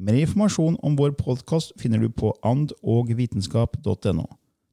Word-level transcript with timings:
Mer 0.00 0.16
informasjon 0.16 0.78
om 0.80 0.94
vår 0.96 1.10
podkast 1.12 1.74
finner 1.76 2.00
du 2.00 2.08
på 2.08 2.30
andogvitenskap.no. 2.48 4.22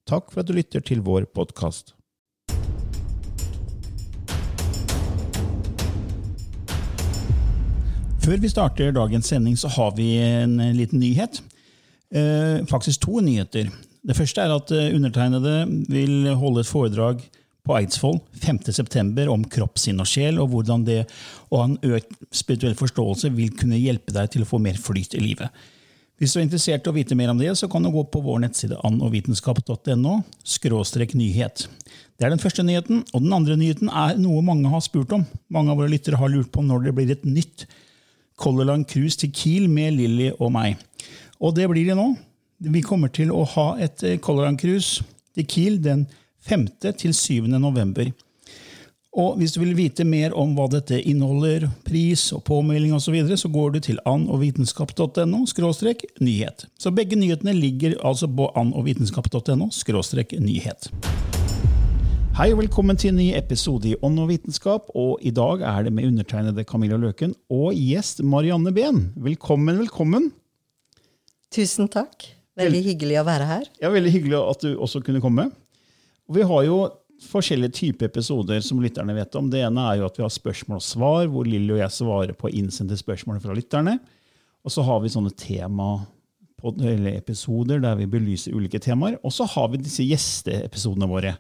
Takk 0.08 0.30
for 0.32 0.40
at 0.40 0.48
du 0.48 0.54
lytter 0.56 0.80
til 0.80 1.02
vår 1.04 1.26
podkast. 1.36 1.92
Før 8.24 8.40
vi 8.40 8.54
starter 8.54 8.96
dagens 8.96 9.28
sending, 9.28 9.60
så 9.60 9.68
har 9.76 9.92
vi 10.00 10.14
en 10.16 10.56
liten 10.78 11.04
nyhet. 11.04 11.42
Eh, 12.08 12.64
faktisk 12.72 13.04
to 13.04 13.20
nyheter. 13.20 13.68
Det 14.08 14.16
første 14.16 14.48
er 14.48 14.56
at 14.56 14.72
eh, 14.72 14.94
undertegnede 14.96 15.58
vil 15.92 16.32
holde 16.40 16.64
et 16.64 16.72
foredrag 16.72 17.20
på 17.68 17.78
Eidsvoll 17.78 18.20
5.9. 18.42 19.28
om 19.32 19.44
kropp, 19.52 19.80
sinn 19.82 20.02
og 20.04 20.10
sjel, 20.10 20.40
og 20.42 20.52
hvordan 20.54 20.86
det 20.88 21.02
å 21.52 21.62
ha 21.62 21.70
en 21.70 21.80
økt 21.84 22.16
spirituell 22.32 22.78
forståelse 22.80 23.32
vil 23.36 23.52
kunne 23.58 23.80
hjelpe 23.80 24.16
deg 24.16 24.32
til 24.34 24.46
å 24.46 24.50
få 24.50 24.62
mer 24.64 24.80
flyt 24.82 25.18
i 25.18 25.24
livet. 25.24 25.52
Hvis 26.18 26.34
du 26.34 26.40
er 26.40 26.48
interessert 26.48 26.88
i 26.88 26.90
å 26.90 26.96
vite 26.96 27.16
mer 27.18 27.30
om 27.30 27.38
det, 27.38 27.52
så 27.60 27.68
kan 27.70 27.84
du 27.86 27.92
gå 27.94 28.02
på 28.10 28.24
vår 28.26 28.40
nettside 28.42 28.80
annovitenskap.no 28.88 30.16
nyhet. 31.14 31.68
Det 32.18 32.26
er 32.26 32.34
den 32.34 32.42
første 32.42 32.64
nyheten. 32.66 33.04
Og 33.14 33.22
den 33.22 33.36
andre 33.38 33.58
nyheten 33.60 33.92
er 33.94 34.18
noe 34.18 34.42
mange 34.42 34.72
har 34.72 34.82
spurt 34.82 35.14
om. 35.14 35.28
Mange 35.54 35.72
av 35.72 35.78
våre 35.78 35.92
lyttere 35.94 36.18
har 36.18 36.34
lurt 36.34 36.50
på 36.52 36.66
når 36.66 36.88
det 36.88 36.96
blir 36.98 37.12
et 37.14 37.26
nytt 37.26 37.68
Color 38.38 38.72
Line 38.72 38.90
Cruise 38.90 39.18
til 39.22 39.30
Kiel 39.34 39.70
med 39.70 39.94
Lilly 39.98 40.32
og 40.40 40.52
meg. 40.56 40.82
Og 41.38 41.54
det 41.54 41.70
blir 41.70 41.86
det 41.86 41.98
nå. 41.98 42.10
Vi 42.66 42.82
kommer 42.82 43.14
til 43.14 43.30
å 43.30 43.44
ha 43.54 43.68
et 43.78 44.02
Color 44.26 44.48
Line 44.48 44.58
Cruise 44.58 45.06
til 45.38 45.46
Kiel 45.46 45.78
den 45.86 46.08
5. 46.46 46.68
til 46.98 47.14
7. 47.14 47.48
november. 47.48 48.12
Og 49.18 49.38
hvis 49.40 49.56
du 49.56 49.64
vil 49.64 49.74
vite 49.74 50.06
mer 50.06 50.36
om 50.38 50.52
hva 50.54 50.68
dette 50.70 51.00
inneholder, 51.02 51.72
pris 51.88 52.28
og 52.36 52.44
påmelding 52.46 52.94
osv., 52.94 53.08
så, 53.08 53.14
videre, 53.16 53.38
så 53.38 53.50
går 53.50 53.72
du 53.74 53.80
til 53.80 54.00
annovitenskap.no 54.06 55.40
nyhet. 56.22 56.68
Så 56.78 56.92
begge 56.92 57.18
nyhetene 57.18 57.54
ligger 57.54 57.98
altså 58.06 58.28
på 58.28 58.52
annovitenskap.no 58.56 59.72
nyhet. 60.40 60.92
Hei 62.38 62.52
og 62.54 62.60
velkommen 62.60 62.98
til 63.02 63.16
en 63.16 63.18
ny 63.18 63.32
episode 63.34 63.90
i 63.90 63.96
Ånd 64.06 64.20
og 64.22 64.30
vitenskap. 64.30 64.92
Og 64.94 65.18
i 65.26 65.32
dag 65.34 65.64
er 65.66 65.88
det 65.88 65.94
med 65.98 66.06
undertegnede 66.06 66.68
Camilla 66.70 67.00
Løken 67.02 67.34
og 67.50 67.74
gjest 67.74 68.22
Marianne 68.22 68.70
Behn. 68.70 69.08
Velkommen, 69.18 69.80
velkommen. 69.80 70.30
Tusen 71.50 71.90
takk. 71.90 72.28
Veldig 72.58 72.84
hyggelig 72.92 73.18
å 73.18 73.26
være 73.26 73.48
her. 73.50 73.66
Ja, 73.82 73.90
Veldig 73.90 74.14
hyggelig 74.14 74.38
at 74.38 74.62
du 74.62 74.76
også 74.78 75.02
kunne 75.02 75.24
komme. 75.24 75.50
Og 76.28 76.38
vi 76.38 76.46
har 76.48 76.66
jo 76.68 76.80
forskjellige 77.24 77.74
typer 77.80 78.12
episoder 78.12 78.62
som 78.62 78.82
lytterne 78.84 79.16
vet 79.18 79.36
om. 79.40 79.48
Det 79.50 79.64
ene 79.66 79.86
er 79.90 80.02
jo 80.02 80.08
at 80.10 80.20
vi 80.20 80.26
har 80.26 80.34
spørsmål 80.34 80.82
og 80.82 80.86
svar, 80.86 81.26
hvor 81.32 81.48
Lilly 81.48 81.74
og 81.78 81.82
jeg 81.82 81.96
svarer 81.96 82.38
på 82.38 82.52
innsendte 82.54 82.98
spørsmål 83.00 83.40
fra 83.42 83.56
lytterne. 83.58 83.98
Og 84.68 84.74
så 84.74 84.84
har 84.86 85.02
vi 85.02 85.14
sånne 85.14 85.34
tema 85.38 85.96
eller 86.66 87.14
episoder 87.14 87.80
der 87.80 87.96
vi 88.00 88.10
belyser 88.10 88.56
ulike 88.58 88.82
temaer. 88.82 89.20
Og 89.24 89.32
så 89.34 89.46
har 89.50 89.70
vi 89.72 89.80
disse 89.82 90.06
gjesteepisodene 90.06 91.10
våre. 91.10 91.36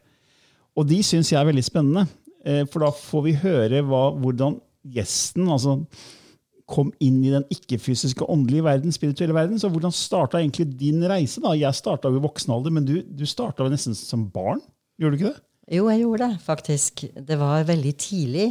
Og 0.77 0.85
de 0.87 1.01
syns 1.05 1.31
jeg 1.33 1.39
er 1.41 1.49
veldig 1.49 1.65
spennende. 1.65 2.05
eh, 2.45 2.63
For 2.65 2.85
da 2.85 2.91
får 2.93 3.23
vi 3.25 3.33
høre 3.41 3.81
hva, 3.83 4.11
hvordan 4.13 4.59
gjesten 4.87 5.49
altså, 5.49 5.81
kom 6.69 6.91
inn 7.03 7.19
i 7.25 7.33
den 7.33 7.45
ikke-fysiske 7.51 8.25
åndelige 8.29 8.63
verden, 8.63 8.91
spirituelle 8.93 9.35
verden. 9.35 9.59
Så 9.59 9.69
hvordan 9.73 9.91
starta 9.91 10.39
egentlig 10.39 10.69
din 10.77 11.01
reise? 11.03 11.41
da? 11.41 11.55
Jeg 11.57 11.75
starta 11.75 12.09
i 12.09 12.23
voksen 12.23 12.53
alder, 12.53 12.71
men 12.71 12.85
du, 12.85 13.01
du 13.01 13.25
starta 13.25 13.67
nesten 13.67 13.97
som 13.97 14.27
barn? 14.31 14.61
Gjorde 14.97 15.13
du 15.13 15.19
ikke 15.21 15.33
det? 15.33 15.43
Jo, 15.77 15.89
jeg 15.91 16.01
gjorde 16.01 16.27
det, 16.27 16.41
faktisk. 16.45 17.03
Det 17.27 17.37
var 17.39 17.67
veldig 17.67 17.93
tidlig. 17.99 18.47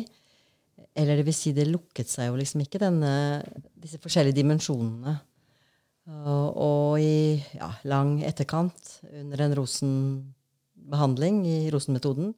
Eller 0.96 1.18
det 1.18 1.26
vil 1.26 1.36
si, 1.36 1.52
det 1.56 1.68
lukket 1.68 2.08
seg 2.08 2.30
jo 2.30 2.36
liksom 2.38 2.62
ikke, 2.64 2.80
denne, 2.80 3.12
disse 3.76 4.00
forskjellige 4.00 4.38
dimensjonene. 4.38 5.16
Og, 6.06 6.58
og 6.62 6.90
i 7.02 7.36
ja, 7.56 7.70
lang 7.90 8.20
etterkant, 8.24 9.00
under 9.10 9.42
en 9.42 9.56
rosenbehandling 9.58 11.40
i 11.50 11.56
rosenmetoden, 11.74 12.30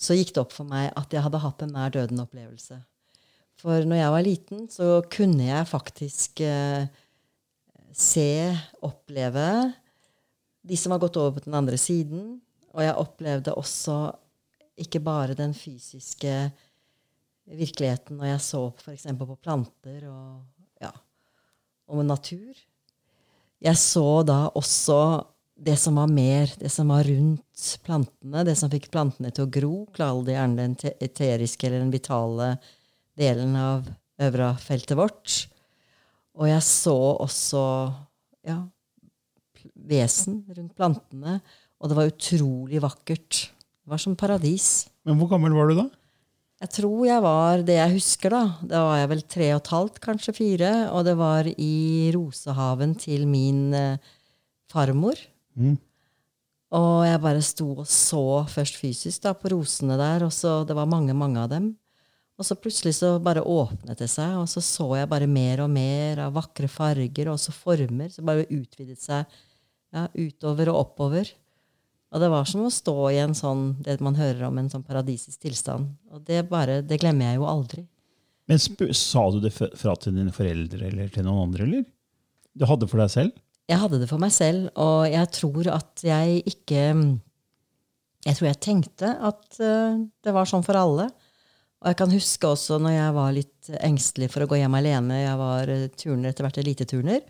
så 0.00 0.16
gikk 0.16 0.32
det 0.32 0.40
opp 0.40 0.54
for 0.56 0.68
meg 0.68 0.88
at 0.96 1.12
jeg 1.12 1.22
hadde 1.26 1.42
hatt 1.42 1.66
en 1.66 1.74
nær 1.76 1.92
døden-opplevelse. 1.92 2.78
For 3.60 3.84
når 3.84 4.00
jeg 4.00 4.14
var 4.14 4.24
liten, 4.24 4.64
så 4.72 5.02
kunne 5.12 5.50
jeg 5.50 5.68
faktisk 5.68 6.40
eh, 6.46 6.86
se, 7.92 8.30
oppleve 8.86 9.50
de 10.64 10.78
som 10.80 10.94
har 10.94 11.02
gått 11.02 11.18
over 11.20 11.36
på 11.36 11.44
den 11.44 11.58
andre 11.58 11.76
siden. 11.80 12.38
Og 12.74 12.84
jeg 12.84 12.98
opplevde 13.02 13.54
også 13.58 13.98
ikke 14.80 15.02
bare 15.04 15.36
den 15.38 15.54
fysiske 15.56 16.34
virkeligheten 17.50 18.20
når 18.20 18.34
jeg 18.34 18.42
så 18.46 18.62
f.eks. 18.78 19.06
på 19.18 19.38
planter 19.42 20.06
og, 20.10 20.42
ja, 20.82 20.92
og 21.90 22.04
natur. 22.06 22.54
Jeg 23.60 23.76
så 23.76 24.22
da 24.24 24.46
også 24.56 25.00
det 25.60 25.76
som 25.76 25.98
var 26.00 26.08
mer, 26.08 26.48
det 26.56 26.70
som 26.72 26.88
var 26.88 27.04
rundt 27.04 27.64
plantene, 27.84 28.44
det 28.48 28.56
som 28.56 28.70
fikk 28.72 28.88
plantene 28.92 29.32
til 29.34 29.44
å 29.44 29.52
gro. 29.52 29.74
Kall 29.92 30.22
det 30.24 30.38
gjerne 30.38 30.68
den 30.70 30.76
eteriske 31.04 31.68
eller 31.68 31.82
den 31.82 31.92
vitale 31.92 32.54
delen 33.20 33.56
av 33.60 33.90
øvrafeltet 34.20 34.96
vårt. 34.96 35.34
Og 36.40 36.48
jeg 36.48 36.62
så 36.64 36.96
også 37.26 37.64
ja, 38.48 38.62
vesen 39.74 40.40
rundt 40.48 40.72
plantene. 40.78 41.40
Og 41.80 41.90
det 41.90 41.96
var 41.96 42.10
utrolig 42.10 42.82
vakkert. 42.84 43.46
Det 43.50 43.90
var 43.90 44.02
som 44.02 44.16
paradis. 44.18 44.90
Men 45.08 45.16
hvor 45.18 45.30
gammel 45.32 45.56
var 45.56 45.70
du 45.70 45.78
da? 45.80 45.88
Jeg 46.60 46.74
tror 46.76 47.04
jeg 47.08 47.24
var 47.24 47.62
det 47.64 47.76
jeg 47.78 47.92
husker, 47.94 48.34
da. 48.34 48.42
Da 48.68 48.80
var 48.84 48.98
jeg 49.00 49.10
vel 49.14 49.22
tre 49.32 49.46
og 49.54 49.62
et 49.62 49.70
halvt, 49.72 50.00
kanskje 50.04 50.34
fire. 50.36 50.72
Og 50.92 51.06
det 51.08 51.14
var 51.16 51.48
i 51.48 52.10
rosehaven 52.12 52.92
til 53.00 53.24
min 53.30 53.70
eh, 53.76 54.10
farmor. 54.68 55.16
Mm. 55.56 55.78
Og 56.76 56.96
jeg 57.08 57.22
bare 57.24 57.42
sto 57.42 57.70
og 57.80 57.88
så 57.88 58.44
først 58.46 58.76
fysisk 58.78 59.24
da, 59.24 59.32
på 59.34 59.50
rosene 59.54 59.96
der, 59.98 60.22
og 60.28 60.34
så 60.34 60.60
det 60.68 60.76
var 60.76 60.90
mange, 60.90 61.16
mange 61.16 61.40
av 61.42 61.48
dem. 61.50 61.72
Og 62.38 62.46
så 62.46 62.56
plutselig 62.56 62.94
så 62.96 63.16
bare 63.20 63.42
åpnet 63.42 63.98
det 64.00 64.08
seg, 64.08 64.36
og 64.40 64.46
så 64.48 64.62
så 64.64 64.86
jeg 64.96 65.08
bare 65.10 65.28
mer 65.28 65.64
og 65.64 65.72
mer 65.72 66.22
av 66.26 66.36
vakre 66.36 66.70
farger 66.72 67.28
og 67.28 67.34
også 67.38 67.56
former. 67.56 68.12
Så 68.12 68.24
bare 68.24 68.46
utvidet 68.48 69.00
seg 69.00 69.24
ja, 69.92 70.06
utover 70.14 70.70
og 70.72 70.84
oppover. 70.84 71.32
Og 72.10 72.22
det 72.22 72.30
var 72.32 72.48
som 72.50 72.64
å 72.66 72.72
stå 72.74 72.94
i 73.12 73.20
en 73.22 73.36
sånn, 73.38 73.76
det 73.86 74.00
man 74.02 74.18
hører 74.18 74.48
om 74.48 74.58
en 74.58 74.70
sånn 74.72 74.82
paradisisk 74.86 75.44
tilstand. 75.44 75.92
Og 76.10 76.24
det, 76.26 76.42
bare, 76.50 76.80
det 76.82 76.98
glemmer 77.02 77.30
jeg 77.30 77.38
jo 77.38 77.46
aldri. 77.46 77.84
Men 78.50 78.58
Sa 78.58 79.28
du 79.30 79.38
det 79.44 79.52
fra 79.54 79.94
til 79.94 80.16
dine 80.16 80.34
foreldre 80.34 80.88
eller 80.88 81.12
til 81.14 81.26
noen 81.26 81.44
andre? 81.46 81.68
eller? 81.68 81.84
Du 82.58 82.66
hadde 82.66 82.82
det 82.82 82.90
for 82.90 83.02
deg 83.02 83.12
selv? 83.14 83.36
Jeg 83.70 83.78
hadde 83.78 84.00
det 84.02 84.08
for 84.10 84.18
meg 84.18 84.32
selv, 84.34 84.66
og 84.82 85.04
jeg 85.06 85.30
tror 85.36 85.68
at 85.70 86.02
jeg 86.02 86.40
ikke 86.50 86.80
Jeg 88.26 88.36
tror 88.36 88.46
jeg 88.50 88.60
tenkte 88.60 89.10
at 89.30 89.60
eh, 89.64 90.00
det 90.20 90.32
var 90.34 90.48
sånn 90.50 90.64
for 90.66 90.76
alle. 90.76 91.06
Og 91.80 91.88
jeg 91.88 91.96
kan 91.96 92.10
huske 92.12 92.48
også 92.50 92.76
når 92.82 92.92
jeg 92.92 93.12
var 93.16 93.30
litt 93.32 93.70
engstelig 93.80 94.28
for 94.34 94.44
å 94.44 94.48
gå 94.50 94.58
hjem 94.60 94.74
alene. 94.76 95.22
Jeg 95.22 95.38
var 95.40 95.70
eh, 95.72 95.86
turner 95.96 96.28
etter 96.28 96.44
hvert 96.44 96.58
eliteturner. 96.60 97.22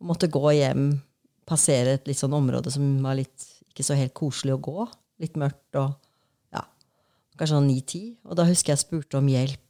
Og 0.00 0.08
måtte 0.08 0.30
gå 0.32 0.54
hjem, 0.56 0.86
passere 1.44 1.98
et 1.98 2.08
litt 2.08 2.22
sånn 2.22 2.32
område 2.38 2.72
som 2.72 2.86
var 3.04 3.18
litt 3.18 3.44
ikke 3.72 3.86
så 3.86 3.96
helt 3.98 4.14
koselig 4.16 4.54
å 4.56 4.62
gå. 4.62 4.86
Litt 5.22 5.36
mørkt 5.40 5.78
og 5.80 5.92
ja, 6.54 6.64
kanskje 7.36 7.56
sånn 7.56 7.68
ni-ti. 7.70 8.02
Og 8.28 8.38
da 8.38 8.46
husker 8.48 8.74
jeg 8.74 8.84
spurte 8.84 9.20
om 9.20 9.28
hjelp. 9.30 9.60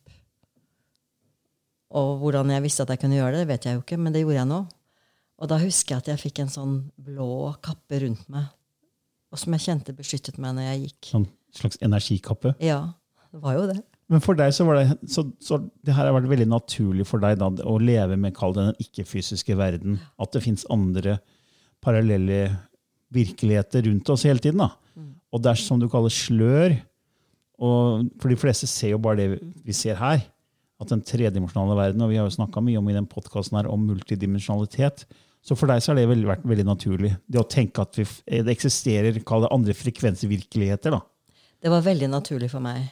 Og 1.92 2.14
hvordan 2.22 2.52
jeg 2.54 2.64
visste 2.64 2.86
at 2.86 2.94
jeg 2.94 3.02
kunne 3.02 3.18
gjøre 3.18 3.42
det, 3.42 3.48
vet 3.50 3.68
jeg 3.68 3.76
jo 3.76 3.82
ikke, 3.84 4.00
men 4.00 4.14
det 4.14 4.22
gjorde 4.24 4.40
jeg 4.40 4.50
nå. 4.52 4.62
Og 5.42 5.50
da 5.50 5.58
husker 5.60 5.96
jeg 5.96 6.04
at 6.04 6.10
jeg 6.12 6.22
fikk 6.22 6.42
en 6.44 6.52
sånn 6.52 6.74
blå 7.02 7.52
kappe 7.64 7.98
rundt 8.04 8.28
meg, 8.32 8.50
og 9.32 9.40
som 9.40 9.54
jeg 9.56 9.64
kjente 9.64 9.94
beskyttet 9.96 10.38
meg 10.40 10.54
når 10.56 10.68
jeg 10.68 10.82
gikk. 10.84 11.08
En 11.18 11.26
slags 11.56 11.80
energikappe. 11.84 12.52
Ja, 12.62 12.94
det 13.32 13.40
var 13.42 13.56
jo 13.58 13.64
det. 13.72 13.80
Men 14.12 14.20
for 14.20 14.36
deg 14.36 14.52
så 14.52 14.66
var 14.68 14.78
det, 14.78 14.98
så, 15.08 15.24
så 15.40 15.58
det 15.84 15.94
her 15.96 16.08
har 16.08 16.14
vært 16.14 16.28
veldig 16.30 16.48
naturlig 16.52 17.06
for 17.08 17.22
deg 17.22 17.38
da, 17.40 17.48
å 17.64 17.78
leve 17.80 18.18
med 18.20 18.34
kall 18.36 18.52
det, 18.56 18.66
den 18.68 18.84
ikke-fysiske 18.84 19.56
verden. 19.56 19.96
At 20.20 20.34
det 20.36 20.44
fins 20.44 20.66
andre 20.72 21.16
parallelle 21.82 22.44
virkeligheter 23.12 23.84
rundt 23.88 24.10
oss 24.12 24.24
hele 24.28 24.42
tiden. 24.42 24.62
da. 24.64 24.72
Og 25.32 25.40
det 25.42 25.52
er 25.52 25.60
som 25.60 25.80
du 25.80 25.88
kaller 25.92 26.12
slør. 26.12 26.76
Og 27.62 28.08
for 28.20 28.32
de 28.32 28.38
fleste 28.40 28.68
ser 28.68 28.94
jo 28.94 29.02
bare 29.02 29.20
det 29.20 29.28
vi 29.64 29.76
ser 29.76 29.96
her. 30.00 30.24
At 30.82 30.90
den 30.90 31.04
tredimensjonale 31.06 31.76
verden, 31.78 32.02
og 32.02 32.10
vi 32.10 32.18
har 32.18 32.26
jo 32.26 32.34
snakka 32.34 32.60
mye 32.64 32.80
om 32.80 32.88
i 32.90 32.96
den 32.96 33.06
podkasten 33.06 33.60
her 33.60 33.68
om 33.70 33.84
multidimensjonalitet. 33.86 35.06
Så 35.42 35.56
for 35.58 35.70
deg 35.70 35.82
så 35.82 35.92
har 35.92 36.00
det 36.00 36.08
vel 36.10 36.26
vært 36.26 36.44
veldig 36.46 36.66
naturlig. 36.66 37.12
Det 37.26 37.40
å 37.40 37.48
tenke 37.48 37.82
at 37.82 37.98
vi, 37.98 38.06
det 38.26 38.52
eksisterer 38.52 39.18
kall 39.26 39.46
det 39.46 39.52
andre 39.54 39.74
frekvensvirkeligheter. 39.78 40.94
da. 40.94 41.02
Det 41.62 41.70
var 41.70 41.84
veldig 41.86 42.08
naturlig 42.10 42.50
for 42.50 42.62
meg. 42.62 42.90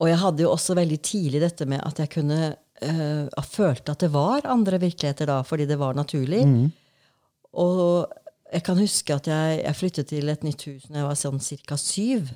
Og 0.00 0.08
jeg 0.08 0.20
hadde 0.20 0.44
jo 0.44 0.52
også 0.52 0.76
veldig 0.76 1.00
tidlig 1.04 1.40
dette 1.40 1.66
med 1.68 1.80
at 1.80 2.02
jeg 2.02 2.12
kunne 2.12 2.40
øh, 2.52 3.44
følte 3.48 3.92
at 3.94 4.04
det 4.04 4.10
var 4.12 4.44
andre 4.44 4.80
virkeligheter 4.80 5.28
da, 5.32 5.40
fordi 5.42 5.66
det 5.68 5.78
var 5.80 5.96
naturlig. 5.96 6.44
Og 7.56 8.04
jeg 8.50 8.64
kan 8.66 8.78
huske 8.80 9.14
at 9.14 9.28
jeg, 9.30 9.58
jeg 9.62 9.78
flyttet 9.78 10.08
til 10.10 10.32
et 10.32 10.46
nytt 10.46 10.64
hus 10.68 10.88
når 10.88 11.00
jeg 11.00 11.08
var 11.08 11.18
sånn 11.20 11.42
ca. 11.68 11.78
syv. 11.80 12.32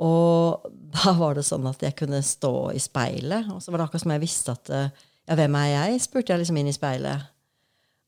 Og 0.00 0.70
da 0.96 1.14
var 1.18 1.36
det 1.38 1.46
sånn 1.46 1.68
at 1.70 1.82
jeg 1.84 1.96
kunne 1.98 2.22
stå 2.24 2.54
i 2.74 2.82
speilet, 2.82 3.50
og 3.52 3.62
så 3.62 3.70
var 3.72 3.82
det 3.82 3.88
akkurat 3.88 4.06
som 4.06 4.14
jeg 4.16 4.24
visste 4.26 4.56
at 4.56 4.74
øh, 4.74 5.06
Ja, 5.28 5.36
hvem 5.38 5.54
er 5.60 5.68
jeg? 5.68 6.00
spurte 6.02 6.32
jeg 6.32 6.40
liksom 6.42 6.56
inn 6.58 6.70
i 6.70 6.74
speilet. 6.74 7.28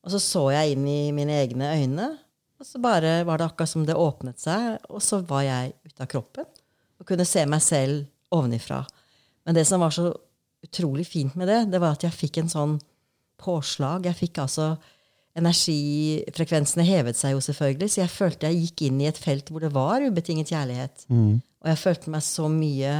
Og 0.03 0.11
så 0.11 0.19
så 0.19 0.41
jeg 0.51 0.73
inn 0.73 0.87
i 0.89 1.13
mine 1.15 1.37
egne 1.39 1.69
øyne, 1.77 2.07
og 2.59 2.67
så 2.67 2.81
bare 2.83 3.21
var 3.27 3.39
det 3.39 3.45
akkurat 3.47 3.71
som 3.71 3.85
det 3.87 3.95
åpnet 3.95 4.41
seg, 4.41 4.81
og 4.91 4.99
så 5.03 5.21
var 5.27 5.45
jeg 5.45 5.71
ute 5.85 6.03
av 6.03 6.09
kroppen 6.11 6.49
og 6.99 7.07
kunne 7.07 7.25
se 7.27 7.45
meg 7.47 7.63
selv 7.63 8.05
ovenifra. 8.33 8.81
Men 9.43 9.55
det 9.55 9.65
som 9.67 9.83
var 9.83 9.91
så 9.95 10.09
utrolig 10.63 11.05
fint 11.07 11.35
med 11.39 11.47
det, 11.51 11.59
det 11.71 11.79
var 11.83 11.95
at 11.95 12.03
jeg 12.03 12.15
fikk 12.15 12.39
en 12.41 12.51
sånn 12.51 12.75
påslag. 13.39 14.07
Jeg 14.07 14.19
fikk 14.19 14.39
altså 14.43 14.73
Energifrekvensene 15.39 16.85
hevet 16.85 17.17
seg 17.17 17.33
jo 17.35 17.41
selvfølgelig, 17.43 17.89
så 17.93 18.01
jeg 18.03 18.11
følte 18.13 18.49
jeg 18.49 18.59
gikk 18.67 18.83
inn 18.87 19.01
i 19.01 19.07
et 19.09 19.17
felt 19.19 19.49
hvor 19.49 19.63
det 19.63 19.71
var 19.73 20.03
ubetinget 20.05 20.51
kjærlighet. 20.53 21.05
Og 21.09 21.69
jeg 21.71 21.79
følte 21.81 22.11
meg 22.13 22.21
så 22.25 22.49
mye 22.51 22.93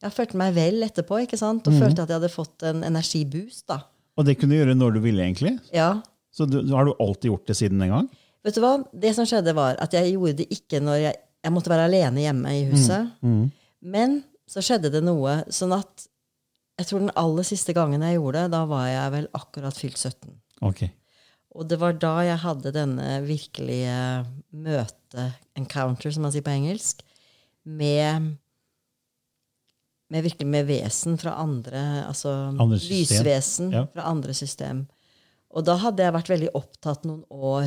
Jeg 0.00 0.12
følte 0.16 0.38
meg 0.40 0.54
vel 0.56 0.82
etterpå, 0.86 1.18
ikke 1.26 1.36
sant? 1.36 1.66
Og 1.68 1.74
følte 1.76 2.02
at 2.02 2.08
jeg 2.08 2.16
hadde 2.16 2.30
fått 2.32 2.62
en 2.64 2.78
energiboost. 2.88 3.66
da. 3.68 3.82
Og 4.16 4.24
det 4.24 4.38
kunne 4.40 4.54
du 4.56 4.62
gjøre 4.62 4.74
når 4.74 4.94
du 4.96 5.00
ville, 5.04 5.22
egentlig. 5.26 5.58
Ja, 5.76 6.00
Så 6.32 6.46
du, 6.48 6.56
har 6.72 6.84
du 6.88 6.94
alltid 7.00 7.28
gjort 7.30 7.46
det 7.46 7.56
siden 7.58 7.78
den 7.82 7.90
gang? 7.92 8.08
Vet 8.44 8.54
du 8.56 8.60
hva? 8.64 8.78
Det 8.96 9.10
som 9.14 9.26
skjedde, 9.28 9.52
var 9.54 9.76
at 9.82 9.92
jeg 9.92 10.14
gjorde 10.14 10.38
det 10.38 10.46
ikke 10.56 10.80
når 10.80 10.96
jeg, 11.02 11.14
jeg 11.44 11.52
måtte 11.52 11.68
være 11.72 11.84
alene 11.90 12.20
hjemme 12.24 12.48
i 12.56 12.64
huset. 12.70 13.10
Men 13.82 14.22
så 14.48 14.62
skjedde 14.64 14.90
det 14.94 15.02
noe 15.04 15.42
sånn 15.52 15.72
at 15.76 16.06
jeg 16.80 16.86
tror 16.88 17.00
den 17.04 17.12
aller 17.20 17.44
siste 17.44 17.74
gangen 17.76 18.00
jeg 18.00 18.16
gjorde 18.16 18.46
det, 18.46 18.50
da 18.56 18.64
var 18.64 18.86
jeg 18.88 19.12
vel 19.12 19.28
akkurat 19.36 19.76
fylt 19.76 19.98
17. 20.00 20.32
Ok. 20.64 20.86
Og 21.58 21.66
det 21.68 21.80
var 21.82 21.96
da 21.98 22.12
jeg 22.22 22.38
hadde 22.44 22.70
denne 22.74 23.06
virkelige 23.26 23.94
møte, 24.54 25.24
encounter, 25.58 26.12
som 26.14 26.22
man 26.26 26.32
sier 26.34 26.44
på 26.46 26.52
engelsk, 26.54 27.02
med, 27.66 28.28
med 30.10 30.24
virkelig 30.26 30.46
med 30.46 30.68
vesen 30.68 31.18
fra 31.20 31.34
andre, 31.42 31.82
altså 32.06 32.30
Andre 32.54 32.78
lysvesen 32.78 33.72
Ja. 33.74 33.84
fra 33.90 34.06
andre 34.10 34.34
system. 34.34 34.84
Og 35.50 35.66
da 35.66 35.74
hadde 35.82 36.02
jeg 36.06 36.14
vært 36.14 36.30
veldig 36.30 36.52
opptatt 36.54 37.04
noen 37.04 37.24
år. 37.30 37.66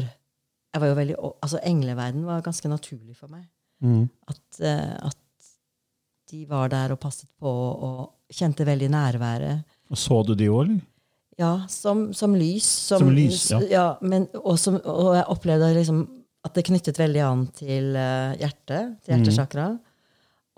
Jeg 0.74 0.82
var 0.82 0.88
jo 0.88 0.96
veldig, 1.02 1.18
altså 1.44 1.60
Engleverden 1.68 2.24
var 2.26 2.42
ganske 2.46 2.72
naturlig 2.72 3.18
for 3.20 3.28
meg. 3.28 3.44
Mm. 3.84 4.08
At, 4.32 4.60
eh, 4.64 4.96
at 5.12 5.20
de 6.32 6.46
var 6.50 6.72
der 6.72 6.96
og 6.96 7.00
passet 7.04 7.28
på 7.38 7.52
og 7.52 8.14
kjente 8.34 8.66
veldig 8.66 8.88
nærværet. 8.90 9.64
Og 9.92 10.00
så 10.00 10.24
du 10.26 10.34
de 10.40 10.48
òg, 10.48 10.64
eller? 10.64 10.82
Ja, 11.40 11.64
som, 11.70 12.12
som 12.14 12.36
lys. 12.38 12.68
Som, 12.90 13.00
Som 13.08 13.14
lys, 13.16 13.48
ja. 13.72 13.96
men, 14.06 14.28
og, 14.38 14.58
som, 14.62 14.76
og 14.78 15.16
jeg 15.18 15.26
opplevde 15.34 15.72
liksom 15.80 16.04
at 16.44 16.54
det 16.58 16.66
knyttet 16.68 17.00
veldig 17.00 17.22
an 17.24 17.44
til 17.56 17.96
eh, 17.96 18.34
hjertet, 18.42 18.98
til 19.06 19.14
hjertesakra. 19.16 19.70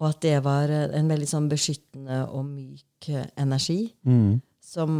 Og 0.01 0.07
at 0.10 0.19
det 0.25 0.39
var 0.44 0.72
eh, 0.74 0.88
en 0.98 1.12
veldig 1.12 1.27
sånn 1.30 1.50
beskyttende 1.51 2.24
og 2.27 2.48
myk 2.50 3.10
eh, 3.13 3.27
energi 3.39 3.80
Mm. 4.04 4.42
som 4.66 4.98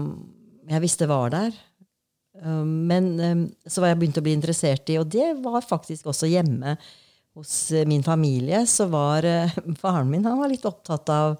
jeg 0.69 0.81
visste 0.86 1.10
var 1.10 1.33
der. 1.33 1.57
Um, 2.36 2.86
Men 2.88 3.12
um, 3.19 3.44
så 3.68 3.81
var 3.81 3.92
jeg 3.94 4.00
begynt 4.00 4.18
å 4.19 4.24
bli 4.25 4.33
interessert 4.36 4.89
i, 4.92 4.98
og 5.00 5.07
det 5.12 5.33
var 5.44 5.62
faktisk 5.63 6.07
også 6.12 6.28
hjemme 6.30 6.78
hos 7.36 7.71
min 7.88 8.04
familie. 8.04 8.63
Så 8.68 8.88
var 8.92 9.25
faren 9.83 10.10
min 10.12 10.25
han 10.25 10.39
var 10.39 10.51
litt 10.51 10.66
opptatt 10.68 11.10
av 11.12 11.36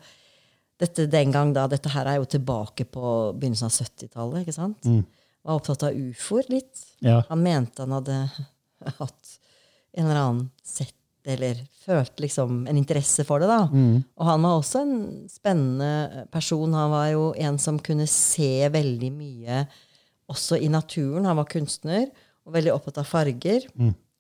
dette 0.82 1.06
den 1.08 1.32
gang 1.32 1.54
da. 1.56 1.68
Dette 1.72 1.90
her 1.94 2.06
er 2.12 2.18
jo 2.20 2.26
tilbake 2.30 2.86
på 2.92 3.06
begynnelsen 3.38 3.70
av 3.70 3.76
70-tallet. 3.78 4.42
ikke 4.44 4.56
sant? 4.58 4.84
Var 5.46 5.56
opptatt 5.60 5.84
av 5.88 5.96
ufoer 5.96 6.48
litt. 6.52 6.82
Ja. 7.06 7.22
Han 7.30 7.44
mente 7.46 7.84
han 7.86 7.94
hadde 7.96 8.18
hatt 9.00 9.36
en 9.96 10.06
eller 10.10 10.20
annen 10.22 10.46
sett 10.66 10.96
eller 11.26 11.58
følt 11.86 12.20
liksom 12.22 12.68
en 12.70 12.78
interesse 12.78 13.24
for 13.26 13.42
det. 13.42 13.48
da. 13.50 13.64
Og 13.74 14.26
han 14.28 14.44
var 14.46 14.60
også 14.60 14.82
en 14.84 14.98
spennende 15.32 16.26
person. 16.34 16.74
Han 16.78 16.92
var 16.92 17.08
jo 17.16 17.24
en 17.42 17.58
som 17.62 17.80
kunne 17.82 18.06
se 18.12 18.68
veldig 18.70 19.10
mye 19.16 19.64
også 20.30 20.60
i 20.62 20.70
naturen. 20.70 21.26
Han 21.26 21.40
var 21.40 21.50
kunstner 21.50 22.12
og 22.46 22.54
veldig 22.54 22.74
opptatt 22.76 23.00
av 23.02 23.10
farger. 23.10 23.66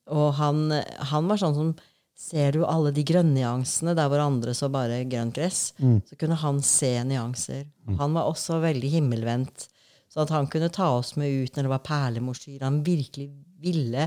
Og 0.09 0.33
han, 0.39 0.63
han 1.11 1.29
var 1.29 1.37
sånn 1.41 1.53
som 1.57 1.69
Ser 2.15 2.51
du 2.55 2.61
alle 2.65 2.91
de 2.95 3.03
grønne 3.03 3.35
nyansene 3.35 3.93
der 3.97 4.07
hvor 4.09 4.21
andre 4.23 4.53
så 4.55 4.69
bare 4.71 5.01
grønt 5.11 5.35
gress, 5.35 5.73
så 5.77 6.15
kunne 6.17 6.37
han 6.39 6.61
se 6.63 6.93
nyanser. 7.03 7.65
Han 7.99 8.13
var 8.15 8.29
også 8.31 8.61
veldig 8.63 8.89
himmelvendt. 8.99 9.67
Så 10.09 10.21
at 10.23 10.29
han 10.31 10.47
kunne 10.47 10.69
ta 10.71 10.85
oss 10.95 11.17
med 11.19 11.27
ut 11.27 11.57
når 11.57 11.65
det 11.67 11.71
var 11.73 11.81
perlemorsyre. 11.83 12.61
Han 12.63 12.77
virkelig 12.85 13.25
ville 13.59 14.05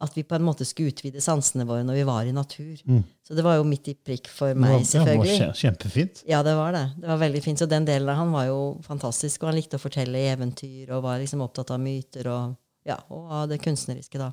at 0.00 0.14
vi 0.16 0.22
på 0.24 0.36
en 0.38 0.44
måte 0.46 0.64
skulle 0.64 0.88
utvide 0.94 1.20
sansene 1.20 1.66
våre 1.68 1.82
når 1.84 1.98
vi 1.98 2.04
var 2.08 2.24
i 2.24 2.32
natur. 2.32 2.78
Så 3.26 3.36
det 3.36 3.44
var 3.44 3.58
jo 3.58 3.66
midt 3.68 3.90
i 3.92 3.94
prikk 3.94 4.30
for 4.32 4.54
meg, 4.54 4.70
Ja, 4.70 4.78
det 4.78 4.86
var 4.86 4.92
selvfølgelig. 4.94 5.36
kje- 5.40 5.58
kjempefint. 5.60 6.22
Ja, 6.30 6.40
det 6.46 6.54
var 6.56 6.72
det. 6.72 6.84
Det 7.02 7.08
var 7.12 7.18
veldig 7.20 7.42
fint. 7.44 7.58
Så 7.60 7.68
den 7.68 7.84
delen 7.84 8.08
av 8.08 8.16
han 8.22 8.32
var 8.32 8.46
jo 8.48 8.60
fantastisk. 8.86 9.42
Og 9.42 9.50
han 9.52 9.58
likte 9.60 9.76
å 9.76 9.82
fortelle 9.84 10.22
eventyr 10.32 10.90
og 10.96 11.02
var 11.04 11.18
liksom 11.20 11.42
opptatt 11.44 11.70
av 11.76 11.80
myter 11.80 12.26
og, 12.32 12.56
ja, 12.88 12.96
og 13.10 13.28
av 13.42 13.48
det 13.52 13.60
kunstneriske, 13.60 14.16
da. 14.16 14.32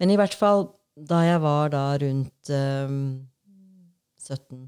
Men 0.00 0.10
i 0.10 0.16
hvert 0.16 0.32
fall 0.34 0.70
da 0.94 1.20
jeg 1.26 1.40
var 1.42 1.72
da 1.74 1.84
rundt 2.00 2.50
eh, 2.54 2.94
17, 4.24 4.60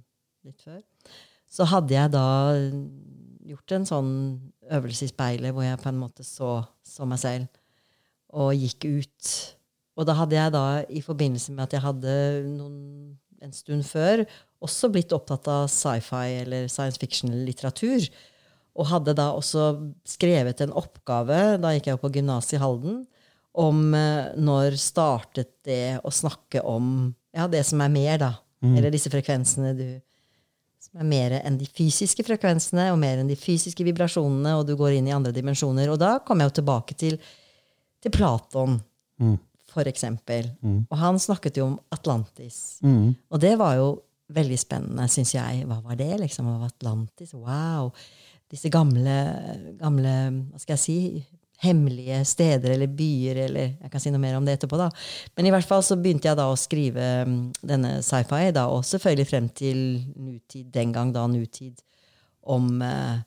litt 0.47 0.67
før, 0.67 0.81
så 1.47 1.67
hadde 1.71 1.95
jeg 1.95 2.13
da 2.15 2.27
gjort 3.47 3.77
en 3.77 3.87
sånn 3.87 4.15
øvelse 4.75 5.07
i 5.07 5.13
speilet 5.13 5.55
hvor 5.55 5.65
jeg 5.65 5.79
på 5.81 5.91
en 5.93 6.01
måte 6.01 6.27
så, 6.27 6.59
så 6.83 7.07
meg 7.09 7.23
selv 7.23 7.47
og 8.37 8.57
gikk 8.59 8.89
ut. 8.89 9.35
Og 9.97 10.09
da 10.09 10.17
hadde 10.19 10.37
jeg 10.37 10.53
da, 10.53 10.65
i 10.93 11.03
forbindelse 11.05 11.55
med 11.55 11.67
at 11.67 11.77
jeg 11.77 11.85
hadde 11.85 12.17
noen, 12.51 12.81
en 13.45 13.53
stund 13.55 13.85
før, 13.87 14.25
også 14.65 14.91
blitt 14.93 15.13
opptatt 15.15 15.47
av 15.53 15.69
sci-fi 15.71 16.41
eller 16.43 16.71
science 16.73 17.01
fiction-litteratur. 17.01 18.09
Og 18.77 18.91
hadde 18.91 19.15
da 19.17 19.31
også 19.37 19.69
skrevet 20.09 20.61
en 20.65 20.75
oppgave, 20.77 21.57
da 21.63 21.73
gikk 21.73 21.89
jeg 21.89 21.97
jo 21.97 22.03
på 22.03 22.13
gymnaset 22.17 22.59
i 22.59 22.61
Halden, 22.61 23.05
om 23.57 23.95
eh, 23.97 24.35
når 24.37 24.77
startet 24.81 25.55
det 25.67 25.99
å 26.05 26.13
snakke 26.13 26.63
om 26.67 27.15
ja, 27.37 27.47
det 27.49 27.63
som 27.69 27.81
er 27.85 27.93
mer, 27.93 28.19
da. 28.23 28.33
Eller 28.67 28.91
disse 28.91 29.11
frekvensene 29.13 29.75
du 29.77 29.89
som 30.87 31.03
er 31.03 31.09
mer 31.09 31.35
enn 31.41 31.59
de 31.59 31.67
fysiske 31.67 32.25
frekvensene 32.25 32.87
og 32.93 32.99
mer 33.03 33.21
enn 33.21 33.29
de 33.29 33.37
fysiske 33.39 33.85
vibrasjonene, 33.85 34.55
og 34.57 34.65
du 34.69 34.73
går 34.79 34.97
inn 34.97 35.09
i 35.11 35.15
andre 35.15 35.33
dimensjoner. 35.35 35.91
Og 35.93 35.99
da 36.01 36.17
kom 36.25 36.41
jeg 36.41 36.51
jo 36.51 36.55
tilbake 36.61 36.97
til, 36.99 37.19
til 38.03 38.15
Platon, 38.15 38.79
for 39.73 39.91
eksempel. 39.91 40.49
Og 40.89 40.97
han 41.01 41.19
snakket 41.21 41.59
jo 41.61 41.67
om 41.73 41.79
Atlantis. 41.93 42.79
Og 43.29 43.43
det 43.43 43.57
var 43.61 43.77
jo 43.81 43.89
veldig 44.33 44.59
spennende, 44.59 45.09
syns 45.13 45.35
jeg. 45.35 45.67
Hva 45.69 45.81
var 45.85 45.99
det, 46.01 46.13
liksom? 46.23 46.47
Hva 46.49 46.63
var 46.65 46.73
Atlantis? 46.73 47.35
Wow! 47.35 47.93
Disse 48.51 48.71
gamle, 48.71 49.17
gamle 49.81 50.15
hva 50.53 50.63
skal 50.63 50.77
jeg 50.79 50.85
si, 50.85 50.99
hemmelige 51.65 52.21
steder 52.29 52.75
eller 52.75 52.91
byer, 52.93 53.41
eller 53.47 53.69
jeg 53.81 53.91
kan 53.93 54.03
si 54.03 54.13
noe 54.13 54.21
mer 54.23 54.37
om 54.39 54.45
det 54.47 54.59
etterpå. 54.59 54.79
da. 54.81 54.91
Men 55.37 55.49
i 55.49 55.53
hvert 55.55 55.69
fall 55.69 55.85
så 55.85 55.97
begynte 56.01 56.29
jeg 56.29 56.39
da 56.39 56.49
å 56.51 56.59
skrive 56.61 57.09
mm, 57.29 57.37
denne 57.65 57.93
sci-fi, 58.05 58.51
da, 58.57 58.67
og 58.73 58.85
selvfølgelig 58.87 59.29
frem 59.31 59.51
til 59.57 59.83
nutid, 60.15 60.69
den 60.75 60.93
gang 60.97 61.13
da 61.17 61.27
nutid, 61.31 61.81
om, 62.47 62.69
eh, 62.85 63.21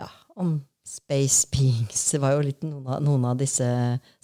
ja, 0.00 0.10
om 0.36 0.56
space 0.84 1.48
beings. 1.54 2.08
Det 2.12 2.22
var 2.22 2.36
jo 2.36 2.46
litt 2.48 2.64
noen 2.66 2.88
av, 2.88 3.04
noen 3.04 3.28
av 3.30 3.38
disse 3.40 3.68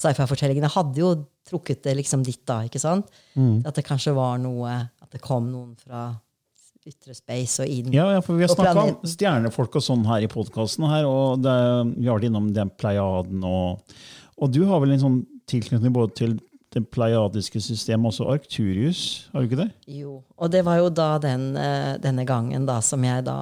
sci-fi-fortellingene 0.01 0.73
hadde 0.75 1.03
jo 1.03 1.15
trukket 1.51 1.85
det 1.87 1.97
liksom 2.03 2.25
dit, 2.27 2.43
da. 2.47 2.63
ikke 2.67 2.83
sant? 2.83 3.09
At 3.67 3.79
det 3.79 3.87
kanskje 3.87 4.13
var 4.15 4.37
noe 4.39 4.75
At 5.01 5.11
det 5.15 5.23
kom 5.25 5.49
noen 5.51 5.73
fra 5.81 6.11
ytre 6.89 7.15
space 7.17 7.65
og 7.65 7.73
inn. 7.73 7.91
Ja, 7.95 8.07
ja, 8.17 8.21
for 8.25 8.39
vi 8.39 8.47
har 8.47 8.53
snakka 8.53 8.85
om 8.87 9.09
stjernefolk 9.09 9.77
og 9.77 9.85
sånn 9.85 10.07
her 10.09 10.25
i 10.25 10.31
podkasten, 10.31 10.87
og 11.09 11.43
det, 11.45 11.57
vi 11.97 12.09
har 12.09 12.17
vært 12.17 12.31
innom 12.31 12.53
den 12.57 12.71
pleiaden. 12.81 13.45
Og, 13.45 13.99
og 14.41 14.55
du 14.55 14.63
har 14.71 14.81
vel 14.83 14.95
en 14.97 15.03
sånn 15.03 15.19
tilknytning 15.51 15.93
både 15.95 16.17
til 16.23 16.39
det 16.71 16.85
pleiadiske 16.95 17.61
systemet, 17.65 18.13
også 18.13 18.29
Arcturius, 18.31 19.29
har 19.33 19.43
du 19.43 19.49
ikke 19.49 19.63
det? 19.65 19.71
Jo, 19.91 20.21
og 20.39 20.53
det 20.53 20.63
var 20.67 20.79
jo 20.79 20.91
da 20.95 21.17
den, 21.19 21.57
eh, 21.59 21.97
denne 21.99 22.25
gangen 22.25 22.67
da 22.69 22.79
som 22.81 23.03
jeg 23.03 23.25
da 23.27 23.39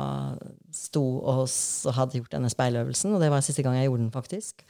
sto 0.73 1.03
og 1.21 1.45
hadde 1.93 2.23
gjort 2.23 2.33
denne 2.33 2.49
speiløvelsen, 2.49 3.13
og 3.13 3.21
det 3.21 3.29
var 3.31 3.45
siste 3.45 3.63
gang 3.63 3.77
jeg 3.77 3.91
gjorde 3.91 4.07
den, 4.07 4.15
faktisk. 4.15 4.65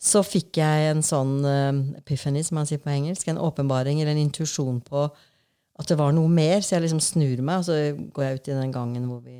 Så 0.00 0.24
fikk 0.26 0.58
jeg 0.58 0.90
en 0.90 1.04
sånn 1.06 1.44
eh, 1.46 2.00
epiphany, 2.00 2.42
som 2.42 2.58
man 2.58 2.66
sier 2.66 2.82
på 2.82 2.90
engelsk, 2.90 3.28
en 3.28 3.38
åpenbaring 3.38 4.00
eller 4.00 4.16
en 4.16 4.24
intuisjon 4.26 4.80
på 4.82 5.06
at 5.80 5.88
det 5.88 5.96
var 5.96 6.12
noe 6.12 6.28
mer, 6.28 6.60
så 6.60 6.76
jeg 6.76 6.84
liksom 6.84 7.00
snur 7.00 7.40
meg, 7.40 7.62
og 7.62 7.68
så 7.70 8.10
går 8.12 8.26
jeg 8.26 8.38
ut 8.38 8.50
i 8.50 8.56
den 8.58 8.74
gangen 8.74 9.06
hvor, 9.08 9.22
vi, 9.24 9.38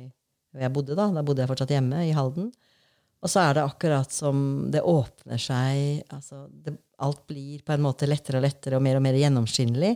hvor 0.51 0.63
jeg 0.65 0.73
bodde. 0.73 0.97
Da 0.97 1.09
Da 1.13 1.23
bodde 1.25 1.43
jeg 1.43 1.51
fortsatt 1.51 1.73
hjemme, 1.75 2.01
i 2.07 2.15
Halden. 2.17 2.49
Og 3.21 3.29
så 3.29 3.43
er 3.43 3.57
det 3.57 3.65
akkurat 3.67 4.13
som 4.13 4.39
det 4.73 4.81
åpner 4.81 5.41
seg 5.41 6.01
altså 6.09 6.47
det, 6.49 6.73
Alt 7.01 7.23
blir 7.29 7.61
på 7.65 7.73
en 7.73 7.81
måte 7.81 8.05
lettere 8.05 8.37
og 8.37 8.43
lettere 8.45 8.77
og 8.77 8.83
mer 8.85 8.99
og 8.99 9.01
mer 9.01 9.15
gjennomskinnelig. 9.17 9.95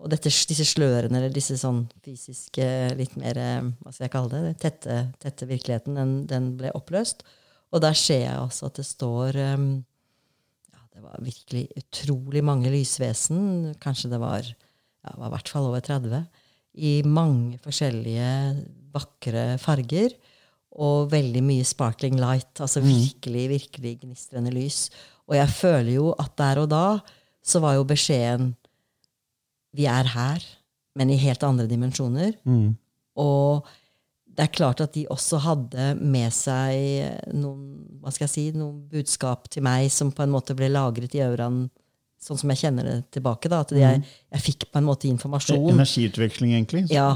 Og 0.00 0.08
dette, 0.08 0.30
disse 0.48 0.64
slørene, 0.66 1.18
eller 1.18 1.32
disse 1.32 1.58
sånn 1.60 1.82
fysiske, 2.02 2.64
litt 2.96 3.12
mer 3.20 3.38
eh, 3.38 3.66
hva 3.84 3.92
skal 3.92 4.06
jeg 4.06 4.12
kalle 4.14 4.40
det, 4.46 4.54
tette, 4.62 4.96
tette 5.20 5.48
virkeligheten, 5.50 5.98
den, 6.00 6.14
den 6.30 6.48
ble 6.58 6.72
oppløst. 6.74 7.20
Og 7.76 7.82
der 7.84 7.96
ser 7.98 8.24
jeg 8.24 8.40
også 8.40 8.70
at 8.70 8.80
det 8.80 8.86
står 8.88 9.38
um, 9.54 9.68
ja, 10.72 10.80
Det 10.96 11.04
var 11.04 11.28
virkelig 11.28 11.66
utrolig 11.82 12.42
mange 12.46 12.72
lysvesen. 12.72 13.74
Kanskje 13.84 14.14
det 14.14 14.22
var 14.24 14.48
ja, 15.04 15.14
var 15.20 15.28
i 15.28 15.34
hvert 15.36 15.50
fall 15.52 15.68
over 15.68 15.84
30. 15.84 16.24
I 16.74 16.94
mange 17.06 17.60
forskjellige 17.62 18.30
vakre 18.94 19.44
farger. 19.62 20.16
Og 20.74 21.12
veldig 21.12 21.42
mye 21.46 21.66
sparkling 21.66 22.16
light. 22.18 22.58
Altså 22.58 22.82
virkelig, 22.82 23.44
virkelig 23.52 23.98
gnistrende 24.02 24.50
lys. 24.54 24.88
Og 25.28 25.36
jeg 25.38 25.54
føler 25.54 25.92
jo 25.94 26.10
at 26.18 26.34
der 26.40 26.64
og 26.64 26.68
da 26.72 26.86
så 27.44 27.60
var 27.60 27.76
jo 27.76 27.84
beskjeden 27.84 28.54
Vi 29.74 29.86
er 29.90 30.06
her, 30.06 30.42
men 30.94 31.10
i 31.10 31.18
helt 31.18 31.42
andre 31.42 31.66
dimensjoner. 31.66 32.36
Og 33.18 33.66
det 34.34 34.44
er 34.44 34.54
klart 34.54 34.80
at 34.82 34.94
de 34.94 35.06
også 35.10 35.38
hadde 35.42 35.94
med 36.00 36.30
seg 36.34 37.34
noen, 37.34 37.98
hva 38.02 38.10
skal 38.14 38.26
jeg 38.26 38.32
si, 38.32 38.44
noen 38.54 38.84
budskap 38.90 39.48
til 39.50 39.62
meg 39.66 39.90
som 39.94 40.12
på 40.14 40.22
en 40.24 40.32
måte 40.34 40.54
ble 40.58 40.68
lagret 40.70 41.14
i 41.14 41.22
auraen, 41.26 41.68
sånn 42.24 42.38
som 42.40 42.52
jeg 42.54 42.62
kjenner 42.62 42.86
det 42.88 42.96
tilbake. 43.12 43.50
da, 43.52 43.60
At 43.66 43.72
jeg, 43.76 44.02
jeg 44.32 44.40
fikk 44.46 44.66
på 44.72 44.80
en 44.80 44.86
måte 44.88 45.08
informasjon. 45.10 45.66
Energiutveksling, 45.74 46.54
egentlig. 46.56 46.86
Ja. 46.92 47.10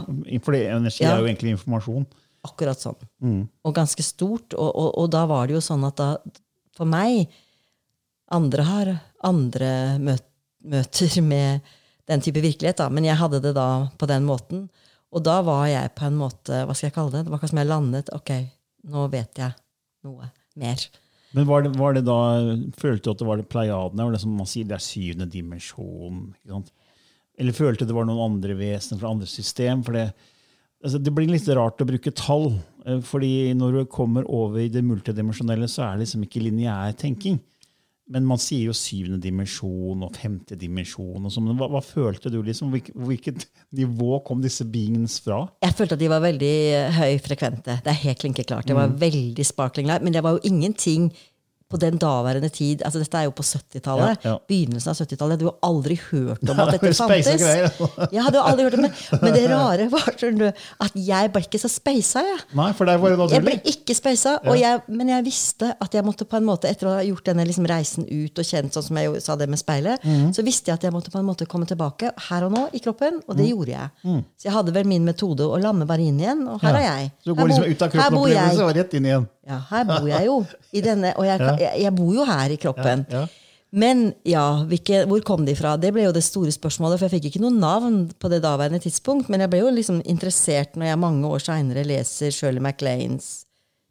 For 0.45 0.57
energi 0.59 1.05
Ja. 1.05 1.15
er 1.17 1.23
jo 1.23 1.29
egentlig 1.31 1.55
informasjon. 1.57 2.07
Akkurat 2.45 2.79
sånn. 2.81 3.49
Og 3.65 3.75
ganske 3.75 4.05
stort. 4.05 4.53
Og, 4.55 4.69
og, 4.69 4.91
og 5.01 5.11
da 5.11 5.25
var 5.27 5.49
det 5.49 5.57
jo 5.57 5.63
sånn 5.65 5.87
at 5.89 5.97
da, 5.97 6.11
for 6.77 6.87
meg 6.89 7.29
Andre 8.31 8.65
har 8.69 8.89
andre 9.25 9.69
møt, 10.05 10.25
møter 10.69 11.23
med 11.25 11.63
den 12.09 12.21
type 12.21 12.43
virkelighet, 12.45 12.77
da, 12.77 12.91
men 12.93 13.07
jeg 13.09 13.17
hadde 13.17 13.41
det 13.41 13.55
da 13.57 13.89
på 13.97 14.05
den 14.09 14.27
måten. 14.29 14.67
Og 15.09 15.23
da 15.25 15.39
var 15.41 15.63
jeg 15.71 15.95
på 15.97 16.05
en 16.05 16.19
måte 16.21 16.59
Hva 16.69 16.75
skal 16.77 16.91
jeg 16.91 16.95
kalle 16.99 17.15
det? 17.15 17.23
Det 17.25 17.33
var 17.33 17.39
akkurat 17.39 17.55
som 17.55 17.61
jeg 17.63 17.71
landet. 17.71 18.11
Ok, 18.13 18.33
nå 18.93 19.07
vet 19.13 19.41
jeg 19.41 19.55
noe 20.05 20.29
mer. 20.61 20.85
Men 21.37 21.47
var 21.49 21.65
det, 21.65 21.75
var 21.77 21.95
det 21.97 22.05
da, 22.07 22.19
følte 22.81 23.05
du 23.05 23.11
at 23.13 23.21
det 23.21 23.29
var 23.29 23.41
det 23.41 23.51
pleiadene? 23.53 24.07
Var 24.07 24.17
det 24.17 24.23
som 24.23 24.37
man 24.39 24.49
sier, 24.49 24.69
det 24.69 24.79
er 24.79 24.85
syvende 24.85 25.29
dimensjon? 25.31 26.23
Ikke 26.33 26.55
sant? 26.55 26.73
Eller 27.39 27.55
følte 27.55 27.85
du 27.85 27.93
det 27.93 27.99
var 27.99 28.09
noen 28.09 28.25
andre 28.33 28.57
vesener 28.59 29.01
fra 29.03 29.13
andre 29.13 29.29
system? 29.31 29.85
For 29.87 29.95
det, 29.95 30.07
altså, 30.83 31.01
det 31.03 31.13
blir 31.15 31.31
litt 31.31 31.51
rart 31.55 31.85
å 31.85 31.89
bruke 31.89 32.15
tall. 32.17 32.51
eh, 32.87 33.03
fordi 33.05 33.53
når 33.59 33.77
du 33.77 33.83
kommer 33.93 34.27
over 34.27 34.65
i 34.65 34.73
det 34.73 34.83
multidimensjonelle, 34.87 35.69
så 35.71 35.85
er 35.85 35.93
det 35.97 36.07
liksom 36.07 36.25
ikke 36.27 36.43
lineær 36.47 36.97
tenking. 36.99 37.39
Men 38.09 38.25
man 38.25 38.41
sier 38.41 38.71
jo 38.71 38.75
syvende 38.77 39.21
dimensjon 39.21 40.05
og 40.07 40.15
femte 40.17 40.57
dimensjon. 40.57 41.25
og 41.25 41.33
sånn. 41.33 41.51
Hva, 41.59 41.69
hva 41.75 41.83
følte 41.85 42.33
du? 42.33 42.41
liksom? 42.45 42.71
Hvilket, 42.73 42.97
hvilket 42.97 43.47
nivå 43.77 44.23
kom 44.27 44.41
disse 44.45 44.65
beings 44.65 45.19
fra? 45.25 45.43
Jeg 45.65 45.77
følte 45.77 45.99
at 45.99 46.03
de 46.03 46.11
var 46.11 46.25
veldig 46.25 46.55
eh, 46.79 47.01
høyfrekvente. 47.03 47.81
Det 47.85 47.93
er 47.93 48.01
helt 48.07 48.23
klinkeklart. 48.23 48.69
Det 48.69 48.79
var 48.79 48.95
veldig 49.01 49.45
sparkling 49.45 49.91
light. 49.91 50.07
Men 50.07 50.17
det 50.17 50.25
var 50.25 50.39
jo 50.39 50.45
ingenting 50.49 51.11
på 51.69 51.77
den 51.81 51.99
daværende 52.01 52.49
tid 52.49 52.83
altså 52.87 53.01
Dette 53.03 53.21
er 53.21 53.27
jo 53.29 53.35
på 53.37 53.45
70-tallet. 53.45 54.25
Ja, 54.25 54.31
ja. 54.31 54.37
Begynnelsen 54.49 54.93
av 54.93 54.97
70-tallet. 54.97 55.35
Jeg 55.35 55.39
hadde 55.39 55.49
jo 55.49 55.55
aldri 55.69 55.97
hørt 56.09 56.53
om 56.53 56.63
at 56.65 56.73
dette 56.75 56.93
fantes. 57.01 57.45
Jeg 58.13 58.25
hadde 58.25 58.39
jo 58.41 58.45
aldri 58.45 58.67
hørt 58.67 58.77
om 58.79 58.87
det. 58.87 58.93
Men 59.21 59.37
det 59.37 59.43
rare 59.53 59.89
var 59.93 60.09
at 60.09 60.97
jeg 60.97 61.33
ble 61.35 61.43
ikke 61.45 61.61
så 61.61 61.71
speisa, 61.73 62.23
jeg. 62.25 62.41
Nei, 62.59 62.71
for 62.77 62.89
der 62.89 63.01
var 63.03 63.13
det 63.15 63.29
Jeg 63.37 63.45
ble 63.45 63.57
ikke 63.69 63.97
speisa, 63.97 64.39
jeg, 64.59 64.83
men 64.89 65.13
jeg 65.13 65.27
visste 65.27 65.71
at 65.77 65.95
jeg 65.95 66.07
måtte 66.07 66.27
på 66.29 66.39
en 66.41 66.49
måte, 66.49 66.71
etter 66.71 66.89
å 66.89 66.97
ha 66.97 67.05
gjort 67.07 67.29
denne 67.29 67.47
liksom 67.49 67.69
reisen 67.69 68.09
ut 68.09 68.41
og 68.41 68.49
kjent 68.49 68.75
sånn 68.75 68.89
som 68.89 69.01
jeg 69.03 69.23
sa 69.25 69.37
det 69.39 69.49
med 69.51 69.61
speilet, 69.61 70.05
mm. 70.05 70.33
så 70.37 70.45
visste 70.47 70.73
jeg 70.73 70.81
at 70.81 70.89
jeg 70.89 70.95
måtte 70.95 71.13
på 71.13 71.21
en 71.21 71.29
måte 71.29 71.49
komme 71.51 71.69
tilbake 71.69 72.13
her 72.31 72.49
og 72.49 72.55
nå 72.55 72.67
i 72.73 72.83
kroppen, 72.85 73.21
og 73.27 73.37
det 73.37 73.45
mm. 73.45 73.51
gjorde 73.53 73.75
jeg. 73.75 74.23
Så 74.39 74.49
jeg 74.49 74.57
hadde 74.57 74.75
vel 74.77 74.89
min 74.89 75.05
metode 75.07 75.47
å 75.47 75.61
lamme 75.61 75.89
bare 75.89 76.09
inn 76.09 76.21
igjen, 76.23 76.47
og 76.49 76.63
her 76.65 76.79
Ja. 76.79 76.79
er 76.79 76.87
jeg. 77.03 77.13
Så 77.25 77.31
du 77.31 77.35
går 77.39 77.53
liksom 77.53 77.69
ut 77.69 77.83
av 77.83 77.93
kroppen-opplevelse 77.93 78.65
og 78.65 78.77
rett 78.79 78.97
inn 78.99 79.11
igjen. 79.13 79.29
Ja, 79.49 79.59
her 79.71 79.85
bor 79.89 80.07
jeg 80.11 80.27
jo. 80.29 80.39
I 80.77 80.81
denne, 80.85 81.15
og 81.17 81.25
jeg, 81.25 81.41
jeg, 81.63 81.83
jeg 81.87 81.95
bor 81.97 82.15
jo 82.15 82.25
her 82.29 82.53
i 82.53 82.59
kroppen. 82.61 83.07
Ja, 83.11 83.23
ja. 83.25 83.27
Men 83.71 84.15
ja, 84.25 84.45
hvilke, 84.65 85.03
hvor 85.09 85.21
kom 85.29 85.43
de 85.45 85.53
fra? 85.57 85.75
Det 85.77 85.91
ble 85.93 86.07
jo 86.07 86.13
det 86.17 86.23
store 86.25 86.53
spørsmålet. 86.55 86.97
For 87.01 87.05
jeg 87.09 87.19
fikk 87.19 87.27
ikke 87.35 87.43
noe 87.43 87.53
navn 87.53 87.99
på 88.17 88.31
det 88.33 88.39
daværende 88.45 88.81
tidspunkt. 88.81 89.29
Men 89.29 89.45
jeg 89.45 89.51
ble 89.53 89.61
jo 89.61 89.73
liksom 89.77 89.99
interessert 90.09 90.77
når 90.81 90.89
jeg 90.93 91.01
mange 91.03 91.29
år 91.29 91.43
seinere 91.45 91.85
leser 91.85 92.33
Shirley 92.33 92.65
MacLaines 92.65 93.45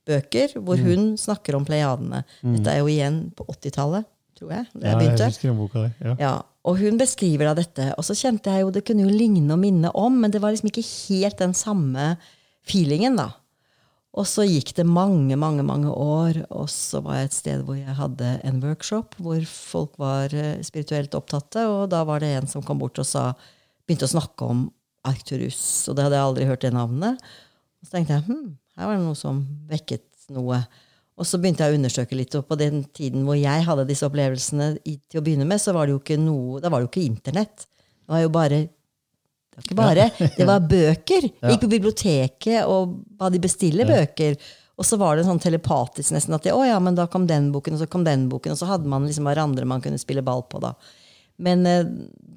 bøker, 0.08 0.54
Mm. 0.56 0.64
hvor 0.66 0.78
hun 0.82 1.08
snakker 1.20 1.56
om 1.60 1.66
pleiadene. 1.68 2.24
Dette 2.42 2.72
er 2.74 2.80
jo 2.80 2.88
igjen 2.88 3.20
på 3.36 3.46
80-tallet, 3.52 4.06
tror 4.40 4.54
jeg. 4.56 4.66
Da 4.74 4.88
jeg 4.88 4.98
begynte. 5.02 5.32
jeg 5.44 5.58
boka. 5.58 5.84
Ja, 6.20 6.42
og 6.66 6.78
hun 6.80 6.98
beskriver 6.98 7.50
da 7.50 7.54
dette, 7.60 7.94
og 7.98 8.04
så 8.08 8.16
kjente 8.16 8.50
jeg 8.54 8.62
jo 8.66 8.72
det 8.72 8.86
kunne 8.88 9.04
jo 9.06 9.12
ligne 9.14 9.52
og 9.54 9.60
minne 9.60 9.92
om, 9.94 10.18
men 10.22 10.32
det 10.32 10.42
var 10.42 10.52
liksom 10.56 10.72
ikke 10.72 10.86
helt 11.10 11.38
den 11.38 11.54
samme 11.54 12.16
feelingen, 12.68 13.16
da. 13.20 13.30
Og 14.18 14.26
så 14.26 14.48
gikk 14.48 14.72
det 14.80 14.86
mange, 14.90 15.36
mange 15.38 15.62
mange 15.66 15.92
år, 15.94 16.40
og 16.50 16.66
så 16.74 17.04
var 17.06 17.20
jeg 17.20 17.28
et 17.28 17.36
sted 17.36 17.66
hvor 17.66 17.78
jeg 17.78 17.94
hadde 18.00 18.32
en 18.50 18.64
workshop 18.64 19.14
hvor 19.22 19.44
folk 19.46 20.00
var 20.02 20.34
eh, 20.34 20.64
spirituelt 20.66 21.14
opptatte, 21.18 21.68
og 21.70 21.92
da 21.94 22.02
var 22.08 22.24
det 22.24 22.32
en 22.34 22.50
som 22.50 22.66
kom 22.66 22.82
bort 22.82 22.98
og 22.98 23.06
sa, 23.06 23.30
begynte 23.86 24.10
å 24.10 24.16
snakke 24.16 24.48
om 24.50 24.66
Arcturus, 25.08 25.62
og 25.88 25.98
det 25.98 26.08
hadde 26.08 26.18
jeg 26.18 26.30
aldri 26.32 26.48
hørt 26.50 26.66
det 26.66 26.74
navnet. 26.74 27.22
Og 27.78 27.86
så 27.86 27.94
tenkte 27.94 28.18
jeg 28.18 28.26
hm, 28.26 28.50
her 28.78 28.90
var 28.90 28.98
det 28.98 29.06
noe 29.06 29.20
som 29.20 29.44
vekket 29.70 30.08
noe. 30.34 30.64
Og 31.18 31.26
så 31.26 31.40
begynte 31.42 31.66
jeg 31.66 31.74
å 31.74 31.78
undersøke 31.78 32.18
litt, 32.18 32.34
og 32.38 32.50
på 32.50 32.58
den 32.60 32.84
tiden 32.98 33.24
hvor 33.26 33.38
jeg 33.38 33.66
hadde 33.70 33.86
disse 33.90 34.06
opplevelsene 34.10 34.74
til 34.82 35.22
å 35.22 35.24
begynne 35.26 35.48
med, 35.50 35.62
så 35.62 35.74
var 35.78 35.86
det 35.86 35.96
jo 35.96 36.02
ikke 36.02 36.20
noe, 36.22 36.62
da 36.62 36.74
var 36.74 36.82
det 36.82 36.90
jo 36.90 36.92
ikke 36.92 37.06
internett. 37.06 37.70
Det 37.70 38.14
var 38.14 38.26
jo 38.26 38.34
bare 38.34 38.60
det 39.58 39.64
var 39.64 39.66
ikke 39.66 39.78
bare, 39.80 40.30
det 40.38 40.46
var 40.46 40.66
bøker. 40.70 41.28
Jeg 41.42 41.56
gikk 41.56 41.64
på 41.64 41.72
biblioteket 41.72 42.70
og 42.70 43.00
ba 43.18 43.32
de 43.34 43.42
bestille 43.42 43.88
bøker. 43.90 44.38
Og 44.78 44.86
så 44.86 45.00
var 45.02 45.18
det 45.18 45.26
sånn 45.26 45.42
telepatisk 45.42 46.14
nesten 46.14 46.36
at 46.38 46.46
det, 46.46 46.54
å 46.54 46.62
ja, 46.62 46.78
men 46.84 46.94
da 46.98 47.08
kom 47.10 47.26
den 47.26 47.50
boken, 47.50 47.74
og 47.74 47.82
så 47.82 47.88
kom 47.90 48.04
den 48.06 48.28
boken, 48.30 48.54
og 48.54 48.60
så 48.60 48.68
hadde 48.70 48.90
man 48.92 49.08
liksom 49.08 49.26
hverandre 49.26 49.66
man 49.66 49.82
kunne 49.82 49.98
spille 49.98 50.22
ball 50.22 50.44
på. 50.46 50.62
da. 50.62 50.76
Men 51.42 51.66
eh, 51.66 51.82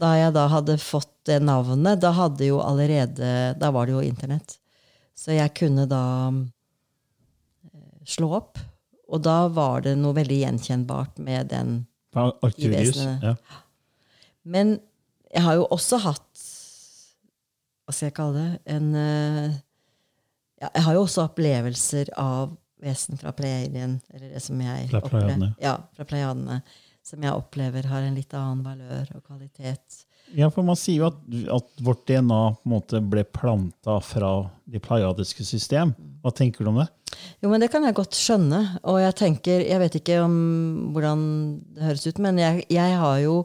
da 0.01 0.15
jeg 0.17 0.33
da 0.37 0.47
hadde 0.49 0.79
fått 0.81 1.13
det 1.29 1.43
navnet, 1.45 2.01
da 2.01 2.15
hadde 2.17 2.49
jo 2.49 2.63
allerede, 2.65 3.53
da 3.61 3.71
var 3.77 3.89
det 3.89 3.99
jo 3.99 4.05
internett. 4.05 4.57
Så 5.13 5.37
jeg 5.37 5.53
kunne 5.61 5.85
da 5.91 6.05
eh, 6.33 8.01
slå 8.09 8.33
opp. 8.41 8.61
Og 9.11 9.21
da 9.27 9.43
var 9.53 9.85
det 9.85 9.97
noe 9.99 10.17
veldig 10.17 10.41
gjenkjennbart 10.45 11.21
med 11.21 11.51
den 11.53 11.81
Fra 12.15 12.31
Ja. 13.27 13.35
Men 14.49 14.79
jeg 15.31 15.45
har 15.45 15.59
jo 15.61 15.67
også 15.75 15.99
hatt 16.03 16.30
Hva 17.91 17.95
skal 17.97 18.07
jeg 18.13 18.15
kalle 18.15 18.43
det? 18.45 18.51
En 18.71 18.91
eh, 18.95 19.55
ja, 20.63 20.69
Jeg 20.77 20.85
har 20.87 20.95
jo 20.95 21.03
også 21.09 21.25
opplevelser 21.27 22.13
av 22.21 22.53
vesen 22.81 23.19
fra 23.19 23.33
Pleiadien. 23.37 23.97
Eller 24.15 24.37
det 24.37 24.43
som 24.45 24.61
jeg 24.63 24.87
Fra 24.93 25.01
opplever- 25.03 25.57
Ja, 25.61 25.73
fra 25.97 26.07
Pleiadene. 26.07 26.61
Som 27.03 27.25
jeg 27.27 27.33
opplever 27.35 27.89
har 27.91 28.05
en 28.07 28.15
litt 28.15 28.33
annen 28.37 28.63
valør 28.63 29.09
og 29.17 29.25
kvalitet. 29.27 30.05
Ja, 30.37 30.47
for 30.55 30.63
Man 30.63 30.77
sier 30.79 31.01
jo 31.01 31.07
at, 31.09 31.19
at 31.57 31.83
vårt 31.83 32.05
DNA 32.07 32.39
på 32.61 32.69
en 32.69 32.75
måte 32.77 33.01
ble 33.03 33.25
planta 33.25 33.97
fra 34.05 34.31
det 34.71 34.83
pleiadiske 34.85 35.43
system. 35.49 35.91
Hva 36.23 36.31
tenker 36.37 36.63
du 36.63 36.71
om 36.71 36.79
det? 36.79 36.87
Jo, 37.43 37.49
men 37.51 37.59
Det 37.65 37.71
kan 37.73 37.83
jeg 37.89 37.97
godt 37.99 38.15
skjønne. 38.15 38.61
Og 38.85 39.01
jeg 39.03 39.17
tenker, 39.19 39.65
jeg 39.67 39.81
vet 39.83 39.99
ikke 39.99 40.21
om 40.23 40.37
hvordan 40.95 41.27
det 41.75 41.83
høres 41.89 42.07
ut, 42.07 42.23
men 42.23 42.39
jeg, 42.39 42.63
jeg 42.71 42.95
har 43.03 43.19
jo 43.25 43.41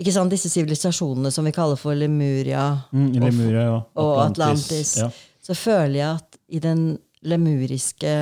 ikke 0.00 0.14
sant, 0.14 0.32
disse 0.32 0.48
sivilisasjonene 0.48 1.30
som 1.34 1.44
vi 1.44 1.52
kaller 1.52 1.76
for 1.80 1.94
Lemuria, 1.98 2.66
Mm, 2.92 3.10
Lemuria, 3.20 3.64
ja. 3.66 3.80
og 4.00 4.14
Atlantis, 4.24 4.96
Ja. 4.96 5.10
så 5.42 5.54
føler 5.54 5.98
jeg 5.98 6.14
at 6.16 6.38
i 6.48 6.58
den 6.58 6.98
lemuriske 7.22 8.12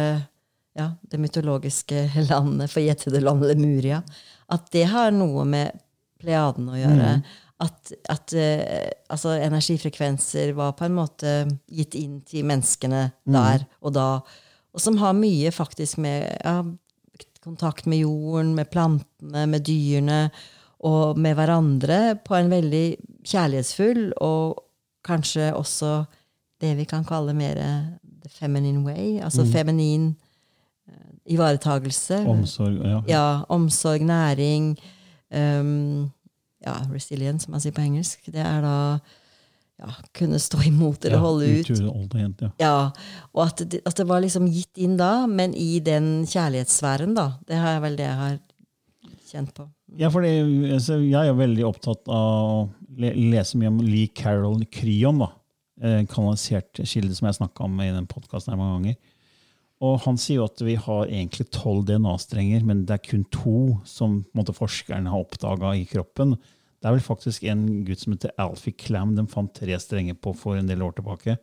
ja, 0.78 0.90
det 1.10 1.18
mytologiske 1.18 2.08
landet, 2.30 2.70
forjettede 2.70 3.20
landet 3.22 3.56
Lemuria, 3.56 4.02
at 4.50 4.70
det 4.72 4.86
har 4.90 5.10
noe 5.14 5.44
med 5.44 5.78
pleaden 6.18 6.68
å 6.70 6.78
gjøre. 6.78 7.22
At, 7.60 7.90
at 8.08 8.32
uh, 8.38 8.90
altså 9.10 9.32
energifrekvenser 9.42 10.52
var 10.54 10.76
på 10.78 10.84
en 10.86 10.94
måte 10.94 11.32
gitt 11.74 11.96
inn 11.98 12.20
til 12.26 12.46
menneskene 12.46 13.08
der 13.26 13.64
og 13.82 13.94
da. 13.96 14.20
Og 14.74 14.82
som 14.82 14.98
har 15.02 15.16
mye 15.18 15.50
faktisk 15.50 15.98
med 15.98 16.28
ja, 16.44 16.60
kontakt 17.42 17.86
med 17.90 18.04
jorden, 18.04 18.54
med 18.54 18.70
plantene, 18.70 19.46
med 19.50 19.66
dyrene 19.66 20.20
og 20.80 21.18
med 21.18 21.34
hverandre 21.34 22.16
på 22.24 22.36
en 22.38 22.50
veldig 22.52 22.86
kjærlighetsfull 23.26 24.12
og 24.22 24.62
kanskje 25.04 25.50
også 25.56 26.04
det 26.62 26.76
vi 26.78 26.84
kan 26.90 27.04
kalle 27.06 27.34
mer 27.34 27.58
the 28.22 28.30
feminine 28.30 28.84
way. 28.86 29.18
Altså 29.22 29.44
feminin 29.46 30.16
eh, 30.88 31.34
ivaretagelse. 31.34 32.20
Omsorg. 32.26 32.78
Ja. 32.84 33.00
Ja, 33.08 33.42
omsorg, 33.48 34.02
næring. 34.06 34.76
Um, 35.34 36.10
ja, 36.64 36.74
resilience, 36.92 37.44
som 37.44 37.52
man 37.54 37.60
sier 37.62 37.74
på 37.76 37.84
engelsk. 37.84 38.26
Det 38.26 38.42
er 38.42 38.60
da 38.64 38.76
ja, 39.78 39.92
kunne 40.18 40.38
stå 40.42 40.58
imot 40.66 41.04
eller 41.04 41.18
Ja, 41.18 41.22
holde 41.22 41.50
ut. 41.60 41.70
utholdenhet, 41.70 42.40
ja. 42.42 42.50
Ja, 42.58 42.90
Og 43.32 43.44
at 43.46 43.62
det, 43.70 43.80
at 43.86 43.96
det 43.96 44.08
var 44.08 44.20
liksom 44.24 44.48
gitt 44.50 44.78
inn 44.78 44.96
da, 44.98 45.26
men 45.26 45.54
i 45.54 45.78
den 45.78 46.26
kjærlighetssfæren, 46.26 47.14
da. 47.14 47.32
Det 47.46 47.56
er 47.56 47.80
vel 47.84 47.96
det 47.98 48.06
jeg 48.08 48.16
har 48.22 48.38
kjent 49.30 49.54
på. 49.54 49.68
Ja, 49.96 50.10
fordi 50.12 50.32
altså, 50.72 50.98
Jeg 51.00 51.28
er 51.28 51.36
veldig 51.38 51.64
opptatt 51.68 52.08
av 52.12 52.48
å 52.48 52.68
le 52.98 53.12
lese 53.32 53.58
mye 53.58 53.70
om 53.70 53.80
Lee 53.80 54.10
Carroll 54.12 54.66
Kryon. 54.74 55.22
da, 55.22 55.30
eh, 55.80 56.04
Kanalisert 56.04 56.82
kilde, 56.84 57.14
som 57.14 57.26
jeg 57.28 57.38
snakka 57.38 57.64
om 57.64 57.80
i 57.80 57.90
den 57.90 58.06
podkasten 58.06 58.56
mange 58.58 58.82
ganger. 58.82 58.96
Og 59.80 60.00
Han 60.00 60.16
sier 60.16 60.36
jo 60.36 60.44
at 60.44 60.58
vi 60.58 60.74
har 60.74 61.06
egentlig 61.06 61.50
tolv 61.50 61.86
DNA-strenger, 61.86 62.64
men 62.64 62.84
det 62.84 62.94
er 62.94 63.10
kun 63.10 63.24
to 63.30 63.80
som 63.84 64.24
måte, 64.34 64.52
forskerne 64.52 65.08
har 65.08 65.24
oppdaga 65.24 65.76
i 65.78 65.86
kroppen. 65.86 66.36
Det 66.78 66.86
er 66.86 66.96
vel 66.96 67.00
faktisk 67.00 67.44
en 67.44 67.84
gutt 67.84 68.00
som 68.00 68.12
heter 68.12 68.34
Alfie 68.38 68.72
Clam 68.72 69.14
de 69.14 69.24
fant 69.26 69.52
tre 69.54 69.78
strenger 69.78 70.14
på 70.14 70.34
for 70.36 70.56
en 70.56 70.66
del 70.66 70.82
år 70.82 70.94
tilbake. 70.98 71.38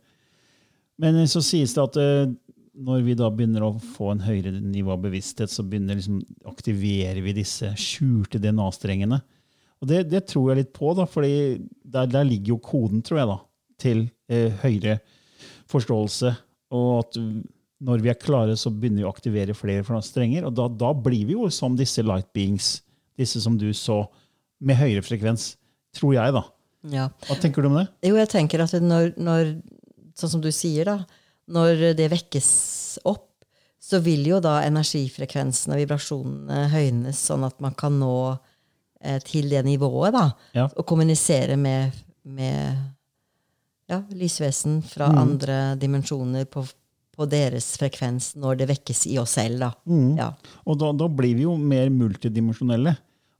Men 0.98 1.26
så 1.28 1.42
sies 1.44 1.74
det 1.74 1.82
at 1.82 1.96
eh, 1.96 2.34
når 2.76 3.04
vi 3.06 3.16
da 3.16 3.30
begynner 3.32 3.64
å 3.64 3.76
få 3.80 4.10
en 4.12 4.22
høyere 4.24 4.52
nivå 4.60 4.92
av 4.94 5.02
bevissthet, 5.06 5.52
så 5.52 5.64
begynner 5.64 5.98
liksom, 5.98 6.20
aktiverer 6.48 7.22
vi 7.24 7.34
disse 7.36 7.72
skjulte 7.80 8.40
DNA-strengene. 8.42 9.20
Og 9.80 9.90
det, 9.90 10.02
det 10.10 10.24
tror 10.30 10.50
jeg 10.50 10.62
litt 10.62 10.72
på, 10.76 10.92
da, 10.96 11.06
fordi 11.08 11.58
der, 11.84 12.08
der 12.12 12.26
ligger 12.28 12.54
jo 12.54 12.62
koden, 12.64 13.02
tror 13.04 13.20
jeg, 13.20 13.30
da, 13.32 13.38
til 13.80 14.02
eh, 14.32 14.56
høyere 14.64 14.98
forståelse. 15.72 16.32
Og 16.76 16.90
at 17.00 17.18
når 17.86 18.02
vi 18.04 18.12
er 18.12 18.20
klare, 18.20 18.56
så 18.58 18.72
begynner 18.72 19.04
vi 19.04 19.08
å 19.08 19.12
aktivere 19.12 19.56
flere 19.56 20.02
strenger. 20.04 20.48
Og 20.48 20.56
da, 20.56 20.68
da 20.68 20.92
blir 20.96 21.28
vi 21.28 21.36
jo 21.36 21.48
som 21.52 21.76
disse 21.78 22.04
light 22.04 22.28
beings, 22.36 22.80
disse 23.16 23.42
som 23.44 23.58
du 23.60 23.68
så, 23.76 24.04
med 24.60 24.80
høyere 24.80 25.04
frekvens. 25.04 25.54
Tror 25.96 26.16
jeg, 26.16 26.32
da. 26.36 26.44
Ja. 26.92 27.10
Hva 27.26 27.36
tenker 27.40 27.64
du 27.64 27.70
om 27.70 27.78
det? 27.80 27.86
Jo, 28.06 28.16
jeg 28.20 28.30
tenker 28.32 28.64
at 28.64 28.76
når, 28.82 29.16
når 29.16 29.56
Sånn 30.16 30.30
som 30.32 30.40
du 30.40 30.48
sier, 30.48 30.88
da. 30.88 31.25
Når 31.52 31.94
det 31.98 32.08
vekkes 32.10 32.48
opp, 33.06 33.28
så 33.86 34.00
vil 34.02 34.24
jo 34.26 34.40
da 34.42 34.58
energifrekvensen 34.66 35.74
og 35.74 35.78
vibrasjonene 35.78 36.64
høynes, 36.72 37.20
sånn 37.28 37.46
at 37.46 37.60
man 37.62 37.76
kan 37.78 37.94
nå 38.00 38.16
eh, 38.34 39.20
til 39.22 39.46
det 39.52 39.62
nivået, 39.66 40.16
da. 40.16 40.26
Ja. 40.56 40.66
Og 40.74 40.86
kommunisere 40.88 41.58
med, 41.60 41.94
med 42.26 42.74
ja, 43.86 44.00
lysvesen 44.10 44.80
fra 44.82 45.12
andre 45.14 45.76
dimensjoner 45.78 46.48
på, 46.50 46.64
på 47.14 47.28
deres 47.30 47.68
frekvens 47.78 48.32
når 48.40 48.62
det 48.62 48.70
vekkes 48.72 49.06
i 49.12 49.20
oss 49.22 49.36
selv, 49.38 49.62
da. 49.62 49.70
Ja. 50.18 50.32
Og 50.66 50.80
da, 50.82 50.90
da 50.96 51.06
blir 51.06 51.38
vi 51.38 51.46
jo 51.46 51.54
mer 51.60 51.92
multidimensjonelle 51.94 52.96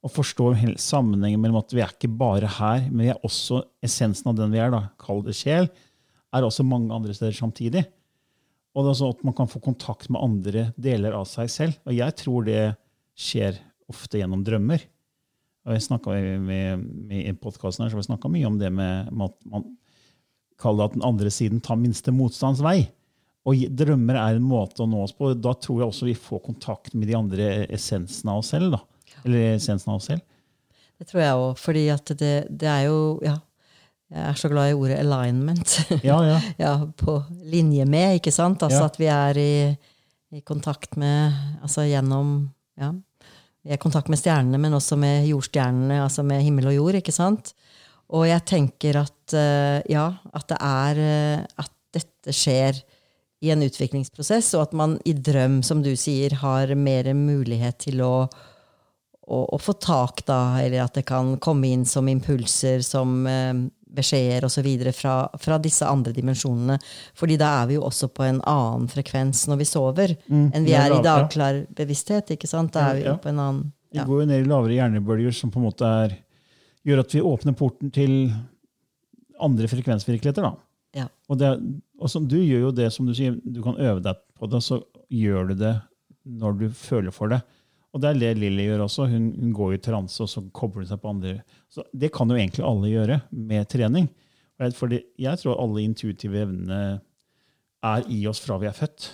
og 0.06 0.12
forstår 0.14 0.60
sammenhengen 0.78 1.40
mellom 1.42 1.58
at 1.58 1.74
vi 1.74 1.82
er 1.82 1.90
ikke 1.90 2.12
bare 2.14 2.46
her, 2.60 2.86
men 2.92 3.08
vi 3.08 3.10
er 3.10 3.26
også 3.26 3.64
essensen 3.82 4.30
av 4.30 4.38
den 4.38 4.54
vi 4.54 4.62
er, 4.62 4.70
da, 4.70 4.84
kall 5.02 5.24
det 5.26 5.34
sjel, 5.34 5.66
er 6.36 6.46
også 6.46 6.66
mange 6.66 6.94
andre 6.94 7.14
steder 7.16 7.34
samtidig. 7.34 7.82
Og 8.76 8.84
det 8.84 8.92
er 8.92 8.98
sånn 8.98 9.14
at 9.14 9.24
man 9.24 9.36
kan 9.36 9.48
få 9.48 9.62
kontakt 9.64 10.10
med 10.12 10.20
andre 10.20 10.66
deler 10.76 11.16
av 11.16 11.24
seg 11.30 11.48
selv. 11.52 11.78
Og 11.88 11.96
jeg 11.96 12.16
tror 12.20 12.44
det 12.44 12.60
skjer 13.16 13.56
ofte 13.88 14.20
gjennom 14.20 14.42
drømmer. 14.44 14.84
Og 15.66 15.74
jeg 15.74 16.00
med, 16.04 16.44
med, 16.44 16.82
med 17.08 17.30
I 17.32 17.32
podkasten 17.40 17.86
her 17.86 17.94
så 17.94 18.04
snakka 18.04 18.30
mye 18.30 18.46
om 18.46 18.58
det 18.60 18.68
med, 18.70 19.08
med 19.10 19.32
at 19.32 19.48
man 19.50 19.64
kaller 20.60 20.84
det 20.84 20.90
at 20.90 20.98
den 20.98 21.06
andre 21.08 21.32
siden 21.32 21.62
tar 21.64 21.80
minste 21.80 22.12
motstands 22.14 22.60
vei. 22.64 22.82
Og 23.46 23.64
drømmer 23.78 24.18
er 24.18 24.36
en 24.36 24.46
måte 24.46 24.84
å 24.84 24.90
nå 24.90 25.00
oss 25.06 25.14
på. 25.16 25.32
Da 25.38 25.54
tror 25.56 25.82
jeg 25.82 25.90
også 25.90 26.08
vi 26.08 26.18
får 26.18 26.44
kontakt 26.44 26.94
med 26.98 27.08
de 27.10 27.16
andre 27.18 27.50
essensene 27.72 28.34
av 28.34 28.42
oss 28.42 28.52
selv. 28.54 28.76
da. 28.76 28.82
Eller 29.24 29.56
essensen 29.56 29.92
av 29.94 30.00
oss 30.00 30.10
selv. 30.10 30.24
Det 30.96 31.08
tror 31.10 31.22
jeg 31.22 31.40
òg, 31.40 31.58
fordi 31.60 31.84
det, 32.16 32.34
det 32.48 32.68
er 32.72 32.86
jo 32.88 33.00
Ja, 33.24 33.36
jeg 34.12 34.22
er 34.22 34.36
så 34.38 34.48
glad 34.52 34.70
i 34.70 34.76
ordet 34.78 35.00
alignment. 35.02 35.72
Ja, 36.06 36.20
ja. 36.24 36.38
ja, 36.64 36.72
på 36.98 37.16
linje 37.50 37.84
med, 37.90 38.20
ikke 38.20 38.32
sant? 38.34 38.62
Altså 38.62 38.84
Ja. 38.84 38.90
at 38.90 38.98
vi 39.00 39.08
er 39.10 39.40
i, 39.42 39.54
i 40.36 40.40
kontakt 40.46 40.96
med 40.96 41.34
Altså 41.62 41.86
gjennom 41.88 42.50
Ja. 42.78 42.92
Vi 43.66 43.72
er 43.74 43.80
i 43.80 43.82
kontakt 43.82 44.08
med 44.08 44.20
stjernene, 44.20 44.60
men 44.62 44.76
også 44.78 44.94
med 44.96 45.26
jordstjernene, 45.26 45.98
altså 46.04 46.22
med 46.22 46.44
himmel 46.46 46.68
og 46.70 46.76
jord, 46.76 46.94
ikke 47.00 47.10
sant? 47.14 47.50
Og 48.14 48.28
jeg 48.28 48.44
tenker 48.46 49.00
at 49.00 49.34
eh, 49.34 49.80
ja, 49.90 50.04
at 50.30 50.46
det 50.52 50.58
er 50.62 51.00
eh, 51.02 51.46
At 51.58 51.72
dette 51.96 52.30
skjer 52.36 52.78
i 53.42 53.50
en 53.50 53.64
utviklingsprosess, 53.66 54.54
og 54.54 54.68
at 54.68 54.72
man 54.78 54.94
i 55.04 55.12
drøm, 55.12 55.58
som 55.66 55.82
du 55.82 55.90
sier, 55.98 56.38
har 56.40 56.70
mer 56.78 57.10
mulighet 57.14 57.82
til 57.88 58.00
å 58.06 58.28
å, 59.26 59.40
å 59.56 59.58
få 59.58 59.74
tak, 59.82 60.22
da, 60.26 60.60
eller 60.62 60.84
at 60.84 60.94
det 60.94 61.02
kan 61.08 61.32
komme 61.42 61.66
inn 61.74 61.84
som 61.88 62.06
impulser, 62.06 62.84
som 62.86 63.24
eh, 63.26 63.54
beskjeder 63.86 64.46
osv. 64.46 64.66
Fra, 64.96 65.14
fra 65.40 65.58
disse 65.62 65.86
andre 65.86 66.12
dimensjonene. 66.16 66.78
Fordi 67.16 67.38
da 67.40 67.52
er 67.62 67.70
vi 67.70 67.78
jo 67.78 67.86
også 67.86 68.10
på 68.14 68.26
en 68.26 68.42
annen 68.42 68.88
frekvens 68.92 69.46
når 69.50 69.62
vi 69.62 69.68
sover, 69.68 70.16
enn 70.28 70.66
vi 70.66 70.74
ja, 70.74 70.84
er 70.84 70.92
i 70.92 70.98
ja, 70.98 71.00
ja. 71.00 71.06
dagklar 71.06 71.62
bevissthet. 71.76 72.34
ikke 72.34 72.50
sant? 72.50 72.74
Da 72.74 72.90
er 72.90 73.00
vi 73.00 73.06
Ja, 73.06 73.16
på 73.22 73.30
en 73.32 73.40
annen 73.42 73.64
Vi 73.94 74.04
går 74.04 74.22
jo 74.22 74.28
ned 74.28 74.44
i 74.44 74.48
lavere 74.50 74.76
hjernebølger 74.76 75.34
som 75.34 75.52
på 75.54 75.60
en 75.62 75.68
måte 75.68 75.88
er, 76.04 76.18
gjør 76.86 77.04
at 77.04 77.14
vi 77.14 77.24
åpner 77.24 77.56
porten 77.56 77.92
til 77.94 78.32
andre 79.40 79.68
frekvensvirkeligheter. 79.70 80.42
da. 80.42 80.54
Ja. 80.96 81.08
Og, 81.28 81.38
det, 81.40 81.52
og 82.00 82.10
som 82.10 82.26
du 82.28 82.38
gjør 82.40 82.68
jo 82.68 82.76
det 82.76 82.90
som 82.94 83.08
du 83.08 83.14
sier, 83.16 83.36
du 83.44 83.60
kan 83.64 83.76
øve 83.76 84.00
deg 84.04 84.18
på 84.36 84.48
det, 84.50 84.62
så 84.64 84.80
gjør 85.12 85.52
du 85.52 85.60
det 85.60 85.74
når 86.26 86.58
du 86.60 86.66
føler 86.74 87.14
for 87.14 87.30
det. 87.30 87.42
Og 87.94 88.02
det 88.02 88.10
er 88.10 88.20
det 88.20 88.32
Lilly 88.38 88.66
gjør 88.68 88.84
også. 88.86 89.06
Hun, 89.08 89.30
hun 89.38 89.52
går 89.56 89.76
i 89.76 89.82
transe, 89.82 90.18
og 90.22 90.28
så 90.28 90.42
kobler 90.54 90.84
hun 90.84 90.90
seg 90.90 91.00
på 91.02 91.12
andre. 91.14 91.36
Så 91.72 91.84
Det 91.92 92.10
kan 92.12 92.28
jo 92.30 92.36
egentlig 92.36 92.64
alle 92.66 92.92
gjøre 92.92 93.20
med 93.30 93.68
trening. 93.72 94.08
Fordi 94.56 95.02
jeg 95.20 95.38
tror 95.40 95.60
alle 95.60 95.84
intuitive 95.84 96.42
evnene 96.46 96.80
er 97.84 98.08
i 98.12 98.22
oss 98.28 98.40
fra 98.44 98.58
vi 98.60 98.68
er 98.68 98.76
født. 98.76 99.10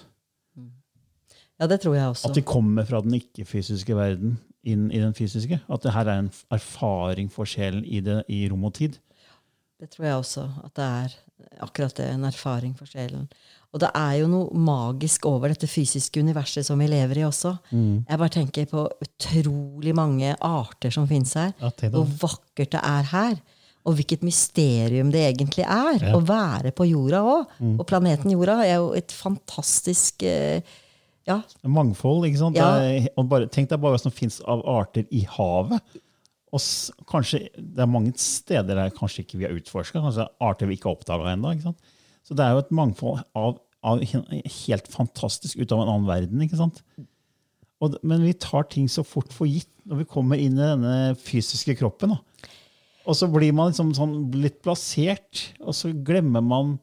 ja, 1.61 1.67
det 1.67 1.81
tror 1.83 1.95
jeg 1.95 2.09
også. 2.09 2.29
At 2.29 2.39
de 2.39 2.43
kommer 2.47 2.87
fra 2.87 3.03
den 3.03 3.15
ikke-fysiske 3.19 3.97
verden 3.97 4.37
inn 4.63 4.91
i 4.95 5.01
den 5.03 5.15
fysiske. 5.15 5.59
At 5.69 5.83
det 5.83 5.95
her 5.95 6.07
er 6.07 6.23
en 6.23 6.31
erfaring 6.55 7.31
for 7.31 7.49
sjelen 7.49 7.85
i, 7.85 8.01
det, 8.01 8.23
i 8.31 8.45
rom 8.51 8.65
og 8.65 8.75
tid. 8.79 8.99
Det 9.83 9.91
tror 9.91 10.07
jeg 10.07 10.21
også. 10.21 10.47
At 10.65 10.75
det 10.79 10.85
er 10.87 11.17
akkurat 11.67 11.97
det, 11.99 12.07
en 12.07 12.29
erfaring 12.29 12.75
for 12.79 12.87
sjelen. 12.87 13.27
Og 13.73 13.81
det 13.81 13.89
er 13.97 14.19
jo 14.21 14.27
noe 14.29 14.53
magisk 14.53 15.25
over 15.31 15.49
dette 15.49 15.69
fysiske 15.71 16.21
universet 16.21 16.67
som 16.67 16.81
vi 16.83 16.91
lever 16.93 17.23
i 17.23 17.25
også. 17.25 17.55
Jeg 17.73 18.19
bare 18.21 18.33
tenker 18.35 18.67
på 18.69 18.85
utrolig 19.07 19.95
mange 19.97 20.35
arter 20.45 20.93
som 20.93 21.07
finnes 21.09 21.33
her. 21.39 21.55
Ja, 21.63 21.71
Hvor 21.95 22.05
vakkert 22.21 22.75
det 22.77 22.83
er 22.85 23.09
her. 23.15 23.39
Og 23.89 23.97
hvilket 23.99 24.23
mysterium 24.23 25.09
det 25.11 25.25
egentlig 25.33 25.65
er 25.65 26.05
å 26.15 26.21
være 26.23 26.71
på 26.77 26.85
jorda 26.87 27.23
òg. 27.27 27.57
Og 27.81 27.83
planeten 27.89 28.31
jorda 28.31 28.61
er 28.67 28.77
jo 28.77 28.93
et 28.99 29.11
fantastisk 29.17 30.23
eh, 30.29 30.61
Ja, 31.27 31.41
Mangfold. 31.65 32.27
ikke 32.29 32.39
sant? 32.41 32.57
Ja. 32.59 32.69
Er, 32.83 33.09
og 33.17 33.29
bare, 33.31 33.49
tenk 33.49 33.71
deg 33.71 33.81
bare 33.81 33.97
hva 33.97 34.03
som 34.05 34.13
fins 34.15 34.41
av 34.45 34.63
arter 34.69 35.07
i 35.11 35.25
havet. 35.39 35.97
Og 36.53 36.61
kanskje, 37.09 37.47
Det 37.57 37.81
er 37.81 37.89
mange 37.89 38.13
steder 38.21 38.77
der 38.77 38.91
kanskje 38.93 39.25
ikke 39.25 39.39
vi 39.41 39.49
har 39.49 39.57
utforska. 39.57 40.03
Er 40.13 40.29
arter 40.45 40.69
vi 40.69 40.77
ikke 40.77 40.91
har 40.91 40.99
oppdaga 40.99 41.33
ennå. 41.33 41.75
Så 42.27 42.37
det 42.39 42.45
er 42.45 42.55
jo 42.55 42.63
et 42.63 42.75
mangfold 42.75 43.23
av, 43.39 43.57
av 43.83 44.03
helt 44.03 44.91
fantastisk 44.93 45.59
ut 45.59 45.75
av 45.75 45.83
en 45.83 45.91
annen 45.91 46.11
verden. 46.11 46.45
ikke 46.45 46.61
sant? 46.61 46.83
Og, 47.83 47.97
men 48.07 48.23
vi 48.23 48.35
tar 48.39 48.69
ting 48.71 48.87
så 48.91 49.03
fort 49.07 49.33
for 49.35 49.51
gitt 49.51 49.71
når 49.89 50.05
vi 50.05 50.11
kommer 50.13 50.39
inn 50.39 50.55
i 50.55 50.63
denne 50.63 50.97
fysiske 51.19 51.75
kroppen. 51.81 52.15
da. 52.15 52.49
Og 53.03 53.19
så 53.19 53.27
blir 53.31 53.55
man 53.57 53.73
liksom 53.73 53.91
sånn 53.97 54.15
litt 54.39 54.61
plassert, 54.63 55.49
og 55.59 55.75
så 55.75 55.91
glemmer 55.91 56.45
man 56.47 56.77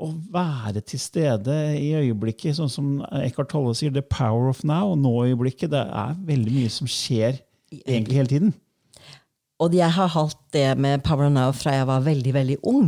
å 0.00 0.08
være 0.32 0.80
til 0.88 1.00
stede 1.02 1.54
i 1.76 1.92
øyeblikket. 1.98 2.56
Sånn 2.56 2.72
som 2.72 2.88
Eckhart 3.20 3.52
Tolle 3.52 3.74
sier, 3.76 3.92
'the 3.92 4.02
power 4.02 4.48
of 4.48 4.64
now'. 4.64 4.96
Nå-øyeblikket. 4.96 5.70
Det 5.70 5.84
er 5.84 6.16
veldig 6.26 6.52
mye 6.56 6.72
som 6.72 6.88
skjer 6.88 7.38
egentlig 7.84 8.16
hele 8.16 8.32
tiden. 8.32 8.54
Og 9.60 9.74
jeg 9.76 9.92
har 9.92 10.08
hatt 10.14 10.38
det 10.56 10.68
med 10.80 11.02
Power 11.04 11.28
Now 11.32 11.52
fra 11.52 11.74
jeg 11.76 11.88
var 11.90 12.04
veldig 12.06 12.32
veldig 12.32 12.58
ung. 12.70 12.86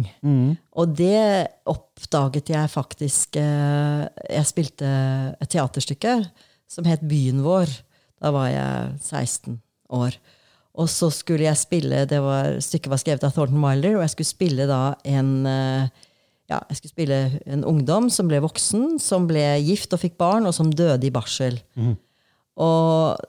Og 0.72 0.94
det 0.96 1.48
oppdaget 1.68 2.48
jeg 2.54 2.70
faktisk 2.72 3.37
eh, 3.37 4.06
Jeg 4.32 4.48
spilte 4.48 4.92
et 5.37 5.50
teaterstykke 5.52 6.14
som 6.72 6.88
het 6.88 7.04
Byen 7.04 7.42
vår. 7.44 7.68
Da 8.22 8.30
var 8.32 8.48
jeg 8.48 8.94
16 9.04 9.58
år. 9.92 10.16
Og 10.80 10.88
så 10.88 11.11
skulle 11.12 11.44
jeg 11.44 11.61
spille 11.61 12.06
det 12.08 12.22
var, 12.24 12.56
Stykket 12.64 12.88
var 12.88 13.02
skrevet 13.02 13.26
av 13.28 13.35
Thornton 13.37 13.61
Wilder, 13.61 13.98
og 13.98 14.06
jeg 14.06 14.14
skulle 14.14 14.30
spille 14.30 14.64
da 14.70 14.94
en 15.04 15.35
eh, 15.44 15.92
ja, 16.48 16.58
jeg 16.68 16.78
skulle 16.78 16.94
spille 16.94 17.18
en 17.52 17.64
ungdom 17.68 18.08
som 18.12 18.28
ble 18.28 18.40
voksen, 18.44 18.96
som 19.00 19.28
ble 19.28 19.44
gift 19.64 19.92
og 19.92 20.00
fikk 20.02 20.16
barn, 20.20 20.48
og 20.48 20.56
som 20.56 20.72
døde 20.72 21.06
i 21.08 21.12
barsel. 21.12 21.61
Og 22.61 23.20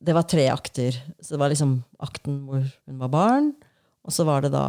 det 0.00 0.16
var 0.16 0.28
tre 0.28 0.46
akter. 0.52 0.96
Så 1.20 1.34
det 1.34 1.42
var 1.42 1.52
liksom 1.52 1.80
akten 2.02 2.42
hvor 2.48 2.64
hun 2.64 3.02
var 3.02 3.12
barn, 3.12 3.52
og 4.06 4.14
så 4.14 4.24
var 4.28 4.44
det 4.44 4.54
da 4.54 4.66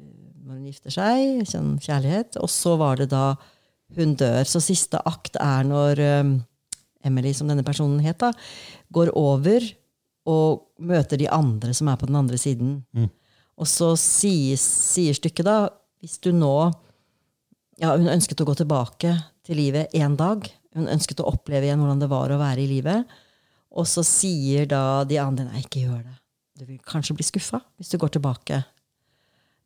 eh, 0.00 0.08
når 0.44 0.58
hun 0.58 0.68
gifter 0.70 0.94
seg, 0.94 1.44
sånn 1.48 1.76
kjærlighet, 1.82 2.40
og 2.42 2.50
så 2.52 2.74
var 2.80 3.00
det 3.00 3.10
da 3.14 3.32
hun 3.96 4.16
dør. 4.18 4.42
Så 4.48 4.62
siste 4.62 5.00
akt 5.08 5.38
er 5.40 5.68
når 5.68 6.02
um, 6.20 6.32
Emily, 7.06 7.32
som 7.36 7.48
denne 7.48 7.64
personen 7.66 8.02
het, 8.04 8.18
da, 8.20 8.32
går 8.94 9.14
over 9.16 9.64
og 10.28 10.66
møter 10.84 11.20
de 11.20 11.28
andre 11.32 11.72
som 11.76 11.88
er 11.88 11.96
på 11.96 12.08
den 12.10 12.18
andre 12.18 12.36
siden. 12.40 12.82
Og 13.58 13.68
så 13.70 13.94
sier, 13.98 14.58
sier 14.60 15.16
stykket 15.16 15.46
da 15.46 15.58
Hvis 15.98 16.20
du 16.22 16.28
nå 16.30 16.68
ja, 17.80 17.94
Hun 17.96 18.10
ønsket 18.12 18.42
å 18.42 18.46
gå 18.46 18.54
tilbake 18.60 19.16
til 19.46 19.58
livet 19.58 19.94
én 19.96 20.14
dag. 20.18 20.44
Hun 20.76 20.90
ønsket 20.92 21.22
å 21.22 21.30
oppleve 21.32 21.66
igjen 21.66 21.80
hvordan 21.80 22.02
det 22.02 22.10
var 22.12 22.30
å 22.30 22.38
være 22.38 22.62
i 22.62 22.68
livet. 22.70 23.08
Og 23.76 23.86
så 23.88 24.04
sier 24.06 24.68
da 24.70 25.04
de 25.08 25.18
andre 25.20 25.48
nei, 25.48 25.62
ikke 25.64 25.84
gjør 25.84 26.02
det. 26.06 26.16
Du 26.58 26.64
vil 26.66 26.80
kanskje 26.82 27.14
bli 27.18 27.26
skuffa 27.26 27.60
hvis 27.78 27.92
du 27.92 27.98
går 28.00 28.16
tilbake. 28.16 28.62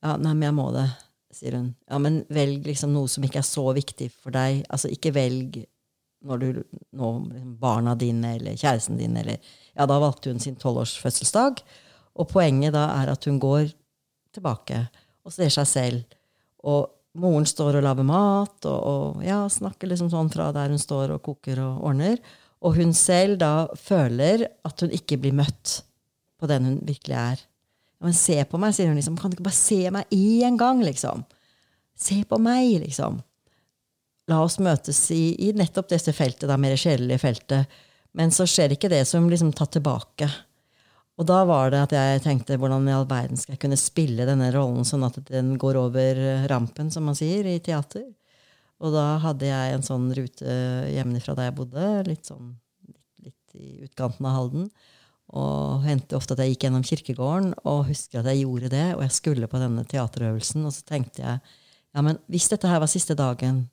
Ja, 0.03 0.17
nei, 0.19 0.33
men 0.35 0.49
jeg 0.49 0.57
må 0.57 0.67
det, 0.75 0.89
sier 1.33 1.57
hun. 1.57 1.69
Ja, 1.89 2.01
men 2.03 2.23
velg 2.33 2.67
liksom 2.67 2.93
noe 2.95 3.11
som 3.11 3.25
ikke 3.25 3.41
er 3.41 3.47
så 3.47 3.65
viktig 3.77 4.11
for 4.13 4.35
deg. 4.35 4.65
Altså, 4.69 4.91
ikke 4.93 5.15
velg 5.15 5.63
når 6.23 6.43
du 6.43 6.49
nå 6.99 7.13
liksom, 7.31 7.55
barna 7.59 7.95
dine 7.99 8.37
eller 8.39 8.59
kjæresten 8.59 8.99
din 9.01 9.17
eller 9.19 9.39
Ja, 9.73 9.87
da 9.89 9.97
valgte 10.03 10.31
hun 10.31 10.43
sin 10.43 10.59
tolvårsfødselsdag. 10.61 11.63
Og 12.21 12.29
poenget 12.29 12.75
da 12.75 12.89
er 12.99 13.15
at 13.15 13.25
hun 13.25 13.39
går 13.41 13.71
tilbake 14.35 14.85
og 15.25 15.33
ser 15.33 15.53
seg 15.55 15.69
selv. 15.69 16.19
Og 16.69 16.91
moren 17.19 17.47
står 17.49 17.79
og 17.79 17.87
lager 17.87 18.07
mat 18.07 18.69
og, 18.69 18.79
og 18.79 19.25
ja, 19.25 19.45
snakker 19.49 19.91
liksom 19.91 20.11
sånn 20.13 20.31
fra 20.33 20.51
der 20.55 20.73
hun 20.73 20.81
står 20.81 21.17
og 21.17 21.25
koker 21.25 21.63
og 21.65 21.87
ordner. 21.89 22.21
Og 22.63 22.77
hun 22.79 22.93
selv 22.95 23.41
da 23.43 23.69
føler 23.79 24.47
at 24.67 24.85
hun 24.85 24.93
ikke 24.95 25.19
blir 25.23 25.35
møtt 25.37 25.81
på 26.39 26.49
den 26.51 26.69
hun 26.69 26.79
virkelig 26.87 27.19
er. 27.19 27.43
Men 28.03 28.15
se 28.19 28.39
på 28.49 28.59
meg, 28.59 28.75
sier 28.75 28.91
hun 28.91 28.99
liksom. 28.99 29.19
Kan 29.19 29.31
du 29.31 29.39
ikke 29.39 29.49
bare 29.51 29.59
se 29.59 29.81
meg 29.95 30.15
én 30.15 30.59
gang, 30.59 30.83
liksom? 30.83 31.23
Se 31.99 32.23
på 32.27 32.39
meg, 32.43 32.81
liksom. 32.83 33.21
La 34.31 34.41
oss 34.43 34.59
møtes 34.63 34.99
i, 35.15 35.35
i 35.43 35.53
nettopp 35.55 35.91
dette 35.91 36.15
feltet, 36.15 36.49
da, 36.51 36.59
mer 36.59 36.75
sjelelige 36.79 37.23
feltet. 37.23 37.77
Men 38.19 38.35
så 38.35 38.47
skjer 38.49 38.75
ikke 38.75 38.91
det 38.93 39.05
som 39.09 39.29
liksom 39.31 39.53
tatt 39.57 39.75
tilbake. 39.79 40.29
Og 41.21 41.29
da 41.29 41.43
var 41.47 41.71
det 41.73 41.83
at 41.85 41.95
jeg 41.95 42.23
tenkte 42.25 42.57
hvordan 42.59 42.89
i 42.89 42.95
all 42.97 43.07
verden 43.09 43.39
skal 43.39 43.55
jeg 43.55 43.63
kunne 43.63 43.79
spille 43.79 44.27
denne 44.27 44.49
rollen 44.55 44.87
sånn 44.89 45.05
at 45.07 45.19
den 45.29 45.55
går 45.61 45.79
over 45.79 46.23
rampen, 46.51 46.91
som 46.91 47.07
man 47.07 47.19
sier, 47.19 47.47
i 47.47 47.61
teater. 47.63 48.09
Og 48.83 48.95
da 48.95 49.05
hadde 49.23 49.47
jeg 49.47 49.77
en 49.77 49.85
sånn 49.87 50.09
rute 50.17 50.55
hjemmefra 50.91 51.37
der 51.39 51.51
jeg 51.51 51.57
bodde, 51.61 51.87
litt 52.09 52.27
sånn 52.27 52.57
litt, 52.89 53.29
litt 53.29 53.55
i 53.55 53.69
utkanten 53.87 54.27
av 54.27 54.37
Halden. 54.39 54.67
Og 55.33 55.85
hendte 55.87 56.19
ofte 56.19 56.35
at 56.35 56.43
jeg 56.43 56.55
gikk 56.55 56.67
gjennom 56.67 56.85
kirkegården 56.85 57.53
og 57.63 57.87
husker 57.89 58.21
at 58.21 58.29
jeg 58.33 58.43
gjorde 58.43 58.73
det. 58.75 58.89
Og 58.97 59.05
jeg 59.07 59.15
skulle 59.17 59.49
på 59.49 59.61
denne 59.63 59.85
teaterøvelsen, 59.89 60.67
og 60.69 60.75
så 60.75 60.85
tenkte 60.89 61.23
jeg 61.23 61.39
ja, 61.93 62.01
men 62.01 62.19
hvis 62.33 62.49
dette 62.49 62.69
her 62.69 62.81
var 62.81 62.91
siste 62.91 63.15
dagen 63.17 63.67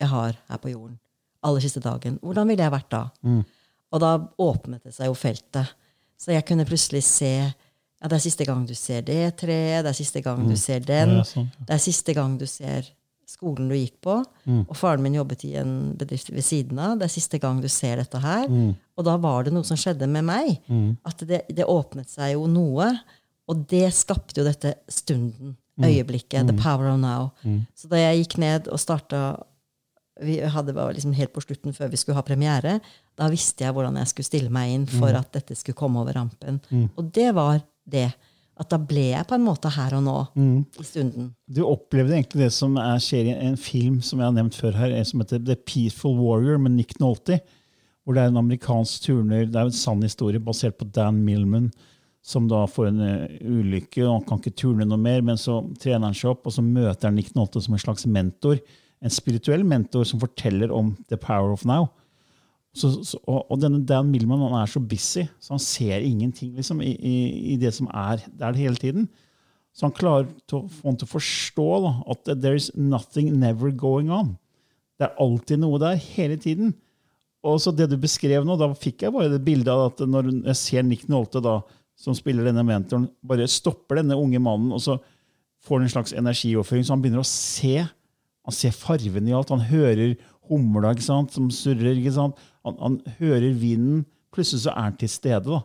jeg 0.00 0.08
har 0.08 0.36
her 0.48 0.60
på 0.62 0.70
jorden, 0.72 0.96
aller 1.44 1.60
siste 1.60 1.82
dagen, 1.84 2.16
hvordan 2.24 2.48
ville 2.48 2.64
jeg 2.64 2.72
vært 2.72 2.90
da? 2.94 3.02
Og 3.90 4.00
da 4.00 4.12
åpnet 4.40 4.86
det 4.86 4.94
seg 4.96 5.10
jo 5.10 5.16
feltet. 5.18 5.74
Så 6.20 6.32
jeg 6.32 6.46
kunne 6.48 6.66
plutselig 6.68 7.02
se 7.04 7.34
ja, 7.40 8.08
det 8.08 8.16
er 8.16 8.22
siste 8.24 8.46
gang 8.48 8.62
du 8.64 8.72
ser 8.78 9.02
det 9.04 9.36
treet, 9.42 9.82
det 9.84 9.90
er 9.90 9.98
siste 9.98 10.22
gang 10.24 10.46
du 10.48 10.56
ser 10.56 10.80
den. 10.80 11.18
Ja, 11.18 11.24
sånn, 11.28 11.50
ja. 11.52 11.66
Det 11.68 11.76
er 11.76 11.82
siste 11.84 12.14
gang 12.16 12.38
du 12.40 12.46
ser 12.48 12.88
skolen 13.30 13.68
du 13.70 13.74
gikk 13.76 13.96
på. 14.04 14.16
Og 14.68 14.76
faren 14.76 15.02
min 15.04 15.14
jobbet 15.14 15.44
i 15.46 15.54
en 15.60 15.94
bedrift 15.98 16.30
ved 16.34 16.42
siden 16.44 16.78
av. 16.78 16.98
Det 16.98 17.06
er 17.08 17.14
siste 17.14 17.38
gang 17.38 17.60
du 17.62 17.68
ser 17.68 17.96
dette 18.02 18.18
her. 18.18 18.46
Og 18.98 19.04
da 19.06 19.16
var 19.16 19.44
det 19.46 19.52
noe 19.54 19.64
som 19.64 19.76
skjedde 19.78 20.08
med 20.10 20.24
meg. 20.26 20.58
At 21.06 21.22
det, 21.26 21.44
det 21.48 21.64
åpnet 21.68 22.10
seg 22.10 22.34
jo 22.34 22.46
noe. 22.50 22.90
Og 23.50 23.64
det 23.70 23.88
skapte 23.94 24.40
jo 24.40 24.44
dette 24.46 24.74
stunden, 24.88 25.56
øyeblikket, 25.80 26.46
the 26.46 26.52
power 26.62 26.90
of 26.92 26.98
now. 27.00 27.30
Så 27.74 27.88
da 27.88 27.96
jeg 27.96 28.24
gikk 28.24 28.38
ned 28.38 28.68
og 28.68 28.78
starta 28.78 29.42
vi 30.22 30.34
hadde 30.44 30.74
var 30.76 30.92
liksom 30.92 31.14
helt 31.16 31.32
på 31.32 31.40
slutten 31.40 31.72
før 31.72 31.88
vi 31.88 31.96
skulle 31.96 32.18
ha 32.18 32.22
premiere. 32.22 32.80
Da 33.16 33.28
visste 33.32 33.64
jeg 33.64 33.72
hvordan 33.72 33.96
jeg 33.96 34.06
skulle 34.10 34.26
stille 34.28 34.50
meg 34.52 34.68
inn 34.74 34.86
for 34.86 35.08
at 35.16 35.32
dette 35.32 35.54
skulle 35.56 35.74
komme 35.78 35.98
over 36.02 36.12
rampen. 36.12 36.60
Og 36.96 37.08
det 37.14 37.30
var 37.34 37.62
det. 37.88 38.10
At 38.60 38.68
da 38.68 38.76
ble 38.76 39.06
jeg 39.14 39.24
på 39.24 39.38
en 39.38 39.46
måte 39.46 39.70
her 39.72 39.94
og 39.96 40.02
nå 40.04 40.16
i 40.36 40.84
stunden. 40.84 41.30
Du 41.48 41.62
opplevde 41.64 42.18
egentlig 42.18 42.42
det 42.44 42.50
som 42.52 42.74
er, 42.80 42.98
skjer 43.00 43.30
i 43.30 43.36
en 43.48 43.56
film 43.56 44.00
som 44.04 44.20
jeg 44.20 44.28
har 44.28 44.36
nevnt 44.36 44.58
før 44.58 44.76
her, 44.76 44.92
som 45.08 45.22
heter 45.22 45.40
The 45.46 45.56
Peaceful 45.56 46.18
Warrior 46.18 46.60
med 46.60 46.76
Nick 46.76 46.98
Nolte. 47.00 47.40
Hvor 48.04 48.16
det 48.16 48.24
er 48.24 48.32
en 48.32 48.40
amerikansk 48.40 49.06
turner, 49.06 49.46
det 49.48 49.56
er 49.56 49.70
en 49.70 49.76
sann 49.76 50.04
historie 50.04 50.40
basert 50.42 50.76
på 50.80 50.88
Dan 50.92 51.22
Millman, 51.24 51.70
som 52.20 52.48
da 52.50 52.66
får 52.68 52.90
en 52.90 53.00
eh, 53.04 53.38
ulykke 53.48 54.04
og 54.04 54.12
han 54.18 54.26
kan 54.28 54.40
ikke 54.42 54.58
turne 54.60 54.86
noe 54.88 55.00
mer, 55.00 55.22
men 55.24 55.40
så 55.40 55.62
trener 55.80 56.10
han 56.10 56.16
seg 56.16 56.34
opp, 56.34 56.48
og 56.48 56.56
så 56.56 56.64
møter 56.64 57.08
han 57.08 57.16
Nick 57.16 57.32
Nolte 57.36 57.62
som 57.64 57.76
en 57.76 57.82
slags 57.82 58.04
mentor. 58.08 58.60
En 59.00 59.12
spirituell 59.12 59.64
mentor 59.64 60.04
som 60.08 60.20
forteller 60.20 60.72
om 60.74 60.92
the 61.08 61.16
power 61.16 61.54
of 61.54 61.64
now. 61.68 61.88
Så, 62.76 62.92
så, 63.02 63.18
og, 63.26 63.48
og 63.50 63.58
denne 63.58 63.80
Dan 63.82 64.12
Millman 64.12 64.44
han 64.44 64.60
er 64.60 64.70
så 64.70 64.82
busy, 64.82 65.24
så 65.42 65.56
han 65.56 65.62
ser 65.62 66.04
ingenting 66.06 66.52
liksom, 66.54 66.82
i, 66.86 66.92
i, 66.94 67.16
i 67.54 67.56
det 67.58 67.72
som 67.74 67.88
er 67.90 68.22
der 68.38 68.58
hele 68.58 68.78
tiden. 68.78 69.08
Så 69.74 69.88
han 69.88 69.94
klarer 69.96 70.28
å 70.54 70.62
få 70.70 70.86
han 70.86 70.98
til 70.98 71.08
å 71.08 71.14
forstå 71.14 71.66
da, 71.86 71.92
at 72.14 72.30
there 72.42 72.58
is 72.58 72.70
nothing 72.74 73.32
never 73.42 73.74
going 73.74 74.10
on. 74.14 74.36
Det 74.98 75.08
er 75.08 75.20
alltid 75.22 75.62
noe 75.62 75.80
der, 75.82 75.98
hele 76.14 76.38
tiden. 76.38 76.74
Og 77.46 77.60
så 77.62 77.72
det 77.72 77.88
du 77.88 77.96
beskrev 78.00 78.44
nå, 78.44 78.56
da 78.60 78.68
fikk 78.76 79.06
jeg 79.06 79.14
bare 79.14 79.32
det 79.32 79.42
bildet 79.46 79.70
av 79.72 79.86
at 79.88 80.02
når 80.04 80.28
jeg 80.34 80.58
ser 80.60 80.84
Nick 80.86 81.06
Nolte, 81.10 81.40
da, 81.42 81.60
som 81.98 82.16
spiller 82.16 82.46
denne 82.46 82.64
mentoren, 82.66 83.08
bare 83.24 83.48
stopper 83.50 84.00
denne 84.00 84.18
unge 84.18 84.40
mannen, 84.42 84.74
og 84.76 84.82
så 84.84 84.98
får 85.64 85.78
han 85.78 85.86
en 85.86 85.94
slags 85.94 86.14
energioverføring, 86.16 86.84
så 86.86 86.94
han 86.94 87.02
begynner 87.04 87.24
å 87.24 87.28
se. 87.28 87.80
Han 88.46 88.56
ser 88.56 88.76
farven 88.76 89.28
i 89.28 89.34
alt. 89.36 89.52
Han 89.52 89.64
hører 89.68 90.14
humla 90.50 90.94
ikke 90.94 91.06
sant, 91.06 91.34
som 91.36 91.50
surrer. 91.52 91.94
ikke 91.94 92.14
sant? 92.16 92.38
Han, 92.66 92.76
han 92.80 92.98
hører 93.18 93.52
vinden. 93.56 94.04
Plutselig 94.34 94.64
så 94.64 94.74
er 94.74 94.88
han 94.90 94.98
til 95.00 95.10
stede. 95.10 95.44
da. 95.48 95.62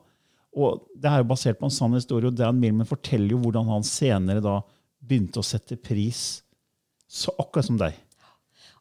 Og 0.56 0.86
Det 0.96 1.12
er 1.12 1.22
jo 1.22 1.30
basert 1.30 1.60
på 1.60 1.68
en 1.68 1.74
sann 1.74 1.98
historie, 1.98 2.32
og 2.32 2.38
Dan 2.38 2.60
Millman 2.60 2.88
forteller 2.88 3.36
jo 3.36 3.42
hvordan 3.44 3.68
han 3.74 3.86
senere 3.88 4.44
da 4.44 4.60
begynte 5.06 5.42
å 5.42 5.46
sette 5.46 5.78
pris. 5.78 6.42
Så 7.08 7.34
akkurat 7.40 7.68
som 7.68 7.80
deg. 7.80 7.98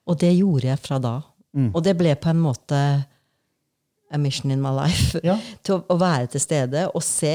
Og 0.09 0.19
det 0.21 0.33
gjorde 0.37 0.71
jeg 0.71 0.81
fra 0.85 1.01
da. 1.03 1.17
Og 1.55 1.83
det 1.87 1.95
ble 1.99 2.15
på 2.19 2.33
en 2.33 2.41
måte 2.43 2.79
a 4.15 4.19
mission 4.19 4.51
in 4.51 4.63
my 4.63 4.71
life. 4.75 5.19
Ja. 5.27 5.37
Til 5.65 5.79
å, 5.79 5.81
å 5.91 5.97
være 5.99 6.29
til 6.35 6.43
stede 6.43 6.85
og 6.95 7.03
se 7.03 7.35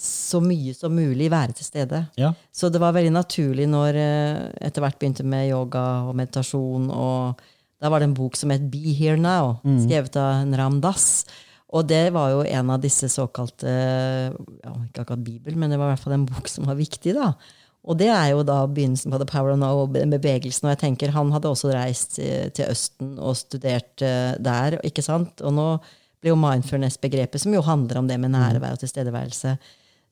så 0.00 0.40
mye 0.42 0.74
som 0.74 0.94
mulig 0.96 1.28
være 1.30 1.54
til 1.58 1.66
stede. 1.68 2.02
Ja. 2.18 2.32
Så 2.50 2.70
det 2.72 2.80
var 2.82 2.96
veldig 2.96 3.12
naturlig 3.14 3.68
når 3.70 3.98
jeg 4.00 4.50
etter 4.70 4.84
hvert 4.84 4.98
begynte 4.98 5.26
med 5.28 5.50
yoga 5.52 5.84
og 6.08 6.16
meditasjon. 6.18 6.88
og 6.90 7.44
Da 7.80 7.88
var 7.88 8.00
det 8.02 8.10
en 8.10 8.14
bok 8.18 8.36
som 8.36 8.50
het 8.52 8.66
Be 8.70 8.92
Here 8.92 9.16
Now, 9.16 9.58
skrevet 9.64 10.16
av 10.20 10.42
en 10.42 10.56
Ram 10.56 10.80
Dass. 10.84 11.24
Og 11.70 11.86
det 11.86 12.10
var 12.12 12.32
jo 12.32 12.42
en 12.42 12.70
av 12.74 12.80
disse 12.82 13.06
såkalte 13.08 13.70
ja, 13.70 14.72
Ikke 14.88 15.04
akkurat 15.04 15.22
Bibel, 15.22 15.54
men 15.56 15.70
det 15.70 15.78
var 15.78 15.86
i 15.88 15.94
hvert 15.94 16.02
fall 16.02 16.16
en 16.16 16.26
bok 16.26 16.48
som 16.50 16.66
var 16.66 16.74
viktig. 16.74 17.14
da. 17.14 17.32
Og 17.88 17.96
det 17.96 18.10
er 18.12 18.32
jo 18.34 18.42
da 18.44 18.66
begynnelsen 18.68 19.12
på 19.12 19.20
The 19.22 19.28
Power 19.30 19.54
of 19.54 19.60
Now, 19.62 19.84
og 19.84 19.94
bevegelsen. 19.94 20.66
Og 20.66 20.74
jeg 20.74 20.80
tenker, 20.82 21.14
han 21.14 21.30
hadde 21.32 21.48
også 21.48 21.70
reist 21.72 22.18
eh, 22.20 22.50
til 22.52 22.68
Østen 22.68 23.14
og 23.18 23.38
studert 23.38 24.02
eh, 24.04 24.34
der. 24.36 24.76
ikke 24.84 25.04
sant? 25.06 25.40
Og 25.40 25.54
nå 25.56 25.68
blir 26.20 26.34
jo 26.34 26.40
mindfulness-begrepet, 26.42 27.40
som 27.40 27.54
jo 27.54 27.62
handler 27.64 28.02
om 28.02 28.10
det 28.10 28.18
med 28.20 28.34
nærvær 28.34 28.76
og 28.76 28.82
tilstedeværelse. 28.82 29.54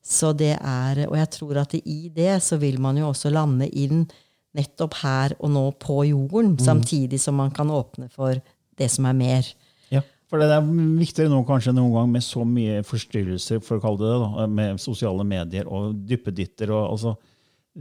Så 0.01 0.31
det 0.33 0.55
er, 0.55 1.03
Og 1.09 1.17
jeg 1.19 1.29
tror 1.35 1.59
at 1.61 1.75
i 1.75 2.09
det 2.15 2.41
så 2.41 2.57
vil 2.57 2.79
man 2.81 2.97
jo 2.97 3.11
også 3.11 3.29
lande 3.29 3.67
inn 3.69 4.07
nettopp 4.57 4.99
her 5.03 5.35
og 5.39 5.51
nå 5.53 5.65
på 5.81 6.01
jorden, 6.09 6.55
samtidig 6.61 7.19
som 7.21 7.37
man 7.37 7.51
kan 7.53 7.69
åpne 7.69 8.09
for 8.13 8.39
det 8.79 8.87
som 8.91 9.05
er 9.09 9.17
mer. 9.17 9.49
Ja. 9.93 10.01
For 10.29 10.41
det 10.41 10.49
er 10.53 10.65
viktigere 10.97 11.31
nå 11.31 11.43
kanskje 11.47 11.75
noen 11.75 11.93
gang 11.95 12.09
med 12.13 12.25
så 12.25 12.45
mye 12.47 12.81
forstyrrelser, 12.87 13.61
for 13.65 13.77
å 13.77 13.83
kalle 13.83 14.01
det 14.01 14.09
det, 14.09 14.19
da, 14.23 14.47
med 14.59 14.81
sosiale 14.81 15.25
medier 15.27 15.69
og 15.69 15.93
duppeditter. 16.09 16.73
og 16.73 16.95
altså, 16.95 17.15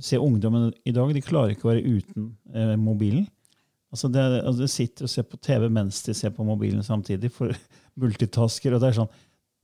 Se 0.04 0.18
ungdommen 0.20 0.68
i 0.86 0.92
dag, 0.94 1.10
de 1.14 1.24
klarer 1.24 1.54
ikke 1.54 1.66
å 1.66 1.72
være 1.72 1.96
uten 1.96 2.28
eh, 2.54 2.74
mobilen. 2.78 3.24
Altså 3.88 4.10
det, 4.12 4.20
altså 4.20 4.60
De 4.60 4.68
sitter 4.68 5.06
og 5.06 5.10
ser 5.10 5.24
på 5.24 5.38
TV 5.40 5.64
mens 5.72 6.02
de 6.04 6.12
ser 6.14 6.34
på 6.36 6.44
mobilen 6.44 6.84
samtidig, 6.84 7.32
for 7.32 7.54
multitasker. 8.02 8.76
og 8.76 8.82
Det 8.82 8.90
er 8.90 8.98
sånn, 9.00 9.10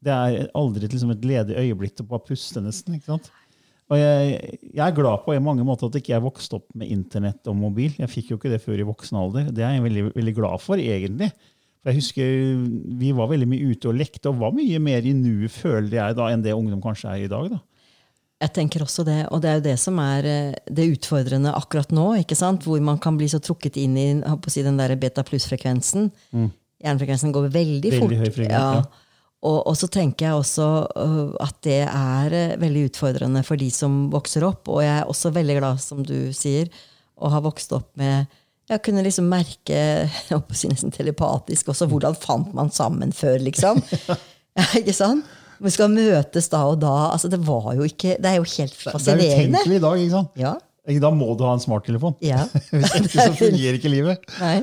det 0.05 0.15
er 0.15 0.49
aldri 0.57 0.89
liksom 0.89 1.13
et 1.15 1.25
ledig 1.29 1.57
øyeblikk 1.61 1.97
til 1.97 2.07
å 2.07 2.13
bare 2.15 2.27
puste, 2.29 2.63
nesten. 2.65 2.97
ikke 2.97 3.13
sant? 3.13 3.31
Og 3.93 3.99
jeg, 4.01 4.59
jeg 4.73 4.81
er 4.81 4.95
glad 4.97 5.25
på 5.27 5.35
i 5.37 5.41
mange 5.45 5.65
måter 5.67 5.91
at 5.91 5.99
ikke 5.99 6.15
jeg 6.15 6.25
vokste 6.25 6.57
opp 6.57 6.71
med 6.79 6.89
internett 6.89 7.45
og 7.53 7.59
mobil. 7.59 7.93
Jeg 8.01 8.09
fikk 8.09 8.31
jo 8.33 8.39
ikke 8.39 8.53
det 8.55 8.63
før 8.65 8.81
i 8.81 8.87
voksen 8.89 9.19
alder. 9.21 9.51
Det 9.53 9.65
er 9.67 9.75
jeg 9.77 9.85
veldig, 9.85 10.05
veldig 10.15 10.35
glad 10.39 10.63
for, 10.65 10.81
egentlig. 10.81 11.29
For 11.85 11.93
jeg 11.93 12.01
husker 12.01 12.33
Vi 13.03 13.13
var 13.13 13.29
veldig 13.29 13.49
mye 13.51 13.75
ute 13.75 13.91
og 13.93 13.99
lekte, 14.01 14.31
og 14.33 14.41
var 14.41 14.57
mye 14.57 14.81
mer 14.81 15.05
i 15.05 15.13
nuet, 15.13 15.53
føler 15.53 15.99
jeg, 15.99 16.17
da, 16.17 16.31
enn 16.33 16.43
det 16.47 16.57
ungdom 16.57 16.81
kanskje 16.85 17.13
er 17.13 17.27
i 17.27 17.31
dag. 17.31 17.53
da. 17.53 17.61
Jeg 18.45 18.53
tenker 18.57 18.83
også 18.85 19.05
det, 19.07 19.21
og 19.33 19.45
det 19.45 19.51
er 19.51 19.61
jo 19.61 19.65
det 19.69 19.77
som 19.81 20.01
er 20.03 20.27
eh, 20.29 20.57
det 20.81 20.89
utfordrende 20.97 21.53
akkurat 21.55 21.93
nå. 21.95 22.09
ikke 22.25 22.37
sant? 22.37 22.65
Hvor 22.67 22.81
man 22.85 22.99
kan 23.01 23.21
bli 23.21 23.29
så 23.31 23.39
trukket 23.41 23.77
inn 23.81 23.95
i 24.01 24.09
si, 24.49 24.65
den 24.65 24.81
der 24.81 24.97
beta 25.01 25.23
pluss-frekvensen. 25.29 26.11
Hjernefrekvensen 26.33 27.33
går 27.33 27.53
veldig, 27.53 27.93
Veldig 27.95 28.01
fort. 28.01 28.17
høy 28.17 28.33
frekvens, 28.33 28.53
ja. 28.53 29.04
Og, 29.45 29.59
og 29.69 29.77
så 29.77 29.89
tenker 29.93 30.27
jeg 30.27 30.39
også 30.41 30.67
øh, 30.97 31.35
at 31.45 31.59
det 31.67 31.83
er 31.85 32.37
øh, 32.39 32.57
veldig 32.63 32.87
utfordrende 32.89 33.45
for 33.45 33.61
de 33.61 33.69
som 33.73 34.07
vokser 34.13 34.47
opp. 34.49 34.71
Og 34.73 34.81
jeg 34.85 34.95
er 35.03 35.11
også 35.11 35.35
veldig 35.35 35.59
glad, 35.61 35.83
som 35.85 36.01
du 36.07 36.33
sier, 36.37 36.73
å 37.15 37.31
ha 37.31 37.43
vokst 37.45 37.73
opp 37.77 37.93
med 38.01 38.27
Jeg 38.71 38.81
kunne 38.83 39.05
liksom 39.05 39.29
merke 39.29 40.09
si 40.59 40.71
nesten 40.71 40.95
telepatisk 40.95 41.69
også 41.71 41.87
hvordan 41.91 42.17
fant 42.17 42.55
man 42.57 42.73
sammen 42.73 43.13
før, 43.13 43.37
liksom. 43.45 43.83
Ikke 44.81 44.97
sant? 44.97 45.29
Vi 45.65 45.71
skal 45.71 45.93
møtes 45.93 46.49
da 46.51 46.65
og 46.67 46.81
da. 46.83 46.95
altså 47.13 47.29
Det 47.31 47.39
var 47.45 47.75
jo 47.77 47.87
ikke, 47.87 48.17
det 48.21 48.31
er 48.31 48.41
jo 48.41 48.47
helt 48.57 48.75
fascinerende. 48.75 49.25
Det 49.25 49.35
er 49.35 49.51
utenkelig 49.53 49.77
i 49.77 49.85
dag. 49.85 50.01
ikke 50.01 50.15
sant? 50.17 50.41
Ja, 50.41 50.55
Da 50.85 51.09
må 51.15 51.31
du 51.39 51.45
ha 51.47 51.55
en 51.57 51.63
smarttelefon. 51.63 52.17
ja. 52.21 52.43
Hvis 52.71 52.91
ikke 52.99 53.15
så 53.15 53.31
fungerer 53.47 53.79
ikke 53.79 53.89
livet. 53.93 54.25
Nei. 54.41 54.59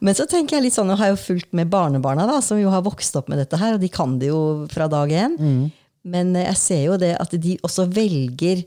Men 0.00 0.16
så 0.16 0.24
tenker 0.30 0.56
jeg 0.56 0.64
litt 0.70 0.76
sånn, 0.78 0.88
jeg 0.94 1.00
har 1.02 1.10
jo 1.12 1.18
fulgt 1.20 1.50
med 1.52 1.68
barnebarna, 1.72 2.24
da, 2.30 2.38
som 2.40 2.56
jo 2.60 2.70
har 2.72 2.84
vokst 2.86 3.18
opp 3.20 3.28
med 3.28 3.42
dette 3.42 3.58
her, 3.60 3.74
og 3.76 3.82
de 3.82 3.90
kan 3.92 4.14
det 4.22 4.30
jo 4.30 4.38
fra 4.72 4.86
dag 4.88 5.12
én. 5.12 5.36
Men 6.08 6.32
eh, 6.36 6.46
jeg 6.48 6.56
ser 6.62 6.86
jo 6.86 6.96
det 6.96 7.12
at 7.20 7.34
de 7.44 7.58
også 7.68 7.84
velger, 7.92 8.62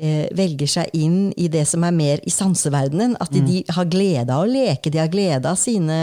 eh, 0.00 0.30
velger 0.34 0.70
seg 0.78 0.96
inn 0.96 1.18
i 1.36 1.50
det 1.52 1.66
som 1.68 1.84
er 1.84 1.92
mer 1.92 2.24
i 2.24 2.32
sanseverdenen. 2.32 3.18
At 3.20 3.30
de, 3.36 3.42
de 3.44 3.60
har 3.76 3.90
glede 3.92 4.32
av 4.32 4.46
å 4.46 4.48
leke, 4.48 4.90
de 4.90 4.98
har 5.02 5.12
glede 5.12 5.44
av 5.52 5.60
sine 5.60 6.00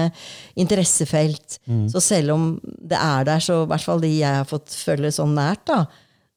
interessefelt. 0.56 1.58
Så 1.90 2.00
selv 2.04 2.36
om 2.38 2.46
det 2.64 3.02
er 3.02 3.26
der, 3.28 3.42
så 3.42 3.64
i 3.66 3.72
hvert 3.74 3.90
fall 3.90 4.06
de 4.06 4.14
jeg 4.20 4.38
har 4.44 4.48
fått 4.54 4.70
følge 4.86 5.12
sånn 5.18 5.34
nært, 5.38 5.66
da, 5.70 5.82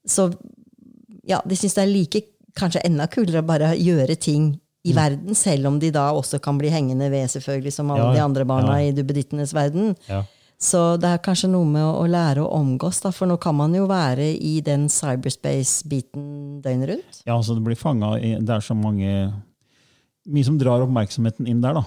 så 0.09 0.31
ja, 1.29 1.39
de 1.47 1.55
syns 1.61 1.77
det 1.77 1.83
er 1.85 1.91
like, 1.93 2.23
kanskje 2.59 2.83
enda 2.87 3.07
kulere 3.11 3.43
å 3.43 3.47
bare 3.47 3.75
gjøre 3.79 4.17
ting 4.21 4.53
i 4.89 4.95
verden, 4.97 5.37
selv 5.37 5.69
om 5.69 5.79
de 5.81 5.91
da 5.93 6.07
også 6.17 6.39
kan 6.41 6.57
bli 6.59 6.71
hengende 6.73 7.11
ved, 7.13 7.29
selvfølgelig, 7.29 7.73
som 7.75 7.91
alle 7.93 8.07
Ja, 8.09 8.13
de 8.17 8.23
andre 8.25 8.47
barna 8.49 8.79
ja. 8.81 8.89
i 8.89 8.95
duppedittenes 8.97 9.53
verden. 9.53 9.93
Ja. 10.09 10.23
Så 10.61 10.97
det 11.01 11.09
er 11.09 11.21
kanskje 11.25 11.49
noe 11.53 11.69
med 11.69 11.85
å, 11.85 11.93
å 12.03 12.07
lære 12.09 12.43
å 12.45 12.51
omgås, 12.57 13.01
da, 13.05 13.13
for 13.17 13.29
nå 13.29 13.37
kan 13.41 13.57
man 13.57 13.75
jo 13.77 13.87
være 13.89 14.27
i 14.37 14.59
den 14.65 14.89
cyberspace-biten 14.93 16.61
døgnet 16.65 16.91
rundt. 16.95 17.21
Ja, 17.27 17.37
altså 17.37 17.57
det 17.57 17.65
blir 17.65 17.79
fanget 17.81 18.25
i 18.25 18.35
Det 18.41 18.57
er 18.57 18.65
så 18.65 18.77
mange 18.77 19.13
Mye 20.31 20.45
som 20.45 20.59
drar 20.61 20.83
oppmerksomheten 20.85 21.49
inn 21.49 21.63
der, 21.65 21.79
da. 21.81 21.85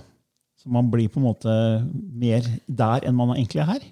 Så 0.58 0.72
man 0.74 0.88
blir 0.90 1.10
på 1.12 1.20
en 1.22 1.28
måte 1.28 1.54
mer 1.94 2.46
der 2.66 3.06
enn 3.06 3.16
man 3.16 3.36
egentlig 3.36 3.62
er 3.62 3.70
her. 3.76 3.86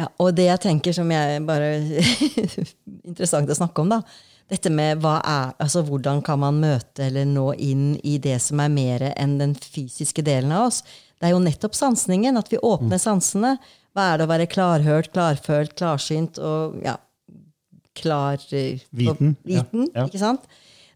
Ja, 0.00 0.06
og 0.22 0.30
det 0.38 0.46
jeg 0.46 0.62
tenker 0.62 0.94
som 0.96 1.10
jeg 1.12 1.42
bare 1.48 1.72
Interessant 3.10 3.50
å 3.50 3.58
snakke 3.58 3.82
om, 3.82 3.90
da. 3.90 4.00
Dette 4.50 4.70
med 4.74 5.04
er, 5.06 5.52
altså 5.62 5.84
hvordan 5.86 6.22
kan 6.26 6.40
man 6.42 6.58
møte 6.62 7.06
eller 7.06 7.28
nå 7.28 7.52
inn 7.54 7.92
i 8.02 8.16
det 8.18 8.40
som 8.42 8.60
er 8.62 8.72
mer 8.72 9.04
enn 9.12 9.36
den 9.38 9.54
fysiske 9.54 10.24
delen 10.26 10.50
av 10.56 10.68
oss. 10.70 10.80
Det 11.20 11.28
er 11.28 11.36
jo 11.36 11.42
nettopp 11.44 11.76
sansningen, 11.76 12.38
at 12.40 12.50
vi 12.50 12.58
åpner 12.58 12.98
sansene. 12.98 13.56
Hva 13.94 14.08
er 14.10 14.18
det 14.18 14.26
å 14.26 14.30
være 14.30 14.48
klarhørt, 14.50 15.12
klarfølt, 15.14 15.76
klarsynt 15.78 16.40
og 16.42 16.80
ja, 16.82 16.96
klar 17.98 18.42
eh, 18.50 18.82
Viten, 18.90 19.36
viten 19.46 19.88
ja. 19.94 20.06
Ikke 20.06 20.20
sant? 20.22 20.46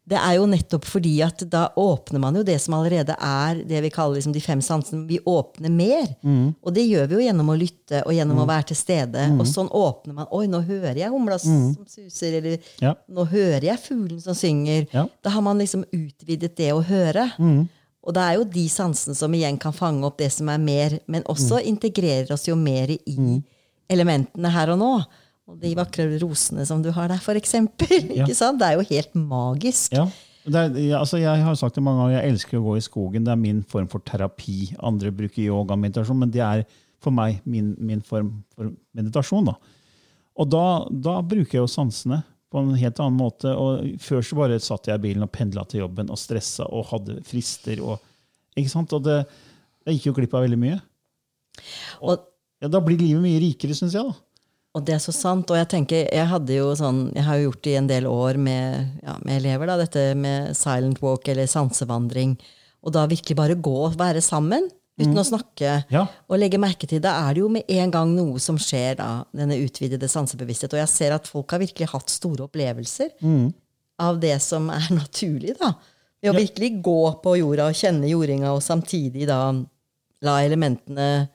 Det 0.07 0.19
er 0.21 0.35
jo 0.37 0.45
nettopp 0.45 0.85
fordi 0.85 1.15
at 1.25 1.41
da 1.49 1.63
åpner 1.81 2.21
man 2.21 2.35
jo 2.37 2.43
det 2.45 2.59
som 2.61 2.75
allerede 2.77 3.15
er 3.25 3.63
det 3.65 3.79
vi 3.87 3.91
kaller 3.91 4.19
liksom 4.19 4.35
de 4.35 4.41
fem 4.45 4.61
sansene. 4.61 5.07
Vi 5.09 5.17
åpner 5.25 5.73
mer. 5.73 6.11
Mm. 6.23 6.51
Og 6.61 6.75
det 6.77 6.85
gjør 6.91 7.07
vi 7.09 7.15
jo 7.17 7.23
gjennom 7.25 7.49
å 7.49 7.57
lytte 7.57 8.03
og 8.05 8.13
gjennom 8.13 8.43
å 8.43 8.47
være 8.51 8.67
til 8.69 8.77
stede. 8.77 9.23
Og 9.41 9.47
sånn 9.49 9.71
åpner 9.73 10.13
man. 10.19 10.27
Oi, 10.31 10.45
nå 10.53 10.61
hører 10.67 11.01
jeg 11.01 11.09
humla 11.15 11.39
som 11.41 11.73
suser, 11.89 12.37
eller 12.43 12.59
Mm. 12.59 12.69
Ja. 12.83 12.93
nå 13.09 13.25
hører 13.31 13.65
jeg 13.71 13.79
fuglen 13.81 14.21
som 14.21 14.35
synger. 14.37 14.87
Ja. 14.93 15.07
Mm. 15.07 15.11
Da 15.25 15.31
har 15.31 15.41
man 15.41 15.59
liksom 15.59 15.85
utvidet 15.91 16.55
det 16.57 16.71
å 16.77 16.85
høre. 16.85 17.31
Og 18.05 18.13
det 18.13 18.21
er 18.21 18.35
jo 18.37 18.45
de 18.45 18.69
sansene 18.69 19.17
som 19.17 19.33
igjen 19.33 19.57
kan 19.59 19.73
fange 19.73 20.05
opp 20.05 20.19
det 20.19 20.31
som 20.31 20.49
er 20.53 20.59
mer, 20.59 20.99
men 21.09 21.23
også 21.23 21.63
Mm. 21.63 21.67
integrerer 21.79 22.31
oss 22.33 22.45
jo 22.47 22.55
mer 22.57 22.89
i 22.91 23.43
elementene 23.89 24.51
her 24.53 24.69
og 24.75 24.79
nå. 24.79 25.05
Og 25.51 25.59
de 25.61 25.75
vakre 25.77 26.07
rosene 26.23 26.65
som 26.67 26.81
du 26.83 26.91
har 26.95 27.11
der, 27.13 27.21
eksempel. 27.37 28.09
Ja. 28.19 28.25
Det 28.27 28.69
er 28.69 28.79
jo 28.79 28.87
helt 28.89 29.15
magisk. 29.19 29.93
Ja. 29.93 30.07
Det 30.45 30.61
er, 30.61 30.99
altså 30.99 31.17
jeg 31.21 31.41
har 31.41 31.55
sagt 31.57 31.77
det 31.79 31.83
mange 31.85 32.03
ganger, 32.03 32.19
jeg 32.19 32.33
elsker 32.35 32.59
å 32.59 32.65
gå 32.67 32.77
i 32.77 32.85
skogen. 32.85 33.25
Det 33.25 33.33
er 33.33 33.41
min 33.41 33.63
form 33.69 33.89
for 33.89 34.05
terapi. 34.05 34.75
Andre 34.85 35.13
bruker 35.13 35.45
yoga 35.45 35.77
og 35.77 35.81
meditasjon, 35.81 36.21
men 36.21 36.33
det 36.33 36.43
er 36.45 36.65
for 37.05 37.13
meg 37.17 37.41
min, 37.49 37.73
min 37.81 38.03
form 38.05 38.31
for 38.57 38.73
meditasjon. 38.97 39.49
Da. 39.49 39.57
Og 40.41 40.49
da, 40.53 40.65
da 40.91 41.19
bruker 41.25 41.59
jeg 41.59 41.65
jo 41.65 41.71
sansene 41.71 42.21
på 42.53 42.61
en 42.61 42.75
helt 42.79 43.01
annen 43.03 43.19
måte. 43.19 43.53
Og 43.57 43.97
Før 44.05 44.25
så 44.25 44.39
bare 44.39 44.61
satt 44.63 44.91
jeg 44.91 45.01
i 45.01 45.05
bilen 45.09 45.25
og 45.27 45.33
pendla 45.35 45.65
til 45.69 45.85
jobben 45.85 46.13
og 46.13 46.21
stressa 46.21 46.69
og 46.69 46.89
hadde 46.93 47.19
frister. 47.29 47.81
Og, 47.85 48.05
ikke 48.57 48.73
sant? 48.73 48.93
og 48.97 49.05
det, 49.07 49.23
jeg 49.89 49.99
gikk 49.99 50.11
jo 50.11 50.17
glipp 50.21 50.37
av 50.39 50.47
veldig 50.49 50.61
mye. 50.61 50.79
Og, 52.05 52.31
Ja, 52.63 52.69
da 52.71 52.79
blir 52.81 52.97
livet 52.97 53.21
mye 53.21 53.41
rikere, 53.43 53.75
syns 53.77 53.93
jeg. 53.93 54.07
da. 54.07 54.15
Og 54.75 54.85
det 54.85 54.95
er 54.97 55.03
så 55.03 55.13
sant. 55.15 55.51
Og 55.51 55.57
jeg 55.57 55.69
tenker, 55.71 56.09
jeg 56.13 56.27
hadde 56.27 56.57
jo 56.57 56.73
sånn, 56.79 57.13
jeg 57.15 57.25
har 57.25 57.39
jo 57.39 57.49
gjort 57.51 57.63
det 57.63 57.73
i 57.75 57.79
en 57.81 57.91
del 57.91 58.07
år 58.11 58.39
med, 58.43 58.89
ja, 59.05 59.17
med 59.25 59.37
elever, 59.41 59.71
da, 59.71 59.77
dette 59.79 60.03
med 60.19 60.55
silent 60.59 61.01
walk 61.05 61.29
eller 61.31 61.47
sansevandring. 61.51 62.37
Og 62.85 62.93
da 62.93 63.07
virkelig 63.09 63.37
bare 63.39 63.55
gå 63.57 63.77
og 63.87 63.95
være 64.01 64.21
sammen 64.25 64.67
uten 65.01 65.15
å 65.19 65.25
snakke. 65.27 65.85
Ja. 65.91 66.05
Og 66.31 66.39
legge 66.39 66.59
merke 66.63 66.87
til, 66.91 67.01
Da 67.03 67.15
er 67.29 67.35
det 67.35 67.41
jo 67.41 67.49
med 67.49 67.65
en 67.69 67.91
gang 67.91 68.13
noe 68.15 68.39
som 68.43 68.59
skjer, 68.61 68.97
da, 68.99 69.25
denne 69.35 69.57
utvidede 69.63 70.11
sansebevissthet. 70.11 70.75
Og 70.75 70.83
jeg 70.83 70.89
ser 70.93 71.15
at 71.17 71.27
folk 71.31 71.51
har 71.51 71.63
virkelig 71.63 71.89
hatt 71.95 72.11
store 72.13 72.45
opplevelser 72.47 73.15
av 73.99 74.21
det 74.21 74.37
som 74.43 74.69
er 74.71 74.87
naturlig. 75.01 75.57
da. 75.59 75.73
Ved 76.23 76.33
å 76.33 76.35
Ja. 76.35 76.41
virkelig 76.41 76.83
gå 76.83 77.23
på 77.23 77.39
jorda 77.39 77.67
og 77.69 77.75
kjenne 77.75 78.09
jordinga, 78.09 78.53
og 78.55 78.63
samtidig 78.63 79.27
da 79.27 79.53
la 80.23 80.39
elementene 80.43 81.29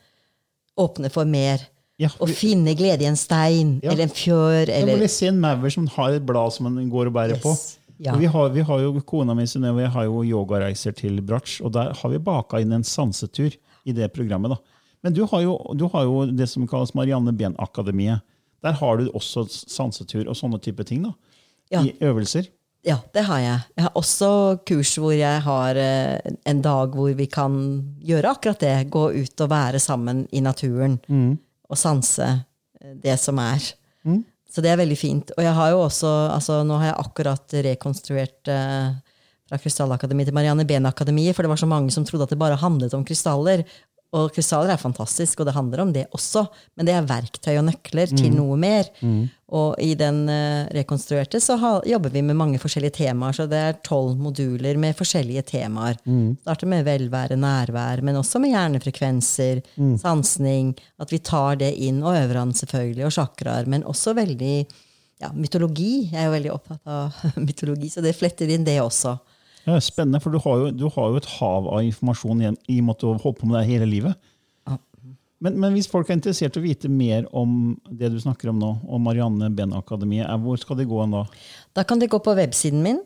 åpne 0.77 1.11
for 1.11 1.25
mer. 1.25 1.59
Ja, 1.99 2.07
Og 2.19 2.29
vi- 2.29 2.33
finne 2.33 2.75
glede 2.79 3.03
i 3.03 3.07
en 3.09 3.15
stein 3.19 3.79
Ja. 3.83 3.91
eller 3.91 4.03
en 4.03 4.09
fjør. 4.15 4.69
eller... 4.69 4.97
Må 4.97 5.07
se 5.09 5.27
en 5.27 5.39
maur 5.39 5.69
som 5.69 5.87
har 5.87 6.09
et 6.15 6.25
blad 6.25 6.51
som 6.53 6.69
man 6.71 6.89
går 6.89 7.07
og 7.07 7.13
bærer 7.13 7.35
Yes. 7.35 7.43
på. 7.43 7.55
Ja. 7.99 8.13
Og 8.13 8.19
Vi, 8.21 8.25
har, 8.25 8.49
vi 8.49 8.61
har 8.61 8.79
jo, 8.79 9.01
Kona 9.01 9.33
mi 9.33 9.43
Synnøve 9.45 9.87
har 9.91 10.03
jo 10.05 10.23
yogareiser 10.23 10.91
til 10.95 11.19
Bratsj, 11.21 11.61
og 11.61 11.73
der 11.73 11.93
har 11.93 12.09
vi 12.09 12.17
baka 12.17 12.57
inn 12.63 12.71
en 12.71 12.83
sansetur 12.83 13.51
i 13.85 13.91
det 13.91 14.13
programmet. 14.13 14.51
da. 14.51 14.55
Men 15.03 15.13
du 15.13 15.25
har 15.25 15.41
jo, 15.41 15.57
du 15.75 15.87
har 15.87 16.03
jo 16.03 16.25
det 16.31 16.47
som 16.49 16.65
kalles 16.67 16.93
Marianne 16.95 17.31
Behn-akademiet. 17.35 18.21
Der 18.63 18.71
har 18.71 18.97
du 18.97 19.09
også 19.13 19.43
sansetur 19.67 20.27
og 20.29 20.35
sånne 20.35 20.59
type 20.61 20.83
ting. 20.85 21.03
da. 21.03 21.11
Ja. 21.71 21.83
I 21.83 21.93
øvelser. 22.01 22.47
Ja, 22.85 22.97
det 23.13 23.25
har 23.25 23.39
jeg. 23.39 23.59
Jeg 23.75 23.83
har 23.83 23.91
også 23.95 24.59
kurs 24.65 24.95
hvor 24.97 25.11
jeg 25.11 25.41
har 25.41 25.75
eh, 25.75 26.19
en 26.45 26.61
dag 26.61 26.87
hvor 26.95 27.13
vi 27.13 27.25
kan 27.25 27.83
gjøre 28.01 28.31
akkurat 28.31 28.59
det. 28.59 28.89
Gå 28.89 29.09
ut 29.21 29.41
og 29.41 29.49
være 29.49 29.79
sammen 29.79 30.27
i 30.31 30.39
naturen. 30.39 30.99
Og 31.69 31.77
sanse 31.79 32.27
eh, 32.29 32.95
det 33.03 33.17
som 33.21 33.39
er. 33.43 33.63
Så 34.49 34.63
det 34.65 34.71
er 34.71 34.81
veldig 34.81 34.97
fint. 34.97 35.31
Og 35.37 35.45
jeg 35.45 35.53
har 35.53 35.75
jo 35.75 35.83
også, 35.85 36.09
altså 36.33 36.63
nå 36.65 36.79
har 36.81 36.91
jeg 36.91 37.01
akkurat 37.03 37.55
rekonstruert 37.69 38.49
eh, 38.49 38.97
fra 39.49 39.59
Krystallakademiet 39.61 40.29
til 40.29 40.37
Marianne 40.37 40.65
Behn-akademiet, 40.69 41.35
for 41.37 41.45
det 41.45 41.51
var 41.51 41.61
så 41.61 41.69
mange 41.69 41.93
som 41.93 42.05
trodde 42.05 42.25
at 42.25 42.33
det 42.33 42.41
bare 42.41 42.57
handlet 42.61 42.93
om 42.97 43.05
krystaller. 43.05 43.63
Og 44.17 44.31
krystaller 44.33 44.73
er 44.73 44.81
fantastisk, 44.81 45.39
og 45.39 45.45
det 45.45 45.53
handler 45.53 45.83
om 45.83 45.91
det 45.93 46.07
også, 46.17 46.41
men 46.77 46.87
det 46.87 46.95
er 46.97 47.05
verktøy 47.05 47.59
og 47.59 47.67
nøkler 47.67 48.09
til 48.09 48.31
noe 48.33 48.55
mer. 48.57 48.89
Og 49.53 49.77
i 49.81 49.91
den 49.97 50.23
eh, 50.29 50.65
rekonstruerte 50.73 51.37
så 51.41 51.57
jobber 51.85 52.09
vi 52.13 52.23
med 52.25 52.37
mange 52.37 52.57
forskjellige 52.61 52.97
temaer, 52.99 53.37
så 53.37 53.45
det 53.49 53.61
er 53.67 53.79
tolv 53.85 54.17
moduler 54.17 54.77
med 54.81 54.97
forskjellige 54.97 55.45
temaer. 55.53 56.01
Starter 56.41 56.69
med 56.69 56.85
velvære, 56.89 57.37
nærvær, 57.37 58.01
men 58.01 58.17
også 58.17 58.41
med 58.41 58.53
hjernefrekvenser, 58.55 59.61
sansning, 60.01 60.73
at 60.97 61.13
vi 61.13 61.21
tar 61.21 61.61
det 61.61 61.75
inn, 61.77 62.01
og 62.01 62.17
øvrene 62.17 62.57
selvfølgelig, 62.57 63.05
og 63.05 63.17
chakraer, 63.17 63.69
men 63.69 63.85
også 63.85 64.17
veldig 64.17 64.55
ja, 65.21 65.31
mytologi. 65.35 66.09
Jeg 66.11 66.21
er 66.21 66.29
jo 66.29 66.37
veldig 66.37 66.53
opptatt 66.55 66.93
av 66.97 67.25
mytologi, 67.47 67.89
så 67.93 68.01
det 68.05 68.17
fletter 68.17 68.49
inn 68.49 68.65
det 68.65 68.79
også. 68.81 69.19
Ja, 69.69 69.77
spennende, 69.83 70.19
for 70.23 70.33
du 70.33 70.39
har, 70.41 70.57
jo, 70.65 70.71
du 70.73 70.85
har 70.95 71.09
jo 71.13 71.19
et 71.21 71.29
hav 71.37 71.67
av 71.69 71.83
informasjon 71.85 72.41
igjen, 72.43 72.57
i 72.71 72.79
og 72.81 72.85
med 72.89 72.95
at 72.97 73.03
du 73.03 73.07
har 73.11 73.19
holdt 73.23 73.39
på 73.41 73.49
med 73.49 73.59
det 73.59 73.67
hele 73.69 73.87
livet. 73.89 74.15
Men, 75.39 75.55
men 75.55 75.71
hvis 75.71 75.87
folk 75.87 76.09
er 76.11 76.17
interessert 76.17 76.57
i 76.57 76.59
å 76.59 76.63
vite 76.65 76.89
mer 76.91 77.23
om 77.39 77.51
det 77.95 78.09
du 78.11 78.17
snakker 78.19 78.49
om 78.51 78.57
nå, 78.59 78.71
og 78.91 78.99
Marianne 79.05 79.47
Behn-akademiet, 79.55 80.25
er- 80.27 80.41
hvor 80.43 80.59
skal 80.59 80.75
de 80.81 80.83
gå 80.89 81.05
da? 81.13 81.21
Da 81.79 81.85
kan 81.87 81.99
de 82.01 82.09
gå 82.11 82.19
på 82.19 82.33
websiden 82.35 82.81
min, 82.83 82.99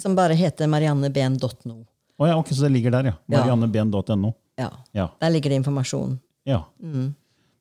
som 0.00 0.16
bare 0.18 0.34
heter 0.34 0.66
marianneben.no. 0.72 1.76
Oh, 2.18 2.26
ja, 2.26 2.34
ok, 2.40 2.48
Så 2.56 2.62
det 2.66 2.72
ligger 2.72 2.90
der, 2.96 3.12
ja. 3.12 3.14
Marianneben.no. 3.30 4.32
Ja, 4.58 4.70
Ja. 4.96 5.10
Der 5.20 5.30
ligger 5.30 5.50
det 5.52 5.60
informasjon. 5.62 6.18
ja. 6.46 6.64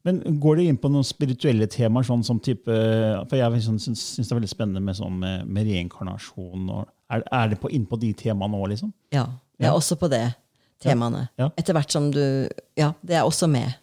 Men 0.05 0.19
går 0.39 0.55
det 0.57 0.65
inn 0.69 0.77
på 0.77 0.89
noen 0.93 1.03
spirituelle 1.03 1.65
temaer, 1.67 2.05
sånn 2.05 2.23
som 2.23 2.37
type 2.39 2.65
For 3.29 3.35
jeg 3.39 3.61
syns, 3.65 3.87
syns 3.89 4.27
det 4.27 4.31
er 4.31 4.37
veldig 4.39 4.49
spennende 4.51 4.81
med, 4.85 4.95
sånn 4.95 5.15
med, 5.19 5.47
med 5.49 5.65
reinkarnasjon. 5.65 6.67
Og, 6.69 6.85
er, 7.11 7.23
er 7.31 7.49
det 7.49 7.59
på, 7.61 7.69
inn 7.71 7.85
på 7.85 7.99
de 8.01 8.13
temaene 8.17 8.57
òg, 8.57 8.69
liksom? 8.73 8.93
Ja, 9.13 9.25
det 9.59 9.67
er 9.67 9.71
Ja. 9.71 9.77
også 9.77 9.97
på 9.99 10.09
det 10.09 10.23
temaene. 10.81 11.27
Ja. 11.39 11.49
Etter 11.57 11.73
hvert 11.77 11.91
som 11.91 12.11
du 12.11 12.47
Ja, 12.77 12.93
det 13.03 13.15
er 13.15 13.23
også 13.23 13.49
med. 13.49 13.75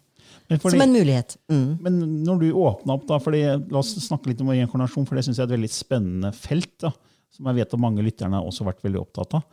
Fordi, 0.49 0.75
Som 0.75 0.81
en 0.81 0.93
mulighet. 0.93 1.37
Mm. 1.49 1.77
men 1.81 2.23
når 2.25 2.39
du 2.39 2.51
åpna 2.53 2.93
opp, 2.93 3.07
da, 3.07 3.17
fordi, 3.17 3.41
la 3.71 3.79
oss 3.79 3.95
snakke 4.05 4.27
litt 4.27 4.41
om 4.41 4.49
reinkarnasjon, 4.51 5.07
for 5.07 5.15
det 5.15 5.23
syns 5.25 5.37
jeg 5.39 5.47
er 5.47 5.53
et 5.53 5.57
veldig 5.57 5.71
spennende 5.71 6.33
felt. 6.35 6.77
da, 6.79 6.91
Som 7.31 7.47
jeg 7.47 7.55
vet 7.55 7.73
at 7.73 7.79
mange 7.79 8.03
lytterne 8.03 8.33
har 8.37 8.43
også 8.45 8.65
vært 8.67 8.83
veldig 8.83 8.99
opptatt 9.01 9.33
av. 9.33 9.43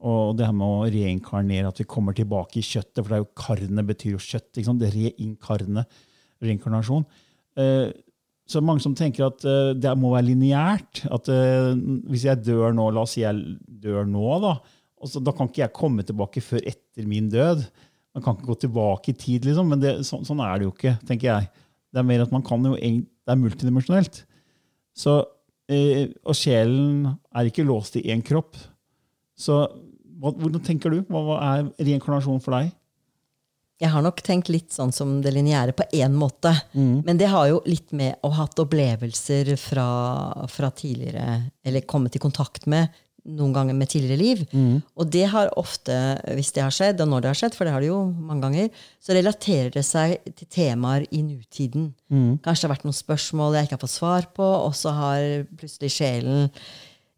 Og 0.00 0.36
det 0.36 0.46
her 0.46 0.52
med 0.52 0.66
å 0.66 0.90
reinkarnere, 0.90 1.68
at 1.68 1.78
vi 1.78 1.84
kommer 1.84 2.12
tilbake 2.14 2.58
i 2.58 2.62
kjøttet, 2.62 3.02
for 3.02 3.08
det 3.08 3.18
er 3.18 3.24
jo 3.24 3.30
karne 3.36 3.84
betyr 3.86 4.12
jo 4.16 4.18
kjøtt. 4.18 4.52
Det 4.54 4.90
Reinkarne, 4.94 5.84
reinkarnasjon. 6.42 7.04
Eh, 7.56 7.92
så 8.48 8.62
mange 8.64 8.80
som 8.80 8.94
tenker 8.96 9.26
at 9.26 9.44
uh, 9.44 9.74
det 9.76 9.92
må 10.00 10.14
være 10.14 10.30
lineært. 10.30 11.02
At 11.12 11.28
uh, 11.28 11.74
hvis 12.08 12.24
jeg 12.28 12.42
dør 12.46 12.72
nå, 12.76 12.88
la 12.94 13.04
oss 13.04 13.16
si 13.18 13.24
jeg 13.24 13.58
dør 13.82 14.08
nå, 14.08 14.24
da, 14.44 14.54
altså, 15.04 15.22
da 15.24 15.34
kan 15.36 15.50
ikke 15.50 15.66
jeg 15.66 15.76
komme 15.76 16.06
tilbake 16.06 16.42
før 16.44 16.64
etter 16.64 17.08
min 17.08 17.28
død. 17.32 17.66
Man 18.16 18.24
kan 18.24 18.38
ikke 18.38 18.48
gå 18.48 18.56
tilbake 18.64 19.12
i 19.12 19.18
tid, 19.18 19.48
liksom, 19.48 19.68
men 19.72 19.82
det, 19.82 19.98
så, 20.08 20.22
sånn 20.26 20.40
er 20.44 20.56
det 20.58 20.68
jo 20.68 20.72
ikke, 20.74 20.96
tenker 21.08 21.28
jeg. 21.30 21.50
Det 21.92 22.00
er 22.00 22.08
mer 22.08 22.24
at 22.24 22.32
man 22.34 22.44
kan 22.44 22.64
jo, 22.64 22.74
det 22.76 23.32
er 23.32 23.40
multidimensjonelt. 23.40 24.22
Så, 24.98 25.20
eh, 25.70 26.08
og 26.24 26.36
sjelen 26.36 27.06
er 27.36 27.48
ikke 27.48 27.66
låst 27.68 27.96
i 28.00 28.06
én 28.12 28.24
kropp. 28.24 28.58
Så 29.38 29.60
hvordan 30.18 30.64
tenker 30.64 30.92
du? 30.92 31.02
Hva, 31.06 31.22
hva 31.22 31.38
er 31.52 31.68
reinkarnasjon 31.78 32.42
for 32.42 32.56
deg? 32.56 32.72
Jeg 33.78 33.92
har 33.94 34.02
nok 34.02 34.22
tenkt 34.26 34.50
litt 34.50 34.74
sånn 34.74 34.90
som 34.94 35.18
det 35.22 35.30
lineære 35.36 35.74
på 35.78 35.86
én 35.94 36.14
måte. 36.18 36.50
Mm. 36.74 37.04
Men 37.06 37.20
det 37.20 37.28
har 37.30 37.46
jo 37.50 37.60
litt 37.68 37.92
med 37.94 38.18
å 38.26 38.32
ha 38.32 38.44
hatt 38.44 38.58
opplevelser 38.58 39.52
fra, 39.60 39.90
fra 40.50 40.72
tidligere 40.74 41.44
Eller 41.62 41.86
kommet 41.86 42.16
i 42.18 42.22
kontakt 42.22 42.66
med 42.66 42.88
noen 43.28 43.52
ganger 43.52 43.76
med 43.76 43.90
tidligere 43.90 44.20
liv. 44.20 44.42
Mm. 44.52 44.80
Og 44.96 45.10
det 45.12 45.24
har 45.32 45.50
ofte, 45.60 45.94
hvis 46.36 46.52
det 46.56 46.64
har 46.64 46.74
skjedd, 46.74 47.02
og 47.02 47.10
når 47.10 47.24
det 47.24 47.30
har 47.32 47.40
skjedd, 47.42 47.56
for 47.58 47.68
det 47.68 47.74
har 47.74 47.84
det 47.84 47.90
jo 47.90 48.00
mange 48.14 48.46
ganger, 48.46 48.84
så 49.04 49.16
relaterer 49.16 49.72
det 49.74 49.84
seg 49.86 50.16
til 50.38 50.48
temaer 50.54 51.04
i 51.10 51.22
nutiden. 51.26 51.90
Mm. 52.08 52.38
Kanskje 52.44 52.64
det 52.64 52.68
har 52.68 52.74
vært 52.76 52.86
noen 52.88 52.98
spørsmål 52.98 53.58
jeg 53.58 53.68
ikke 53.68 53.78
har 53.78 53.84
fått 53.84 53.96
svar 53.96 54.30
på, 54.38 54.48
og 54.68 54.76
så 54.78 54.94
har 54.96 55.26
plutselig 55.60 55.92
sjelen 55.98 56.48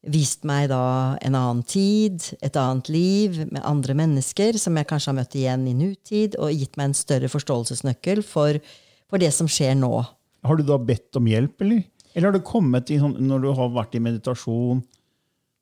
vist 0.00 0.46
meg 0.48 0.70
da 0.72 1.16
en 1.20 1.36
annen 1.36 1.62
tid, 1.68 2.22
et 2.40 2.56
annet 2.56 2.88
liv 2.92 3.36
med 3.50 3.60
andre 3.68 3.96
mennesker 3.98 4.56
som 4.60 4.78
jeg 4.78 4.88
kanskje 4.88 5.10
har 5.12 5.18
møtt 5.18 5.36
igjen 5.36 5.66
i 5.68 5.76
nutid, 5.76 6.38
og 6.40 6.54
gitt 6.56 6.78
meg 6.80 6.90
en 6.90 6.96
større 6.96 7.28
forståelsesnøkkel 7.32 8.22
for, 8.24 8.60
for 9.10 9.20
det 9.20 9.32
som 9.36 9.50
skjer 9.50 9.76
nå. 9.78 9.92
Har 10.46 10.56
du 10.56 10.64
da 10.64 10.78
bedt 10.80 11.18
om 11.20 11.28
hjelp, 11.28 11.60
eller? 11.66 11.82
Eller 12.14 12.30
har 12.30 12.34
det 12.38 12.46
kommet 12.48 12.90
i 12.90 12.98
sånn, 13.00 13.18
når 13.28 13.44
du 13.44 13.50
har 13.58 13.74
vært 13.74 13.94
i 13.94 14.02
meditasjon, 14.02 14.80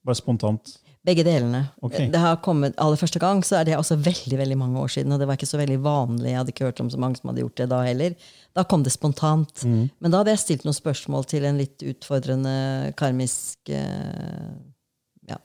bare 0.06 0.20
spontant? 0.20 0.78
Begge 1.08 1.24
delene. 1.24 1.62
Okay. 1.80 2.10
Det 2.12 2.20
har 2.20 2.40
kommet, 2.44 2.74
aller 2.76 3.00
første 3.00 3.20
gang 3.22 3.40
så 3.46 3.56
er 3.58 3.68
det 3.68 3.76
også 3.78 3.96
veldig 4.04 4.38
veldig 4.40 4.58
mange 4.60 4.80
år 4.82 4.90
siden, 4.92 5.14
og 5.14 5.22
det 5.22 5.28
var 5.30 5.38
ikke 5.38 5.48
så 5.48 5.60
veldig 5.60 5.78
vanlig. 5.84 6.32
Jeg 6.32 6.40
hadde 6.40 6.52
ikke 6.52 6.68
hørt 6.68 6.82
om 6.84 6.90
så 6.92 7.00
mange 7.00 7.16
som 7.20 7.30
hadde 7.30 7.44
gjort 7.46 7.60
det 7.62 7.68
da 7.72 7.78
heller. 7.86 8.16
Da 8.58 8.64
kom 8.68 8.84
det 8.84 8.92
spontant. 8.92 9.64
Men 9.64 10.12
da 10.12 10.20
hadde 10.20 10.34
jeg 10.34 10.42
stilt 10.44 10.66
noen 10.68 10.76
spørsmål 10.76 11.24
til 11.30 11.46
en 11.48 11.60
litt 11.62 11.84
utfordrende 11.94 12.52
karmisk 12.98 13.72
eh, 13.72 14.52
ja, 15.30 15.40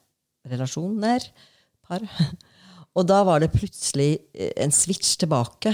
relasjon 0.51 0.99
der. 1.03 1.29
par. 1.87 2.03
Og 2.97 3.07
da 3.09 3.23
var 3.25 3.41
det 3.41 3.53
plutselig 3.55 4.11
eh, 4.33 4.51
en 4.63 4.73
switch 4.73 5.15
tilbake 5.21 5.73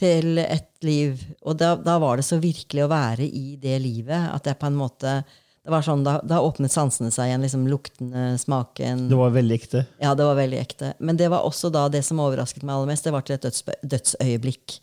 til 0.00 0.40
et 0.42 0.72
liv. 0.84 1.20
Og 1.44 1.58
da, 1.60 1.74
da 1.76 1.98
var 2.02 2.20
det 2.20 2.26
så 2.28 2.40
virkelig 2.40 2.84
å 2.84 2.92
være 2.92 3.26
i 3.26 3.56
det 3.60 3.78
livet 3.84 4.30
at 4.32 4.48
jeg 4.48 4.60
på 4.60 4.70
en 4.70 4.80
måte 4.80 5.18
det 5.66 5.72
var 5.74 5.82
sånn, 5.82 6.04
Da, 6.06 6.20
da 6.22 6.38
åpnet 6.46 6.70
sansene 6.70 7.10
seg 7.10 7.26
igjen. 7.32 7.42
liksom 7.42 7.64
Lukten, 7.66 8.12
smaken. 8.38 9.08
Det 9.10 9.18
var 9.18 9.32
veldig 9.34 9.54
ekte. 9.58 9.82
Ja, 9.98 10.14
det 10.14 10.24
var 10.28 10.36
veldig 10.38 10.60
ekte. 10.62 10.92
Men 11.02 11.18
det 11.18 11.26
var 11.32 11.42
også 11.48 11.72
da 11.74 11.88
det 11.90 12.04
som 12.06 12.20
overrasket 12.22 12.62
meg 12.62 12.76
aller 12.76 12.92
mest, 12.92 13.04
det 13.04 13.12
var 13.12 13.26
til 13.26 13.34
et 13.34 13.42
døds, 13.48 13.64
dødsøyeblikk. 13.82 14.78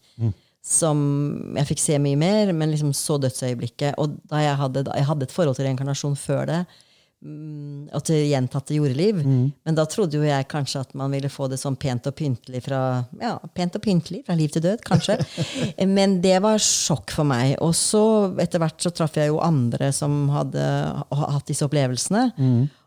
Som 0.64 1.56
jeg 1.58 1.68
fikk 1.74 1.82
se 1.84 1.98
mye 2.00 2.16
mer, 2.20 2.52
men 2.56 2.72
liksom 2.72 2.94
så 2.96 3.18
dødsøyeblikket. 3.20 3.96
Og 4.00 4.18
da 4.32 4.44
jeg 4.44 4.56
hadde, 4.60 4.84
da 4.88 4.96
jeg 5.00 5.08
hadde 5.10 5.24
et 5.28 5.36
forhold 5.36 5.56
til 5.60 5.66
reinkarnasjon 5.68 6.16
før 6.20 6.46
det, 6.48 6.60
mm, 6.64 6.93
og 7.24 8.02
til 8.04 8.26
gjentatte 8.28 8.76
jordeliv, 8.76 9.22
men 9.64 9.78
da 9.78 9.86
trodde 9.88 10.18
jo 10.18 10.26
jeg 10.26 10.48
kanskje 10.52 10.82
at 10.84 10.94
man 11.00 11.14
ville 11.14 11.30
få 11.32 11.48
det 11.48 11.60
sånn 11.62 11.78
pent 11.80 12.10
og 12.10 12.16
pyntelig 12.20 12.64
fra 12.66 12.82
ja, 13.22 13.38
pent 13.56 13.78
og 13.80 13.84
pyntelig 13.86 14.26
fra 14.28 14.36
liv 14.36 14.52
til 14.52 14.66
død, 14.66 14.84
kanskje. 14.84 15.16
men 15.98 16.18
det 16.24 16.42
var 16.44 16.60
sjokk 16.60 17.14
for 17.16 17.30
meg. 17.30 17.56
Og 17.64 17.72
så 17.80 18.04
etter 18.44 18.60
hvert 18.60 18.84
så 18.84 18.92
traff 18.92 19.16
jeg 19.16 19.32
jo 19.32 19.40
andre 19.44 19.94
som 19.96 20.26
hadde 20.34 20.66
hatt 21.08 21.48
disse 21.48 21.64
opplevelsene. 21.64 22.26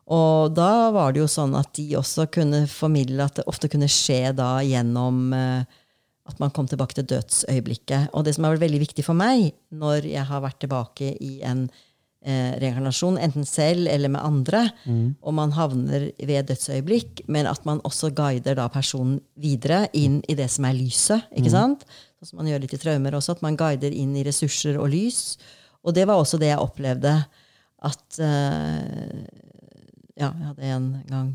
Og 0.07 0.53
da 0.55 0.93
var 0.95 1.15
det 1.15 1.25
jo 1.25 1.31
sånn 1.31 1.57
at 1.59 1.73
de 1.79 1.89
også 1.99 2.29
kunne 2.31 2.67
formidle 2.71 3.25
at 3.25 3.41
det 3.41 3.49
ofte 3.51 3.71
kunne 3.73 3.89
skje 3.91 4.31
da 4.39 4.61
gjennom 4.63 5.33
eh, 5.35 5.83
at 6.27 6.39
man 6.43 6.53
kom 6.55 6.69
tilbake 6.71 6.95
til 6.99 7.09
dødsøyeblikket. 7.11 8.13
Og 8.15 8.27
det 8.27 8.37
som 8.37 8.47
har 8.47 8.55
vært 8.55 8.67
veldig 8.69 8.85
viktig 8.85 9.07
for 9.07 9.19
meg 9.19 9.51
når 9.75 10.07
jeg 10.13 10.29
har 10.29 10.45
vært 10.45 10.61
tilbake 10.63 11.11
i 11.19 11.41
en 11.47 11.67
eh, 11.67 11.83
reinkarnasjon, 12.27 13.21
enten 13.23 13.47
selv 13.47 13.87
eller 13.87 14.11
med 14.11 14.19
andre, 14.27 14.65
og 15.23 15.35
man 15.37 15.53
havner 15.55 16.09
ved 16.19 16.49
dødsøyeblikk, 16.49 17.21
men 17.31 17.47
at 17.47 17.63
man 17.69 17.79
også 17.87 18.11
guider 18.17 18.59
da 18.59 18.67
personen 18.73 19.21
videre 19.39 19.85
inn 19.95 20.19
i 20.27 20.35
det 20.35 20.49
som 20.51 20.67
er 20.67 20.75
lyset. 20.75 21.29
ikke 21.39 21.53
sant? 21.55 21.87
Sånn 22.19 22.33
som 22.33 22.41
man 22.41 22.51
gjør 22.51 22.65
litt 22.65 22.75
i 22.75 22.81
traumer 22.81 23.15
også, 23.15 23.37
at 23.37 23.45
man 23.45 23.59
guider 23.61 23.95
inn 23.95 24.15
i 24.19 24.25
ressurser 24.27 24.79
og 24.81 24.89
lys. 24.91 25.37
Og 25.87 25.95
det 25.95 26.07
var 26.09 26.19
også 26.19 26.41
det 26.43 26.51
jeg 26.51 26.63
opplevde. 26.63 27.13
At 27.87 28.19
eh, 28.25 29.27
ja, 30.17 30.31
jeg 30.33 30.47
hadde 30.49 30.71
en 30.75 30.89
gang 31.11 31.29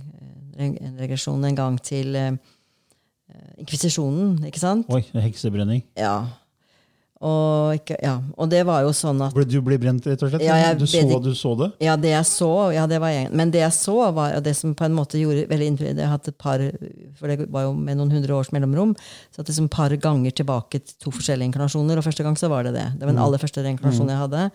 eh, 0.58 0.66
en 0.66 0.98
regresjon 1.00 1.46
en 1.48 1.58
gang 1.58 1.78
til 1.86 2.18
eh, 2.18 2.34
inkvisisjonen, 3.62 4.42
ikke 4.50 4.62
sant? 4.62 4.90
Oi, 4.92 5.04
heksebrenning. 5.22 5.86
Ja. 6.00 6.26
Og, 7.22 7.76
ikke, 7.78 8.00
ja. 8.02 8.16
og 8.34 8.48
det 8.50 8.64
var 8.66 8.82
jo 8.82 8.90
sånn 8.98 9.20
at 9.22 9.36
du 9.46 9.60
ble 9.62 9.78
brent, 9.78 10.08
rett 10.10 10.24
og 10.26 10.32
slett? 10.32 10.42
Ja, 10.42 10.72
du, 10.74 10.88
så, 10.90 11.20
du 11.22 11.36
så 11.38 11.52
det? 11.60 11.68
Ja, 11.86 11.94
det 11.94 12.16
jeg 12.16 12.26
så, 12.26 12.50
ja, 12.74 12.88
det 12.90 12.98
var 13.04 13.14
en, 13.14 13.30
men 13.38 13.52
det 13.54 13.62
jeg 13.62 13.76
så, 13.78 13.98
var 14.16 14.34
og 14.40 14.42
det 14.48 14.56
som 14.58 14.74
på 14.78 14.88
en 14.88 14.96
måte 14.98 15.22
gjorde 15.22 15.44
veldig 15.52 15.68
inntrykk 15.70 15.92
Jeg 15.92 16.02
har 16.08 16.16
hatt 16.16 16.32
et 16.32 16.40
par, 16.42 16.64
for 17.20 17.30
det 17.30 17.46
var 17.54 17.68
jo 17.68 17.76
med 17.78 18.00
noen 18.00 18.16
hundre 18.16 18.40
års 18.40 18.50
mellomrom, 18.56 18.96
så 19.30 19.44
at 19.44 19.52
liksom 19.52 19.70
par 19.70 19.94
ganger 20.02 20.34
tilbake 20.42 20.82
til 20.82 20.98
to 21.06 21.14
forskjellige 21.14 21.52
inkarnasjoner. 21.52 22.02
Og 22.02 22.08
første 22.08 22.26
gang 22.26 22.40
så 22.42 22.50
var 22.50 22.66
det 22.66 22.74
det. 22.80 22.88
Det 22.98 23.06
var 23.06 23.14
den 23.14 23.22
aller 23.22 23.44
første 23.44 23.68
reinkarnasjonen 23.68 24.16
jeg 24.16 24.24
hadde. 24.24 24.48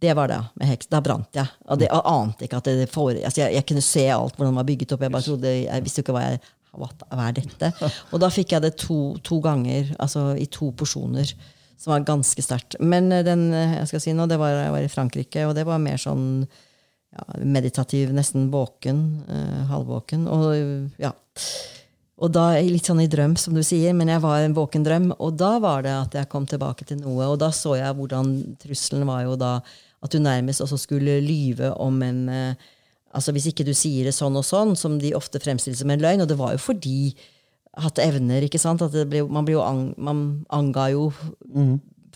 Det 0.00 0.16
var 0.16 0.32
det, 0.32 0.40
med 0.56 0.72
heks. 0.72 0.88
Da 0.88 1.02
brant 1.04 1.36
jeg. 1.36 1.52
Og 1.68 1.82
det, 1.82 1.90
jeg 1.90 2.06
ante 2.14 2.48
ikke 2.48 2.62
at 2.62 2.72
det 2.72 2.88
for, 2.88 3.12
altså 3.12 3.44
jeg, 3.44 3.58
jeg 3.58 3.68
kunne 3.68 3.84
se 3.84 4.06
alt, 4.08 4.38
hvordan 4.38 4.54
det 4.54 4.62
var 4.62 4.70
bygget 4.72 4.96
opp. 4.96 5.04
Jeg 5.04 5.16
bare 5.18 5.28
trodde, 5.28 5.54
jeg 5.66 5.84
visste 5.84 6.00
jo 6.00 6.08
ikke 6.08 6.16
hva 6.16 6.24
jeg 6.30 6.40
hva, 6.70 6.86
hva 7.10 7.28
er 7.28 7.38
dette? 7.40 7.72
Og 8.14 8.20
da 8.22 8.30
fikk 8.32 8.54
jeg 8.54 8.64
det 8.64 8.76
to, 8.80 9.00
to 9.26 9.40
ganger, 9.44 9.90
altså 10.00 10.30
i 10.38 10.46
to 10.48 10.70
porsjoner. 10.78 11.34
Som 11.80 11.94
var 11.94 12.04
ganske 12.04 12.44
sterkt. 12.44 12.76
Men 12.80 13.08
eh, 13.12 13.24
den 13.26 13.48
eh, 13.56 13.78
jeg 13.80 13.90
skal 13.92 14.04
si 14.04 14.16
nå, 14.16 14.28
det 14.28 14.40
var, 14.40 14.58
var 14.74 14.84
i 14.84 14.92
Frankrike, 14.92 15.46
og 15.48 15.56
det 15.56 15.64
var 15.68 15.80
mer 15.82 16.00
sånn 16.00 16.44
ja, 16.44 17.26
meditativ, 17.42 18.12
nesten 18.14 18.50
våken. 18.52 19.04
Eh, 19.28 19.60
halvvåken. 19.72 20.26
Og 20.30 21.00
ja. 21.00 21.14
Og 22.20 22.28
da 22.36 22.50
litt 22.60 22.84
sånn 22.84 23.00
i 23.00 23.08
drøm, 23.08 23.32
som 23.40 23.56
du 23.56 23.62
sier, 23.64 23.94
men 23.96 24.10
jeg 24.12 24.20
var 24.20 24.42
en 24.44 24.56
våken 24.56 24.84
drøm. 24.84 25.08
Og 25.24 25.38
da 25.40 25.54
var 25.62 25.86
det 25.86 25.94
at 25.96 26.18
jeg 26.20 26.28
kom 26.32 26.44
tilbake 26.48 26.84
til 26.84 27.00
noe, 27.00 27.30
og 27.32 27.38
da 27.40 27.48
så 27.54 27.78
jeg 27.80 27.96
hvordan 27.96 28.34
trusselen 28.60 29.08
var 29.08 29.24
jo 29.24 29.38
da 29.40 29.54
at 30.00 30.12
du 30.12 30.20
nærmest 30.20 30.62
også 30.64 30.78
skulle 30.80 31.18
lyve 31.24 31.72
om 31.80 32.02
en 32.04 32.28
eh, 32.28 32.68
Altså 33.10 33.32
Hvis 33.34 33.48
ikke 33.50 33.64
du 33.66 33.72
sier 33.74 34.06
det 34.06 34.12
sånn 34.14 34.36
og 34.38 34.44
sånn, 34.46 34.76
som 34.78 34.92
de 35.02 35.08
ofte 35.18 35.40
fremstiller 35.42 35.74
som 35.74 35.90
en 35.90 35.98
løgn. 35.98 36.20
Og 36.22 36.28
det 36.30 36.36
var 36.38 36.52
jo 36.54 36.60
fordi 36.62 37.10
hatt 37.78 38.00
evner, 38.02 38.42
ikke 38.46 38.58
sant? 38.58 38.82
At 38.82 38.94
det 38.94 39.06
ble, 39.10 39.22
man, 39.30 39.46
ble 39.46 39.54
jo 39.58 39.62
ang, 39.64 39.90
man 40.00 40.44
anga 40.50 40.88
jo 40.94 41.10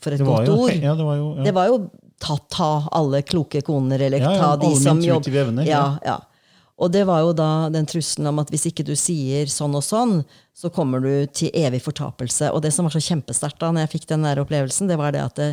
for 0.03 0.15
et 0.17 0.25
godt 0.25 0.51
ord. 0.53 0.75
ja, 0.75 0.95
det 0.99 1.07
var 1.07 1.17
jo 1.21 1.29
ja. 1.39 1.45
Det 1.47 1.55
var 1.57 1.71
jo 1.71 1.81
ta, 2.21 2.37
ta 2.51 2.71
alle 2.93 3.23
kloke 3.27 3.63
koner, 3.65 4.03
eller 4.07 4.23
Ja, 4.23 4.35
ta 4.41 4.55
de 4.61 4.75
som 4.81 5.01
jobber 5.03 5.43
evner, 5.47 5.69
Ja. 5.69 6.21
Og 6.75 6.91
det 6.91 7.05
var 7.07 7.21
jo 7.23 7.31
da 7.39 7.69
den 7.71 7.87
trusselen 7.87 8.27
om 8.27 8.41
at 8.43 8.49
hvis 8.51 8.65
ikke 8.67 8.83
du 8.83 8.97
sier 8.99 9.47
sånn 9.47 9.77
og 9.79 9.85
sånn, 9.87 10.25
så 10.51 10.73
kommer 10.75 10.99
du 10.99 11.27
til 11.31 11.53
evig 11.55 11.79
fortapelse. 11.85 12.49
Og 12.51 12.65
det 12.65 12.73
som 12.75 12.89
var 12.89 12.97
så 12.97 13.03
kjempesterkt 13.05 13.61
da 13.63 13.69
når 13.71 13.85
jeg 13.87 13.93
fikk 13.93 14.09
den 14.11 14.27
der 14.27 14.41
opplevelsen, 14.43 14.91
det 14.91 14.97
var 14.99 15.15
det 15.15 15.23
at 15.23 15.39
det, 15.39 15.49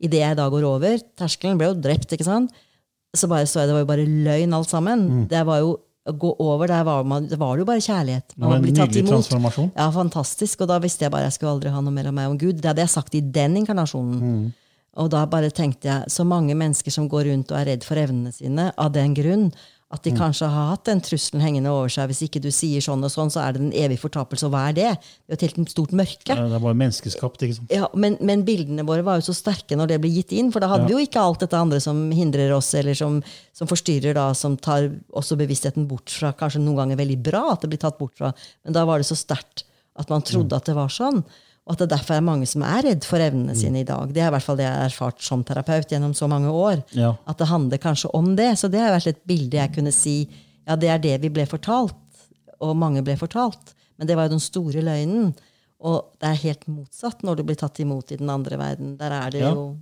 idet 0.00 0.22
jeg 0.22 0.38
da 0.38 0.46
går 0.48 0.64
over 0.64 0.96
Terskelen 1.20 1.60
ble 1.60 1.68
jo 1.68 1.76
drept, 1.76 2.16
ikke 2.16 2.24
sant? 2.24 2.56
Så 3.12 3.28
bare 3.28 3.44
så 3.44 3.60
jeg 3.60 3.68
det 3.68 3.76
var 3.76 3.84
jo 3.84 3.90
bare 3.90 4.08
løgn 4.08 4.56
alt 4.56 4.72
sammen. 4.72 5.04
Mm. 5.10 5.24
Det 5.28 5.42
var 5.44 5.60
jo 5.60 5.74
gå 6.02 6.36
over, 6.38 6.66
der 6.66 6.82
var, 6.82 7.04
man, 7.06 7.28
det 7.30 7.38
var 7.38 7.58
jo 7.58 7.64
bare 7.64 7.80
kjærlighet. 7.80 8.34
Det 8.34 8.42
var 8.42 8.56
en 8.56 8.64
nydelig 8.66 9.04
transformasjon. 9.06 9.70
Ja, 9.76 9.86
fantastisk. 9.94 10.64
Og 10.64 10.70
da 10.72 10.80
visste 10.82 11.06
jeg 11.06 11.14
bare 11.14 11.28
jeg 11.28 11.36
skulle 11.36 11.52
aldri 11.54 11.70
ha 11.70 11.82
noe 11.84 11.94
mer 11.94 12.10
av 12.10 12.16
meg 12.16 12.32
om 12.32 12.38
Gud. 12.40 12.58
Det 12.58 12.72
hadde 12.72 12.82
jeg 12.82 12.94
sagt 12.94 13.14
i 13.14 13.22
den 13.22 13.60
inkarnasjonen. 13.60 14.18
Mm. 14.18 14.48
Og 15.02 15.12
da 15.12 15.22
bare 15.30 15.52
tenkte 15.54 15.88
jeg, 15.88 16.10
så 16.12 16.26
mange 16.28 16.56
mennesker 16.58 16.92
som 16.92 17.06
går 17.08 17.30
rundt 17.30 17.52
og 17.54 17.60
er 17.60 17.70
redd 17.70 17.86
for 17.86 18.00
evnene 18.00 18.34
sine 18.34 18.72
av 18.76 18.90
den 18.92 19.14
grunn, 19.16 19.46
at 19.92 20.00
Mm. 20.00 20.04
de 20.08 20.18
kanskje 20.18 20.48
har 20.48 20.70
hatt 20.70 20.84
den 20.88 21.00
trusselen 21.04 21.42
hengende 21.44 21.68
over 21.68 21.88
seg. 21.92 22.08
Hvis 22.08 22.22
ikke 22.24 22.40
du 22.40 22.48
sier 22.50 22.80
sånn 22.80 23.04
og 23.04 23.10
sånn, 23.12 23.28
så 23.30 23.42
er 23.46 23.52
det 23.52 23.60
en 23.60 23.72
evig 23.76 23.98
fortapelse. 24.00 24.46
Og 24.48 24.52
hva 24.54 24.70
er 24.70 24.72
det? 24.72 24.98
Det 25.28 25.34
er 25.34 25.34
et 25.36 25.44
helt 25.52 25.68
stort 25.68 25.92
mørke. 25.92 26.24
Det 26.32 26.38
er 26.38 26.58
bare 26.64 26.74
menneskeskapt. 26.80 27.42
ikke 27.44 27.56
sant? 27.58 27.70
Ja, 27.70 27.88
men, 27.94 28.16
men 28.20 28.42
bildene 28.42 28.86
våre 28.88 29.04
var 29.04 29.20
jo 29.20 29.26
så 29.28 29.34
sterke 29.36 29.76
når 29.76 29.88
det 29.92 30.00
ble 30.00 30.08
gitt 30.14 30.32
inn, 30.32 30.50
for 30.50 30.60
da 30.64 30.68
hadde 30.72 30.86
vi 30.88 30.96
jo 30.96 31.02
ikke 31.04 31.20
alt 31.20 31.40
dette 31.44 31.60
andre 31.60 31.78
som 31.84 32.10
hindrer 32.10 32.54
oss, 32.56 32.72
eller 32.74 32.94
som, 32.96 33.20
som 33.52 33.68
forstyrrer, 33.68 34.14
da, 34.16 34.32
som 34.32 34.56
tar 34.56 34.88
også 35.12 35.36
bevisstheten 35.36 35.86
bort 35.86 36.08
fra 36.08 36.32
Kanskje 36.32 36.64
noen 36.64 36.76
ganger 36.80 36.96
veldig 36.96 37.20
bra 37.22 37.52
at 37.52 37.60
det 37.60 37.68
blir 37.74 37.78
tatt 37.84 37.98
bort 38.00 38.16
fra, 38.16 38.32
men 38.64 38.72
da 38.72 38.86
var 38.88 38.98
det 38.98 39.06
så 39.06 39.14
sterkt 39.20 39.64
at 40.00 40.08
man 40.08 40.22
trodde 40.24 40.56
at 40.56 40.64
det 40.64 40.74
var 40.74 40.88
sånn. 40.88 41.20
Og 41.66 41.72
at 41.76 41.78
det 41.84 41.90
derfor 41.92 42.16
er 42.16 42.24
mange 42.26 42.46
som 42.50 42.62
er 42.66 42.82
redd 42.88 43.04
for 43.06 43.22
evnene 43.22 43.54
sine 43.54 43.80
i 43.84 43.86
dag. 43.86 44.10
Det 44.10 44.18
er 44.22 44.32
i 44.32 44.34
hvert 44.34 44.42
fall 44.42 44.56
det 44.58 44.64
jeg 44.66 44.74
har 44.74 44.88
erfart 44.90 45.20
som 45.22 45.44
terapeut 45.46 45.86
gjennom 45.92 46.14
så 46.18 46.26
mange 46.28 46.50
år. 46.50 46.80
Ja. 46.98 47.12
At 47.30 47.38
det 47.38 47.46
handler 47.52 47.78
kanskje 47.78 48.10
om 48.18 48.32
det. 48.36 48.48
Så 48.58 48.66
det 48.72 48.80
har 48.82 48.90
vært 48.96 49.06
et 49.12 49.20
bilde 49.30 49.60
jeg 49.60 49.70
kunne 49.76 49.92
si 49.94 50.16
ja, 50.66 50.74
det 50.76 50.88
er 50.90 50.98
det 50.98 51.20
vi 51.22 51.30
ble 51.30 51.46
fortalt. 51.46 51.94
Og 52.62 52.74
mange 52.76 53.02
ble 53.06 53.14
fortalt. 53.18 53.74
Men 53.98 54.08
det 54.10 54.16
var 54.18 54.26
jo 54.26 54.34
den 54.34 54.42
store 54.42 54.82
løgnen. 54.82 55.30
Og 55.82 56.12
det 56.18 56.28
er 56.32 56.42
helt 56.48 56.66
motsatt 56.70 57.22
når 57.26 57.38
du 57.38 57.46
blir 57.46 57.58
tatt 57.62 57.78
imot 57.82 58.10
i 58.14 58.18
den 58.18 58.30
andre 58.30 58.58
verden. 58.58 58.96
Der 58.98 59.14
er 59.20 59.30
det 59.30 59.40
Ja. 59.46 59.54
jo 59.54 59.76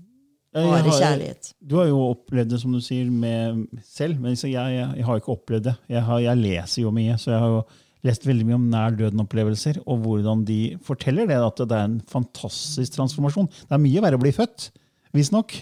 bare 0.53 0.83
har- 0.85 1.01
kjærlighet. 1.01 1.53
Du 1.65 1.77
har 1.77 1.87
jo 1.87 1.99
opplevd 2.13 2.51
det, 2.51 2.61
som 2.61 2.73
du 2.73 2.81
sier, 2.81 3.09
med 3.11 3.67
selv. 3.85 4.19
Men 4.21 4.35
jeg, 4.35 4.53
jeg, 4.53 4.93
jeg 4.97 5.05
har 5.05 5.17
ikke 5.21 5.33
opplevd 5.33 5.63
det. 5.65 5.77
Jeg, 5.89 6.03
har, 6.03 6.19
jeg 6.21 6.37
leser 6.37 6.83
jo 6.83 6.91
mye, 6.91 7.17
så 7.17 7.31
jeg 7.33 7.41
har 7.41 7.49
jo 7.49 7.63
lest 8.07 8.25
veldig 8.25 8.47
mye 8.49 8.59
om 8.59 8.71
nær 8.73 8.97
døden-opplevelser, 8.97 9.83
og 9.85 10.07
hvordan 10.07 10.47
de 10.49 10.61
forteller 10.87 11.29
det, 11.29 11.37
at 11.37 11.61
det 11.61 11.77
er 11.77 11.89
en 11.89 12.01
fantastisk 12.09 12.97
transformasjon. 12.97 13.51
Det 13.67 13.77
er 13.77 13.83
mye 13.83 14.03
verre 14.05 14.21
å 14.21 14.23
bli 14.23 14.33
født, 14.37 14.71
visstnok, 15.17 15.57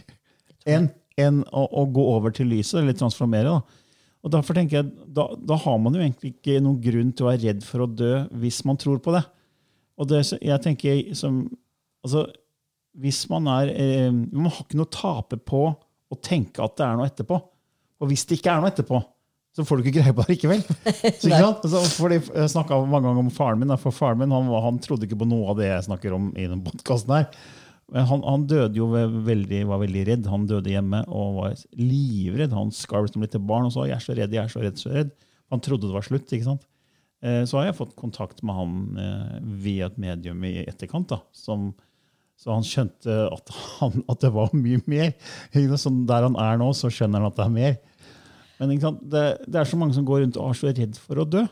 enn 0.69 0.91
enn 1.19 1.43
å, 1.51 1.65
å 1.81 1.85
gå 1.91 2.05
over 2.15 2.35
til 2.35 2.51
lyset, 2.53 2.81
eller 2.81 2.97
transformere. 2.97 3.57
da. 3.57 3.89
Og 4.23 4.33
derfor 4.35 4.57
tenker 4.57 4.81
jeg, 4.81 4.91
da, 5.15 5.29
da 5.35 5.59
har 5.63 5.79
man 5.83 5.97
jo 5.97 6.03
egentlig 6.03 6.35
ikke 6.35 6.61
noen 6.63 6.81
grunn 6.83 7.13
til 7.15 7.27
å 7.27 7.31
være 7.31 7.43
redd 7.47 7.65
for 7.67 7.85
å 7.85 7.91
dø 7.91 8.13
hvis 8.43 8.61
man 8.69 8.79
tror 8.81 9.01
på 9.03 9.15
det. 9.15 9.25
Og 9.99 10.11
det, 10.11 10.23
jeg 10.37 10.63
tenker 10.63 11.01
som, 11.19 11.41
altså, 12.07 12.27
hvis 12.99 13.25
man 13.31 13.49
er 13.51 13.71
eh, 13.73 14.11
Man 14.11 14.47
har 14.47 14.63
ikke 14.63 14.79
noe 14.79 14.87
å 14.87 14.95
tape 14.95 15.39
på 15.43 15.63
å 15.75 16.19
tenke 16.23 16.63
at 16.65 16.77
det 16.79 16.87
er 16.87 16.99
noe 16.99 17.09
etterpå. 17.11 17.39
Og 17.99 18.11
hvis 18.11 18.25
det 18.29 18.39
ikke 18.39 18.55
er 18.55 18.63
noe 18.63 18.71
etterpå, 18.71 19.01
så 19.59 19.65
får 19.67 19.81
du 19.81 19.83
ikke 19.89 19.97
greie 19.99 20.15
på 20.15 20.23
det 20.23 20.37
likevel. 20.37 20.61
Så, 21.19 21.81
fordi 21.99 22.21
jeg 22.23 22.51
snakka 22.55 22.79
mange 22.87 23.09
ganger 23.09 23.25
om 23.25 23.31
faren 23.35 23.59
min. 23.59 23.75
For 23.83 23.91
faren 23.95 24.21
min 24.23 24.31
han, 24.35 24.47
han 24.63 24.79
trodde 24.85 25.09
ikke 25.09 25.19
på 25.19 25.27
noe 25.29 25.51
av 25.51 25.59
det 25.59 25.67
jeg 25.73 25.87
snakker 25.89 26.15
om 26.15 26.29
i 26.39 26.45
denne 26.47 26.63
podkasten 26.63 27.17
her. 27.17 27.27
Men 27.91 28.05
han, 28.07 28.23
han 28.23 28.45
døde 28.47 28.77
jo 28.79 28.87
ve- 28.93 29.09
veldig, 29.27 29.63
var 29.71 29.81
veldig 29.83 30.05
redd. 30.11 30.27
Han 30.31 30.47
døde 30.47 30.71
hjemme 30.75 31.03
og 31.09 31.39
var 31.41 31.55
livredd. 31.81 32.55
Han 32.55 32.71
skalv 32.75 33.11
som 33.11 33.25
lite 33.25 33.41
barn 33.41 33.67
og 33.67 33.73
sa 33.75 33.87
'jeg 33.89 33.97
er 33.97 34.05
så 34.07 34.17
redd, 34.19 34.35
jeg 34.37 34.45
er 34.45 34.53
så 34.53 34.61
redd'. 34.63 34.79
så 34.83 34.93
redd. 34.95 35.11
Han 35.51 35.61
trodde 35.65 35.89
det 35.89 35.97
var 35.97 36.05
slutt. 36.07 36.29
ikke 36.33 36.45
sant? 36.45 36.67
Eh, 37.23 37.43
Så 37.49 37.59
har 37.59 37.65
jeg 37.67 37.79
fått 37.81 37.97
kontakt 37.97 38.43
med 38.45 38.55
han 38.55 38.99
eh, 39.01 39.39
via 39.65 39.87
et 39.87 39.99
medium 39.99 40.45
i 40.45 40.65
etterkant. 40.69 41.09
da, 41.09 41.21
som 41.33 41.75
så 42.39 42.53
han 42.55 42.63
skjønte 42.63 43.33
at, 43.35 43.51
han, 43.81 44.05
at 44.09 44.21
det 44.21 44.31
var 44.33 44.53
mye 44.55 44.79
mer. 44.87 45.13
Sånn 45.77 46.05
der 46.07 46.23
han 46.23 46.37
er 46.39 46.57
nå, 46.61 46.69
så 46.77 46.87
skjønner 46.87 47.19
han 47.19 47.33
at 47.33 47.37
det 47.41 47.47
er 47.49 47.51
mer. 47.57 47.79
Men? 48.59 48.75
Det, 48.79 49.25
det 49.47 49.61
er 49.61 49.69
så 49.69 49.79
mange 49.81 49.97
som 49.97 50.07
går 50.07 50.25
rundt 50.25 50.39
og 50.41 50.51
er 50.51 50.59
så 50.59 50.73
redd 50.73 50.99
for 51.01 51.23
å 51.23 51.27
dø. 51.29 51.45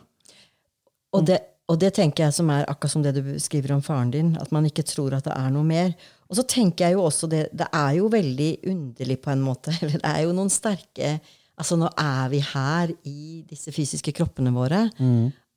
Og 1.17 1.25
det, 1.29 1.39
og 1.71 1.79
det 1.83 1.93
tenker 1.97 2.27
jeg 2.27 2.37
som 2.37 2.51
er 2.55 2.67
akkurat 2.71 2.93
som 2.93 3.05
det 3.05 3.15
du 3.17 3.23
skriver 3.43 3.75
om 3.75 3.83
faren 3.83 4.13
din, 4.15 4.35
at 4.39 4.53
man 4.55 4.67
ikke 4.69 4.87
tror 4.87 5.17
at 5.17 5.27
det 5.27 5.35
er 5.35 5.51
noe 5.55 5.67
mer. 5.67 5.95
Og 6.31 6.39
så 6.39 6.45
tenker 6.47 6.87
jeg 6.87 6.97
jo 6.97 7.07
også 7.07 7.31
det, 7.31 7.47
det 7.55 7.67
er 7.75 7.97
jo 7.99 8.11
veldig 8.13 8.51
underlig 8.73 9.19
på 9.23 9.33
en 9.35 9.43
måte. 9.47 9.75
eller 9.81 9.99
Det 10.03 10.13
er 10.13 10.23
jo 10.27 10.37
noen 10.37 10.53
sterke 10.53 11.19
Altså 11.57 11.73
nå 11.81 11.87
er 11.97 12.27
vi 12.29 12.39
her 12.45 12.91
i 13.09 13.39
disse 13.49 13.73
fysiske 13.73 14.13
kroppene 14.13 14.51
våre. 14.53 14.83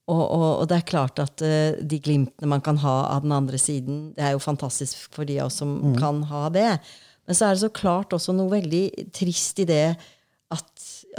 Og, 0.08 0.22
og, 0.22 0.45
og 0.62 0.70
det 0.72 0.78
er 0.78 0.86
klart 0.88 1.20
at 1.20 1.43
uh, 1.43 1.76
de 1.76 2.00
glimtene 2.00 2.47
man 2.47 2.64
kan 2.64 2.80
ha 2.80 2.93
av 3.18 3.26
den 3.26 3.34
andre 3.36 3.60
siden, 3.60 4.14
det 4.16 4.24
er 4.24 4.32
jo 4.32 4.39
fantastisk 4.39 5.12
for 5.12 5.28
de 5.28 5.36
av 5.41 5.50
oss 5.50 5.60
som 5.60 5.74
kan 6.00 6.24
ha 6.32 6.45
det. 6.56 6.70
Men 7.28 7.36
så 7.36 7.50
er 7.50 7.58
det 7.58 7.66
så 7.66 7.72
klart 7.76 8.16
også 8.16 8.34
noe 8.38 8.47
veldig 8.56 9.12
trist 9.12 9.60
i 9.60 9.68
det 9.68 9.84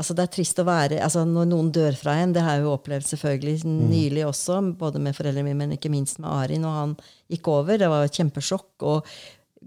altså 0.00 0.16
Det 0.16 0.24
er 0.24 0.32
trist 0.34 0.60
å 0.62 0.66
være 0.66 1.00
altså 1.04 1.24
Når 1.28 1.50
noen 1.50 1.70
dør 1.74 1.96
fra 1.98 2.16
en, 2.22 2.32
det 2.34 2.44
har 2.44 2.56
jeg 2.56 2.64
jo 2.64 2.72
opplevd 2.74 3.06
selvfølgelig 3.10 3.68
nylig 3.68 4.24
også, 4.28 4.60
både 4.80 5.02
med 5.02 5.16
foreldrene 5.16 5.46
mine, 5.50 5.58
men 5.60 5.76
ikke 5.76 5.92
minst 5.92 6.20
med 6.22 6.30
Ari, 6.32 6.58
når 6.60 6.76
han 6.78 6.96
gikk 7.30 7.52
over. 7.52 7.78
Det 7.80 7.90
var 7.92 8.06
et 8.06 8.16
kjempesjokk 8.16 8.86
og 8.88 9.10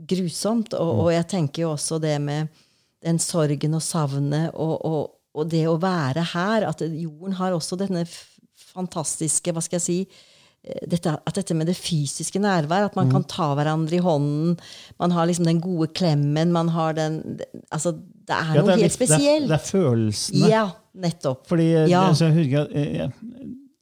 grusomt. 0.10 0.74
Og, 0.78 1.06
og 1.06 1.10
jeg 1.14 1.28
tenker 1.32 1.66
jo 1.66 1.74
også 1.76 2.00
det 2.04 2.16
med 2.24 2.50
den 3.04 3.20
sorgen 3.22 3.78
og 3.78 3.84
savnet 3.84 4.54
og, 4.54 4.76
og, 4.88 5.02
og 5.38 5.50
det 5.52 5.66
å 5.70 5.80
være 5.82 6.26
her. 6.34 6.68
At 6.70 6.84
jorden 6.88 7.38
har 7.40 7.56
også 7.56 7.80
denne 7.80 8.06
fantastiske 8.74 9.54
Hva 9.54 9.62
skal 9.62 9.80
jeg 9.80 9.86
si? 9.86 10.00
Eh, 10.64 10.86
Dette, 10.90 11.14
at 11.28 11.36
dette 11.36 11.56
med 11.56 11.68
det 11.68 11.76
fysiske 11.78 12.40
nærvær, 12.40 12.86
at 12.90 12.96
man 12.96 13.12
kan 13.12 13.24
ta 13.30 13.50
hverandre 13.56 13.98
i 13.98 14.04
hånden. 14.04 14.58
Man 15.00 15.12
har 15.12 15.28
liksom 15.28 15.46
den 15.50 15.60
gode 15.62 15.90
klemmen. 15.94 16.52
man 16.52 16.70
har 16.70 16.94
den, 16.94 17.40
altså 17.72 17.92
Det 18.24 18.32
er 18.32 18.56
Ja, 18.56 18.62
noe 18.62 18.68
det, 18.68 18.74
er 18.74 18.78
helt 18.78 18.84
litt- 18.84 19.00
det, 19.00 19.10
er, 19.10 19.18
spesielt. 19.18 19.48
det 19.50 19.58
er 19.60 19.68
følelsene. 19.68 20.50
Ja, 20.50 20.64
nettopp. 20.96 21.46
Fordi 21.48 21.68
eh, 21.74 21.90
Ja. 21.90 22.08
altså, 22.08 22.30
jeg, 22.32 22.50
jeg, 22.72 23.12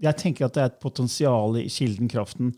jeg, 0.02 0.16
tenker 0.18 0.46
at 0.46 0.54
det 0.54 0.62
er 0.64 0.66
et 0.72 0.80
potensial 0.82 1.58
i 1.62 1.68
kilden 1.70 2.08
kraften 2.10 2.54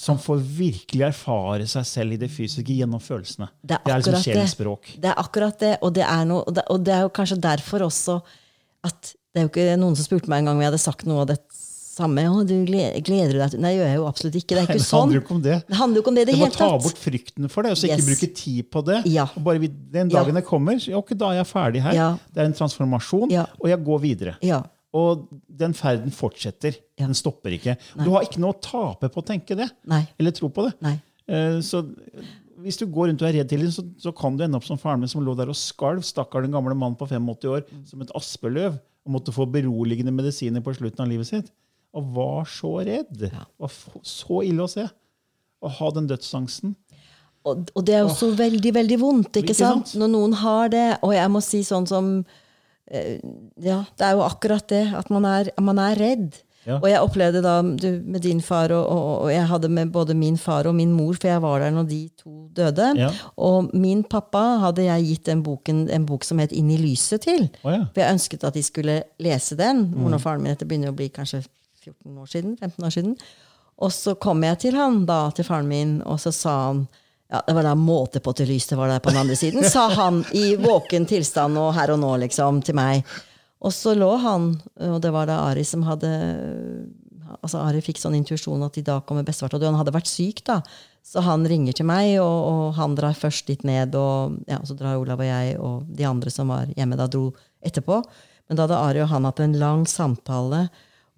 som 0.00 0.16
får 0.18 0.38
virkelig 0.40 1.02
erfare 1.10 1.66
seg 1.68 1.84
selv 1.84 2.12
i 2.14 2.16
det 2.16 2.30
fysiske 2.30 2.72
gjennom 2.72 3.00
følelsene. 3.02 3.48
Det 3.62 3.76
er 3.84 3.98
liksom 4.00 4.14
akkurat 4.14 4.86
det. 4.86 5.00
Det 5.02 5.10
er 5.10 5.18
akkurat 5.18 5.58
det, 5.60 5.72
og 5.82 5.92
det 5.94 6.04
er, 6.06 6.24
noe, 6.24 6.42
og 6.46 6.54
det, 6.54 6.62
og 6.70 6.84
det 6.86 6.94
er 6.94 7.02
jo 7.04 7.10
kanskje 7.10 7.36
derfor 7.42 7.80
også 7.90 8.20
at 8.82 9.14
Det 9.32 9.38
er 9.38 9.44
jo 9.44 9.50
ikke 9.52 9.76
noen 9.78 9.94
som 9.94 10.06
spurte 10.08 10.26
meg 10.30 10.40
en 10.40 10.46
gang 10.48 10.56
om 10.56 10.62
jeg 10.64 10.70
hadde 10.72 10.82
sagt 10.82 11.04
noe 11.06 11.20
av 11.22 11.26
det 11.30 11.36
samme. 12.00 12.24
Å, 12.30 12.40
du 12.48 12.54
gleder, 12.66 12.98
gleder 13.06 13.38
deg 13.44 13.50
til 13.54 13.60
Nei, 13.64 13.72
gjør 13.76 13.88
jeg 13.90 13.98
jo 14.00 14.06
absolutt 14.08 14.38
ikke. 14.40 14.48
Det 14.48 14.56
er 14.56 14.60
Nei, 14.60 14.66
ikke 14.70 14.80
det 14.80 14.86
sånn. 14.88 15.00
handler 15.04 15.18
jo 15.20 15.22
ikke 15.26 15.34
om 15.36 15.42
det. 15.46 15.56
Det 15.68 15.78
handler 15.80 16.00
jo 16.00 16.02
ikke 16.04 16.12
om 16.12 16.18
det 16.20 16.24
det 16.26 16.34
Det 16.34 16.40
hele 16.40 16.56
ta 16.56 16.70
bort 16.86 17.00
frykten 17.04 17.50
for 17.52 17.62
det, 17.62 17.70
og 17.76 17.78
så 17.80 17.86
ikke 17.90 18.00
Yes. 18.00 18.10
bruke 18.10 18.30
tid 18.40 18.70
på 18.72 18.84
det. 18.90 18.98
Ja. 19.12 19.28
Og 19.36 19.44
bare 19.44 19.58
Den 19.60 19.78
Den 19.92 20.10
Ja. 20.10 20.22
dagen 20.24 20.34
det 20.34 20.44
kommer, 20.46 20.74
så, 20.80 20.94
ok, 20.98 21.14
da 21.16 21.30
er 21.30 21.38
jeg 21.44 21.46
ferdig 21.52 21.82
her. 21.82 21.94
Ja. 21.94 22.10
Det 22.34 22.40
er 22.42 22.46
en 22.50 22.52
transformasjon, 22.58 23.30
og 23.60 23.68
jeg 23.68 23.84
går 23.84 24.00
videre. 24.00 24.36
Ja. 24.42 24.62
Og 24.92 25.28
den 25.46 25.72
ferden 25.72 26.10
fortsetter. 26.10 26.74
Ja. 26.98 27.06
Den 27.06 27.14
stopper 27.14 27.50
ikke. 27.54 27.76
Du 28.02 28.10
har 28.10 28.22
ikke 28.26 28.40
noe 28.42 28.54
å 28.54 28.60
tape 28.60 29.08
på 29.08 29.22
å 29.22 29.24
tenke 29.24 29.54
det. 29.56 29.70
Nei. 29.86 30.08
Eller 30.18 30.32
tro 30.32 30.48
på 30.48 30.64
det. 30.66 30.74
Nei. 30.82 30.96
Eh, 31.28 31.60
Så 31.60 31.84
hvis 32.60 32.76
du 32.76 32.86
går 32.86 33.08
rundt 33.08 33.22
og 33.22 33.28
er 33.28 33.38
redd 33.38 33.48
til 33.48 33.60
det, 33.60 33.70
så, 33.72 33.84
så 34.02 34.10
kan 34.12 34.36
du 34.36 34.42
ende 34.44 34.56
opp 34.58 34.64
som 34.66 34.76
faren 34.76 34.98
min 35.00 35.08
som 35.08 35.22
lå 35.24 35.34
der 35.38 35.48
og 35.48 35.54
skalv. 35.54 36.02
Stakkar 36.02 36.42
den 36.42 36.50
gamle 36.52 36.74
mannen 36.74 36.96
på 36.98 37.06
85 37.08 37.46
år 37.48 37.62
som 37.86 38.02
et 38.02 38.10
aspeløv 38.18 38.80
og 39.06 39.12
måtte 39.14 39.32
få 39.32 39.46
beroligende 39.50 40.12
medisiner 40.12 40.60
på 40.60 40.74
slutten 40.76 41.00
av 41.00 41.08
livet 41.08 41.26
sitt. 41.30 41.50
Og 41.96 42.12
var 42.14 42.44
så 42.50 42.76
redd. 42.86 43.24
Ja. 43.26 43.46
var 43.58 43.72
så 44.06 44.42
ille 44.46 44.66
å 44.66 44.70
se. 44.70 44.86
Å 45.60 45.72
ha 45.80 45.90
den 45.96 46.06
dødsangsten. 46.10 46.76
Og, 47.48 47.70
og 47.72 47.84
det 47.88 47.96
er 47.96 48.04
jo 48.04 48.12
så 48.12 48.28
veldig, 48.36 48.72
veldig 48.76 48.98
vondt, 49.00 49.30
ikke, 49.40 49.54
Ikke 49.54 49.56
sant? 49.56 49.88
sant? 49.88 50.00
Når 50.00 50.12
noen 50.12 50.36
har 50.42 50.70
det. 50.72 50.86
Og 51.06 51.14
jeg 51.16 51.32
må 51.32 51.40
si 51.44 51.62
sånn 51.66 51.88
som 51.88 52.12
eh, 52.90 53.16
Ja, 53.64 53.82
det 53.96 54.06
er 54.06 54.18
jo 54.18 54.26
akkurat 54.26 54.68
det. 54.70 54.84
At 54.96 55.10
man 55.12 55.26
er, 55.28 55.52
man 55.64 55.80
er 55.82 55.98
redd. 55.98 56.40
Ja. 56.66 56.76
Og 56.76 56.90
jeg 56.90 57.00
opplevde 57.00 57.40
da 57.40 57.54
du, 57.64 57.86
med 58.04 58.20
din 58.20 58.42
far, 58.44 58.68
og, 58.76 58.84
og, 58.84 59.12
og 59.24 59.30
jeg 59.32 59.46
hadde 59.48 59.70
med 59.72 59.92
både 59.94 60.12
min 60.18 60.36
far 60.38 60.68
og 60.68 60.74
min 60.76 60.90
mor, 60.92 61.16
for 61.16 61.30
jeg 61.30 61.40
var 61.40 61.62
der 61.64 61.72
når 61.72 61.86
de 61.88 62.00
to 62.20 62.34
døde. 62.56 62.90
Ja. 63.00 63.08
Og 63.40 63.70
min 63.72 64.02
pappa 64.04 64.42
hadde 64.66 64.84
jeg 64.84 65.06
gitt 65.08 65.30
den 65.30 65.40
boken, 65.46 65.86
en 65.88 66.04
bok 66.08 66.26
som 66.28 66.42
het 66.42 66.52
Inn 66.52 66.68
i 66.74 66.76
lyset 66.76 67.24
til. 67.24 67.46
Oh, 67.64 67.72
ja. 67.72 67.86
For 67.94 68.04
jeg 68.04 68.18
ønsket 68.18 68.44
at 68.44 68.58
de 68.58 68.64
skulle 68.66 68.98
lese 69.24 69.56
den. 69.56 69.86
Moren 69.94 70.18
og 70.18 70.22
faren 70.26 70.44
min, 70.44 70.52
Dette 70.52 70.68
begynner 70.68 70.92
å 70.92 70.98
bli 70.98 71.08
kanskje 71.14 71.40
14 71.84 72.18
år 72.18 72.30
siden, 72.30 72.56
15 72.60 72.86
år 72.86 72.94
siden. 72.96 73.14
Og 73.80 73.92
så 73.92 74.14
kom 74.20 74.44
jeg 74.44 74.60
til 74.66 74.76
han 74.76 75.04
da, 75.08 75.22
til 75.34 75.46
faren 75.48 75.70
min, 75.70 75.98
og 76.04 76.20
så 76.20 76.32
sa 76.34 76.56
han 76.68 76.84
ja, 77.30 77.40
Det 77.46 77.54
var 77.54 77.62
da 77.62 77.76
måte 77.78 78.20
på 78.20 78.32
til 78.34 78.48
lys 78.50 78.66
det 78.66 78.76
var 78.76 78.90
der 78.90 79.02
på 79.02 79.12
den 79.12 79.20
andre 79.22 79.36
siden, 79.38 79.64
sa 79.64 79.86
han 79.94 80.24
i 80.34 80.56
våken 80.58 81.06
tilstand 81.06 81.58
og 81.60 81.72
her 81.76 81.92
og 81.94 82.00
nå, 82.02 82.16
liksom, 82.24 82.58
til 82.66 82.74
meg. 82.74 83.06
Og 83.60 83.72
så 83.76 83.94
lå 83.94 84.08
han, 84.18 84.54
og 84.88 84.98
det 85.04 85.12
var 85.14 85.28
da 85.28 85.44
Ari 85.50 85.62
som 85.68 85.84
hadde 85.86 86.10
altså 87.38 87.60
Ari 87.62 87.82
fikk 87.84 88.00
sånn 88.00 88.16
intuisjon 88.18 88.62
at 88.66 88.78
i 88.80 88.84
dag 88.84 89.04
kommer 89.06 89.26
bestefar 89.26 89.52
til 89.52 89.60
å 89.60 89.62
dø. 89.62 89.68
Han 89.70 89.78
hadde 89.78 89.94
vært 89.94 90.10
syk, 90.10 90.42
da. 90.48 90.60
Så 91.06 91.22
han 91.24 91.46
ringer 91.48 91.76
til 91.76 91.86
meg, 91.88 92.16
og, 92.22 92.38
og 92.50 92.64
han 92.76 92.96
drar 92.98 93.16
først 93.16 93.46
dit 93.50 93.62
ned. 93.66 93.94
Og 93.96 94.40
ja, 94.50 94.58
så 94.66 94.76
drar 94.78 94.98
Olav 95.00 95.22
og 95.22 95.28
jeg 95.28 95.56
og 95.60 95.88
de 95.96 96.08
andre 96.08 96.32
som 96.34 96.50
var 96.52 96.72
hjemme, 96.76 96.98
da 96.98 97.08
dro 97.10 97.28
etterpå. 97.64 98.00
Men 98.48 98.58
da 98.58 98.66
hadde 98.66 98.80
Ari 98.82 99.04
og 99.04 99.12
han 99.12 99.28
hatt 99.28 99.42
en 99.44 99.58
lang 99.60 99.86
samtale 99.88 100.66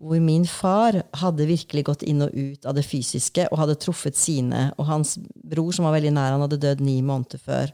hvor 0.02 0.18
min 0.22 0.42
far 0.50 0.96
hadde 1.20 1.46
virkelig 1.46 1.84
gått 1.86 2.02
inn 2.02 2.24
og 2.24 2.32
ut 2.34 2.66
av 2.66 2.74
det 2.74 2.82
fysiske 2.82 3.44
og 3.52 3.60
hadde 3.60 3.78
truffet 3.78 4.18
sine. 4.18 4.72
Og 4.74 4.88
hans 4.88 5.14
bror, 5.22 5.70
som 5.74 5.86
var 5.86 5.94
veldig 5.94 6.10
nær, 6.16 6.34
han 6.34 6.42
hadde 6.42 6.58
dødd 6.62 6.82
ni 6.82 6.96
måneder 7.06 7.38
før. 7.38 7.70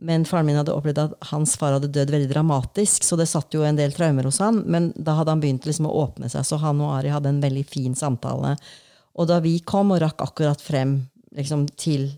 Men 0.00 0.24
faren 0.24 0.48
min 0.48 0.56
hadde 0.56 0.72
opplevd 0.72 1.02
at 1.02 1.16
hans 1.28 1.58
far 1.60 1.74
hadde 1.76 1.90
dødd 1.92 2.14
veldig 2.14 2.30
dramatisk, 2.30 3.04
så 3.04 3.18
det 3.20 3.28
satt 3.28 3.52
jo 3.52 3.66
en 3.68 3.76
del 3.76 3.92
traumer 3.92 4.24
hos 4.24 4.40
han. 4.40 4.62
Men 4.64 4.88
da 4.96 5.18
hadde 5.18 5.34
han 5.34 5.42
begynt 5.42 5.68
liksom 5.68 5.90
å 5.90 5.98
åpne 6.06 6.30
seg, 6.32 6.46
så 6.48 6.56
han 6.62 6.80
og 6.80 6.94
Ari 6.94 7.12
hadde 7.12 7.34
en 7.34 7.42
veldig 7.44 7.66
fin 7.68 7.98
samtale. 7.98 8.54
Og 9.20 9.28
da 9.28 9.36
vi 9.44 9.58
kom 9.60 9.92
og 9.92 10.00
rakk 10.00 10.24
akkurat 10.24 10.64
frem 10.64 10.96
liksom, 11.36 11.66
til, 11.76 12.08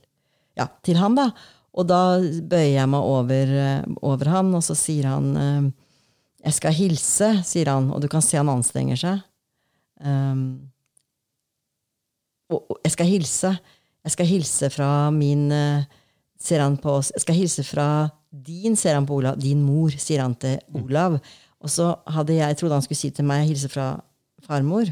ja, 0.59 0.68
til 0.86 1.03
han, 1.03 1.18
da, 1.18 1.32
og 1.72 1.88
da 1.90 2.20
bøyer 2.20 2.76
jeg 2.76 2.93
meg 2.95 3.11
over, 3.11 3.53
eh, 3.64 3.90
over 4.07 4.30
han, 4.30 4.55
og 4.55 4.62
så 4.62 4.76
sier 4.78 5.09
han 5.09 5.30
eh, 5.40 5.70
Jeg 6.43 6.59
skal 6.61 6.74
hilse, 6.74 7.28
sier 7.47 7.70
han, 7.70 7.90
og 7.95 8.03
du 8.03 8.09
kan 8.11 8.22
se 8.22 8.38
han 8.38 8.51
anstrenger 8.51 8.99
seg. 8.99 9.20
Um, 10.03 10.44
og, 12.50 12.64
og 12.70 12.80
jeg 12.84 12.94
skal 12.96 13.11
hilse. 13.11 13.53
Jeg 14.03 14.14
skal 14.16 14.26
hilse 14.26 14.70
fra 14.74 15.11
min 15.14 15.46
uh, 15.55 15.84
ser 16.42 16.62
han 16.62 16.76
på 16.80 16.98
oss. 16.98 17.12
Jeg 17.14 17.24
skal 17.24 17.38
hilse 17.38 17.64
fra 17.66 17.88
din, 18.32 18.76
ser 18.76 18.98
han 18.98 19.07
på 19.07 19.20
Olav. 19.20 19.38
Din 19.40 19.62
mor, 19.62 19.94
sier 19.94 20.24
han 20.24 20.34
til 20.34 20.59
Olav. 20.74 21.18
Og 21.62 21.70
så 21.70 21.92
hadde 22.11 22.36
jeg, 22.38 22.59
trodd 22.59 22.74
han 22.74 22.84
skulle 22.84 22.98
si 22.98 23.12
til 23.14 23.26
meg 23.28 23.46
hilse 23.46 23.70
fra 23.70 23.94
farmor. 24.42 24.90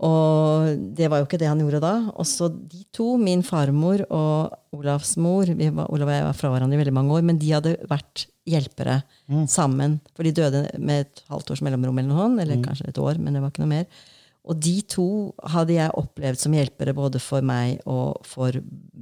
Og 0.00 0.78
det 0.96 1.10
var 1.12 1.20
jo 1.20 1.26
ikke 1.26 1.38
det 1.40 1.48
han 1.50 1.60
gjorde 1.60 1.82
da. 1.84 1.94
Og 2.14 2.24
så 2.28 2.48
de 2.48 2.84
to, 2.94 3.12
min 3.20 3.42
farmor 3.44 4.06
og 4.08 4.54
Olavs 4.76 5.16
mor 5.20 5.50
var, 5.50 5.90
Olav 5.92 6.08
og 6.08 6.14
jeg 6.14 6.24
var 6.24 6.38
fra 6.38 6.52
hverandre 6.52 6.78
i 6.78 6.80
veldig 6.80 6.94
mange 6.96 7.18
år, 7.18 7.26
men 7.26 7.40
de 7.40 7.50
hadde 7.52 7.74
vært 7.90 8.24
hjelpere 8.48 9.00
mm. 9.28 9.44
sammen. 9.50 9.98
For 10.16 10.24
de 10.24 10.32
døde 10.36 10.62
med 10.78 11.04
et 11.04 11.22
halvt 11.28 11.52
års 11.52 11.62
mellomrom, 11.66 12.00
eller 12.00 12.14
noe, 12.14 12.30
eller 12.40 12.60
mm. 12.62 12.64
kanskje 12.64 12.88
et 12.88 13.02
år. 13.02 13.20
men 13.20 13.36
det 13.36 13.44
var 13.44 13.52
ikke 13.52 13.64
noe 13.66 13.74
mer. 13.74 14.06
Og 14.50 14.56
de 14.56 14.78
to 14.88 15.08
hadde 15.52 15.76
jeg 15.76 15.96
opplevd 16.00 16.40
som 16.40 16.54
hjelpere 16.56 16.96
både 16.96 17.20
for 17.20 17.44
meg 17.44 17.82
og 17.84 18.24
for 18.24 18.56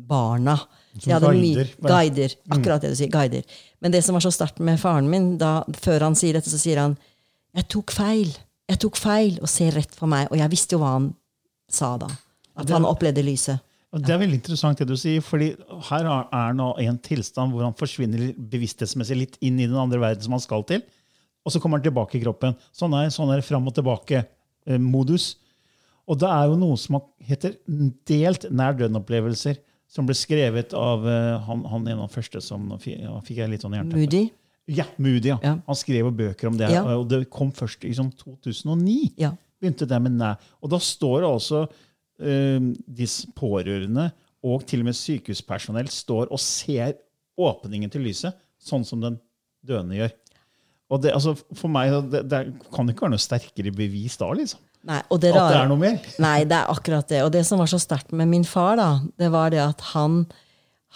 barna. 0.08 0.56
Som 0.98 1.14
guider. 1.22 1.70
Guider. 1.78 2.34
Mm. 2.42 2.56
Akkurat 2.58 2.82
det 2.82 2.90
du 2.90 2.98
sier. 2.98 3.12
Guider. 3.12 3.62
Men 3.78 3.94
det 3.94 4.02
som 4.02 4.18
var 4.18 4.26
så 4.26 4.34
sterkt 4.34 4.58
med 4.58 4.80
faren 4.82 5.06
min, 5.12 5.36
da, 5.38 5.60
før 5.78 6.08
han 6.08 6.18
sier 6.18 6.40
dette, 6.40 6.50
så 6.50 6.58
sier 6.58 6.82
han 6.82 6.98
jeg 7.54 7.70
tok 7.72 7.94
feil. 7.94 8.34
Jeg 8.68 8.80
tok 8.84 8.98
feil 9.00 9.38
og 9.40 9.48
ser 9.50 9.72
rett 9.78 9.94
for 9.96 10.10
meg. 10.10 10.28
Og 10.32 10.40
jeg 10.40 10.52
visste 10.52 10.76
jo 10.76 10.82
hva 10.82 10.94
han 10.98 11.08
sa 11.72 11.94
da. 12.00 12.10
At 12.58 12.70
han 12.74 12.86
opplevde 12.88 13.24
lyset. 13.24 13.64
Og 13.94 14.02
Det 14.04 14.12
er 14.12 14.20
veldig 14.20 14.36
interessant 14.36 14.80
det 14.82 14.84
du 14.90 14.98
sier, 15.00 15.22
fordi 15.24 15.54
her 15.88 16.06
er 16.12 16.56
nå 16.56 16.72
en 16.82 16.98
tilstand 17.00 17.54
hvor 17.54 17.64
han 17.64 17.76
forsvinner 17.76 18.34
bevissthetsmessig 18.36 19.16
litt 19.16 19.38
inn 19.40 19.56
i 19.56 19.68
den 19.68 19.78
andre 19.80 20.00
verden 20.02 20.26
som 20.26 20.34
han 20.36 20.44
skal 20.44 20.66
til, 20.68 20.82
og 21.40 21.54
så 21.54 21.62
kommer 21.62 21.80
han 21.80 21.86
tilbake 21.86 22.18
i 22.18 22.20
kroppen. 22.20 22.52
Sånn 22.76 22.92
er, 22.98 23.08
sånn 23.14 23.32
er 23.32 23.40
fram 23.46 23.70
og 23.70 23.72
tilbake. 23.78 24.26
Eh, 24.68 24.76
modus. 24.76 25.38
Og 26.08 26.18
det 26.20 26.28
er 26.28 26.50
jo 26.50 26.58
noe 26.60 26.76
som 26.80 26.98
heter 27.24 27.56
delt 28.08 28.44
nær 28.52 28.76
døden-opplevelser, 28.76 29.56
som 29.88 30.04
ble 30.08 30.16
skrevet 30.16 30.74
av 30.76 31.04
uh, 31.08 31.38
han, 31.46 31.62
han 31.64 31.86
en 31.88 32.02
av 32.02 32.10
de 32.10 32.12
første 32.12 32.42
som 32.44 32.66
ja, 32.84 33.14
fikk 33.24 33.40
jeg 33.40 33.52
litt 33.54 33.64
sånn 33.64 33.76
jernteppe. 33.76 34.02
Moody? 34.02 34.22
Ja, 34.68 34.84
Moody, 35.00 35.30
ja. 35.32 35.38
Han 35.64 35.78
skrev 35.78 36.06
jo 36.06 36.14
bøker 36.14 36.50
om 36.50 36.56
det, 36.60 36.68
ja. 36.74 36.82
og 36.92 37.06
det 37.08 37.22
kom 37.32 37.50
først 37.56 37.84
i 37.86 37.92
liksom, 37.92 38.10
2009. 38.20 38.96
Ja. 39.20 39.32
begynte 39.60 39.88
det 39.88 40.00
med 40.04 40.18
næ. 40.20 40.34
Og 40.62 40.72
da 40.74 40.80
står 40.82 41.22
det 41.24 41.30
altså 41.30 41.62
uh, 41.64 42.70
disse 43.00 43.30
pårørende 43.36 44.10
og 44.46 44.62
til 44.68 44.84
og 44.84 44.90
med 44.90 44.96
sykehuspersonell 44.96 45.88
står 45.90 46.30
og 46.30 46.40
ser 46.42 46.98
åpningen 47.38 47.90
til 47.90 48.04
lyset, 48.06 48.36
sånn 48.58 48.84
som 48.86 49.02
den 49.02 49.18
døende 49.66 49.98
gjør. 49.98 50.14
Og 50.88 51.02
det, 51.04 51.12
altså, 51.12 51.34
for 51.58 51.70
meg, 51.72 51.92
det, 52.12 52.22
det 52.30 52.40
kan 52.74 52.88
ikke 52.88 53.04
være 53.04 53.16
noe 53.16 53.22
sterkere 53.22 53.72
bevis 53.76 54.16
da, 54.20 54.30
liksom. 54.36 54.62
Nei, 54.88 55.00
og 55.10 55.20
det 55.20 55.32
rare, 55.34 55.42
at 55.42 55.52
det 55.52 55.60
er 55.60 55.70
noe 55.72 55.80
mer? 55.80 55.96
Nei, 56.22 56.36
det 56.48 56.56
er 56.56 56.70
akkurat 56.72 57.08
det. 57.10 57.20
Og 57.26 57.32
det 57.34 57.42
som 57.44 57.60
var 57.60 57.68
så 57.68 57.80
sterkt 57.82 58.14
med 58.16 58.30
min 58.30 58.46
far, 58.46 58.78
da, 58.78 58.90
det 59.20 59.28
var 59.34 59.52
det 59.52 59.60
at 59.64 59.82
han, 59.90 60.22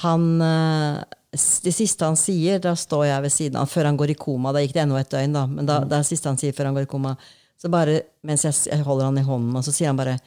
han 0.00 0.40
eh, 0.40 1.02
Det 1.32 1.72
siste 1.72 2.04
han 2.04 2.16
sier, 2.16 2.58
da 2.60 2.74
står 2.76 3.06
jeg 3.06 3.24
ved 3.24 3.32
siden 3.32 3.58
av 3.60 3.70
før 3.72 3.88
han 3.88 3.96
går 3.96 4.12
i 4.12 4.18
koma. 4.20 4.52
Da 4.52 4.60
gikk 4.60 4.74
det 4.76 4.82
ennå 4.84 4.98
et 5.00 5.10
døgn, 5.12 5.32
da. 5.36 5.46
Men 5.48 5.68
da, 5.68 5.80
mm. 5.80 5.88
det 5.88 5.96
er 5.96 6.04
det 6.04 6.10
siste 6.10 6.28
han 6.28 6.40
sier 6.40 6.52
før 6.56 6.68
han 6.68 6.76
går 6.76 6.84
i 6.84 6.92
koma. 6.92 7.14
Så 7.56 7.70
bare, 7.72 8.00
mens 8.26 8.44
jeg, 8.44 8.56
jeg 8.68 8.84
holder 8.84 9.08
han 9.08 9.20
i 9.20 9.24
hånden, 9.24 9.56
og 9.56 9.64
så 9.64 9.72
sier 9.72 9.92
han 9.92 10.00
bare 10.00 10.18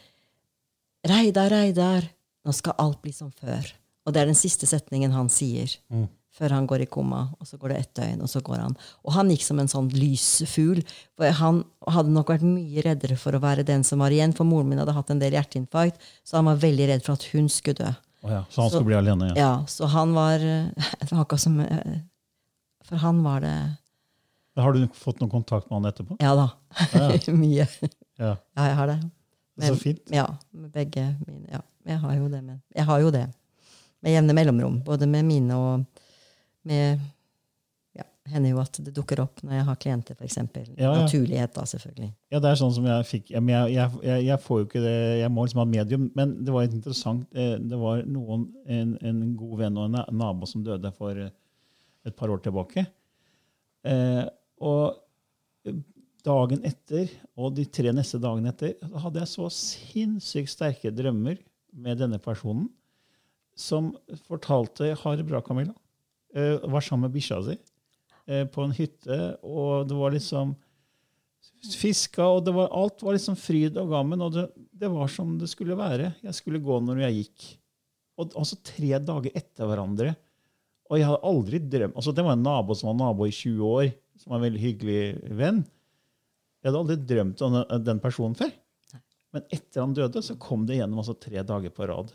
Reidar, 1.05 1.51
Reidar, 1.53 2.07
nå 2.45 2.53
skal 2.55 2.77
alt 2.81 3.01
bli 3.03 3.13
som 3.13 3.29
før. 3.29 3.67
Og 4.05 4.13
det 4.13 4.21
er 4.21 4.29
den 4.31 4.37
siste 4.37 4.65
setningen 4.69 5.13
han 5.13 5.29
sier. 5.33 5.69
Mm 5.93 6.07
før 6.35 6.55
han 6.55 6.67
går 6.67 6.83
i 6.83 6.89
koma. 6.91 7.25
Og 7.39 7.47
så 7.47 7.59
går 7.59 7.71
det 7.71 7.81
ett 7.81 7.93
døgn, 8.01 8.23
og 8.25 8.31
så 8.31 8.41
går 8.43 8.59
han. 8.59 8.75
Og 9.07 9.15
han 9.15 9.31
gikk 9.31 9.45
som 9.45 9.59
en 9.61 9.71
sånn 9.71 9.89
lysfugl. 9.95 10.81
For 11.15 11.37
han 11.39 11.61
hadde 11.95 12.15
nok 12.15 12.33
vært 12.33 12.47
mye 12.47 12.83
reddere 12.85 13.17
for 13.19 13.35
å 13.35 13.43
være 13.43 13.65
den 13.67 13.85
som 13.87 14.03
var 14.03 14.15
igjen, 14.15 14.35
for 14.35 14.47
moren 14.47 14.71
min 14.71 14.81
hadde 14.81 14.95
hatt 14.97 15.13
en 15.13 15.21
del 15.21 15.37
hjerteinfarkt, 15.37 16.01
så 16.27 16.39
han 16.39 16.49
var 16.49 16.61
veldig 16.63 16.89
redd 16.91 17.05
for 17.05 17.15
at 17.15 17.29
hun 17.31 17.47
skulle 17.51 17.79
dø. 17.79 17.93
Oh 18.25 18.31
ja, 18.31 18.45
så 18.49 18.61
han 18.61 18.69
så, 18.69 18.75
skulle 18.75 18.85
bli 18.85 18.95
alene? 18.97 19.27
Ja. 19.27 19.33
ja, 19.37 19.65
så 19.67 19.85
han 19.85 20.13
var 20.19 20.39
akkurat 21.11 21.41
som 21.41 21.59
eh, 21.59 21.99
For 22.83 22.95
han 22.95 23.23
var 23.23 23.41
det 23.45 23.57
Har 24.57 24.73
du 24.73 24.87
fått 24.97 25.19
noen 25.21 25.29
kontakt 25.29 25.69
med 25.69 25.77
han 25.77 25.89
etterpå? 25.91 26.17
Ja 26.19 26.33
da. 26.35 26.49
Ah, 26.73 27.11
ja. 27.13 27.33
Mye. 27.43 27.67
Ja. 28.17 28.31
ja. 28.33 28.65
jeg 28.65 28.75
har 28.79 28.87
det. 28.87 28.99
Men, 29.55 29.67
så 29.67 29.75
fint. 29.75 30.01
Ja, 30.11 30.25
med 30.51 30.71
begge 30.73 31.03
mine. 31.27 31.47
Ja, 31.51 31.61
jeg 31.85 31.99
har 32.01 32.15
jo 32.15 32.29
det. 32.31 32.41
Med, 32.41 32.61
jeg 32.75 32.87
har 32.89 33.03
jo 33.03 33.11
det. 33.13 33.25
Med 34.01 34.15
jevne 34.15 34.35
mellomrom. 34.35 34.79
Både 34.87 35.07
med 35.07 35.27
mine 35.27 35.59
og 35.59 35.85
med 36.65 37.03
hender 38.31 38.55
jo 38.55 38.59
at 38.61 38.79
det 38.81 38.93
dukker 38.95 39.21
opp 39.21 39.41
når 39.45 39.59
jeg 39.59 39.65
har 39.67 39.79
klienter, 39.81 40.17
f.eks. 40.17 40.37
Ja, 40.41 40.65
ja. 40.79 40.91
Naturlighet, 41.03 41.53
da, 41.53 41.65
selvfølgelig. 41.69 42.09
Ja, 42.33 42.41
det 42.41 42.49
er 42.49 42.59
sånn 42.59 42.73
som 42.73 42.87
jeg 42.89 43.07
fikk 43.09 43.31
Jeg, 43.35 43.45
jeg, 43.75 44.21
jeg 44.25 44.37
får 44.41 44.61
jo 44.61 44.67
ikke 44.67 44.83
det, 44.83 44.95
jeg 45.21 45.31
må 45.33 45.45
liksom 45.45 45.61
ha 45.61 45.67
medium, 45.69 46.07
men 46.17 46.33
det 46.45 46.55
var 46.55 46.65
interessant. 46.65 47.27
Eh, 47.37 47.55
det 47.61 47.79
var 47.81 48.01
noen, 48.09 48.47
en, 48.65 48.95
en 49.05 49.19
god 49.37 49.59
venn 49.61 49.77
og 49.81 49.89
en 49.89 50.17
nabo 50.17 50.49
som 50.49 50.63
døde 50.65 50.91
for 50.97 51.21
et 51.25 52.17
par 52.17 52.33
år 52.33 52.41
tilbake. 52.45 52.85
Eh, 53.85 54.23
og 54.65 55.75
dagen 56.25 56.65
etter 56.65 57.11
og 57.37 57.53
de 57.57 57.67
tre 57.69 57.93
neste 57.93 58.17
dagene 58.21 58.49
etter 58.49 58.73
hadde 59.03 59.21
jeg 59.21 59.33
så 59.35 59.51
sinnssykt 59.53 60.53
sterke 60.55 60.93
drømmer 60.93 61.37
med 61.75 62.01
denne 62.01 62.17
personen, 62.23 62.71
som 63.55 63.93
fortalte 64.25 64.95
'Ha 64.95 65.15
det 65.15 65.27
bra, 65.27 65.41
Camilla'. 65.41 65.75
Eh, 66.35 66.57
var 66.67 66.81
sammen 66.81 67.07
med 67.07 67.13
bikkja 67.13 67.43
si 67.45 67.57
uh, 68.31 68.45
på 68.51 68.65
en 68.65 68.75
hytte, 68.75 69.19
og 69.43 69.89
det 69.89 69.97
var 69.99 70.15
liksom 70.15 70.55
fiska, 71.73 72.25
og 72.25 72.49
var, 72.53 72.69
alt 72.75 73.03
var 73.05 73.15
liksom 73.15 73.37
fryd 73.39 73.77
og 73.81 73.91
gammen, 73.93 74.21
og 74.21 74.33
det, 74.35 74.45
det, 74.75 74.89
var 74.91 75.09
som 75.11 75.35
det 75.39 75.49
skulle 75.51 75.77
være. 75.77 76.13
Jeg 76.25 76.37
skulle 76.37 76.61
gå 76.63 76.79
når 76.83 77.05
jeg 77.05 77.21
gikk. 77.21 77.47
Og 78.21 78.35
altså 78.37 78.59
tre 78.63 78.99
dager 79.01 79.33
etter 79.35 79.67
hverandre. 79.67 80.13
Og 80.85 80.99
jeg 80.99 81.07
hadde 81.09 81.25
aldri 81.25 81.59
drømt 81.65 81.95
altså 81.97 82.11
Det 82.13 82.21
var 82.21 82.35
en 82.37 82.43
nabo 82.45 82.75
som 82.77 82.91
var 82.91 82.97
nabo 82.99 83.25
i 83.25 83.33
20 83.33 83.63
år, 83.65 83.87
som 84.21 84.31
var 84.31 84.37
en 84.37 84.45
veldig 84.45 84.61
hyggelig 84.61 84.99
venn. 85.39 85.63
Jeg 86.61 86.69
hadde 86.69 86.83
aldri 86.83 86.99
drømt 87.09 87.41
om 87.45 87.57
den 87.85 88.01
personen 88.03 88.37
før. 88.37 88.53
Men 89.35 89.49
etter 89.51 89.81
han 89.83 89.95
døde, 89.97 90.21
så 90.23 90.37
kom 90.39 90.63
det 90.69 90.77
gjennom 90.79 91.01
altså 91.01 91.17
tre 91.19 91.41
dager 91.43 91.73
på 91.75 91.89
rad. 91.89 92.13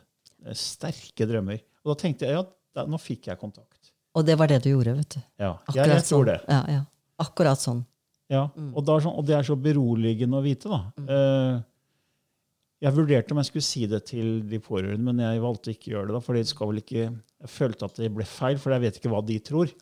Sterke 0.56 1.26
drømmer. 1.28 1.61
Og 1.84 1.92
da 1.92 1.98
tenkte 2.00 2.28
jeg 2.28 2.38
ja, 2.38 2.86
nå 2.88 3.00
fikk 3.02 3.28
jeg 3.28 3.40
kontakt. 3.40 3.79
Og 4.18 4.26
det 4.26 4.36
var 4.40 4.50
det 4.50 4.61
du 4.64 4.72
gjorde, 4.72 4.96
vet 4.98 5.16
du. 5.16 5.20
Ja, 5.38 5.54
jeg, 5.70 5.86
jeg 5.86 6.04
tror 6.08 6.24
sånn. 6.24 6.30
det. 6.32 6.38
Ja, 6.50 6.61
ja. 6.74 6.84
Akkurat 7.20 7.62
sånn. 7.62 7.82
Ja, 8.30 8.46
mm. 8.54 8.70
og, 8.78 8.86
sånn, 8.86 9.12
og, 9.12 9.26
det 9.26 9.36
er 9.36 9.46
så 9.46 9.56
beroligende 9.58 10.38
å 10.38 10.44
vite, 10.44 10.70
da. 10.70 10.80
Mm. 10.98 11.11
Uh, 11.11 11.66
jeg 12.80 12.96
vurderte 12.96 13.34
om 13.34 13.40
jeg 13.42 13.50
skulle 13.50 13.66
si 13.66 13.84
det 13.90 14.00
til 14.08 14.28
de 14.48 14.61
pårørende, 14.62 15.04
men 15.11 15.20
jeg 15.20 15.42
valgte 15.42 15.74
ikke 15.74 15.90
å 15.90 15.94
gjøre 15.94 16.08
det. 16.08 16.16
da, 16.16 16.22
for 16.24 16.42
skal 16.48 16.70
vel 16.70 16.80
ikke, 16.80 17.06
Jeg 17.40 17.52
følte 17.52 17.88
at 17.90 17.98
det 18.00 18.11
ble 18.14 18.26
feil, 18.28 18.61
for 18.61 18.72
jeg 18.72 18.84
vet 18.86 19.00
ikke 19.00 19.12
hva 19.12 19.20
de 19.26 19.36
tror. 19.44 19.72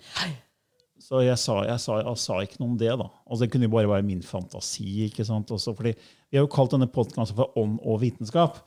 Så 0.99 1.23
jeg 1.23 1.39
sa, 1.39 1.61
jeg, 1.63 1.79
sa, 1.81 2.01
jeg 2.03 2.21
sa, 2.21 2.41
ikke 2.43 2.59
noe 2.59 2.73
om 2.73 2.81
det. 2.81 2.91
da. 2.91 3.07
Altså, 3.23 3.45
det 3.45 3.53
kunne 3.53 3.69
jo 3.69 3.75
bare 3.77 3.91
være 3.93 4.07
min 4.07 4.25
fantasi. 4.27 5.07
ikke 5.07 5.25
sant? 5.25 5.53
Også 5.55 5.77
fordi 5.79 5.95
Vi 5.95 6.37
har 6.37 6.43
jo 6.43 6.51
kalt 6.51 6.75
denne 6.75 6.91
podkasten 6.91 7.39
for 7.39 7.55
Ånd 7.57 7.79
og 7.87 8.01
vitenskap. 8.03 8.59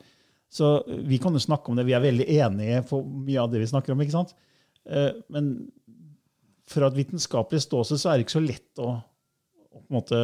Så 0.52 0.78
vi 0.88 1.20
kan 1.20 1.36
jo 1.36 1.42
snakke 1.42 1.68
om 1.68 1.76
det. 1.76 1.84
Vi 1.88 1.94
er 1.96 2.04
veldig 2.04 2.26
enige 2.28 2.80
på 2.88 3.02
mye 3.04 3.40
av 3.40 3.52
det 3.52 3.60
vi 3.60 3.68
snakker 3.68 3.92
om. 3.92 4.00
ikke 4.00 4.16
sant? 4.16 4.32
Eh, 4.88 5.12
men 5.32 5.52
fra 6.72 6.88
et 6.88 6.96
vitenskapelig 6.96 7.64
ståsted 7.66 8.00
så 8.00 8.10
er 8.10 8.18
det 8.18 8.26
ikke 8.26 8.38
så 8.38 8.44
lett 8.44 8.82
å, 8.82 8.94
å 8.98 9.84
måte 9.92 10.22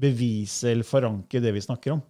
bevise 0.00 0.70
eller 0.72 0.86
forankre 0.86 1.42
det 1.44 1.52
vi 1.56 1.64
snakker 1.64 1.96
om. 1.96 2.04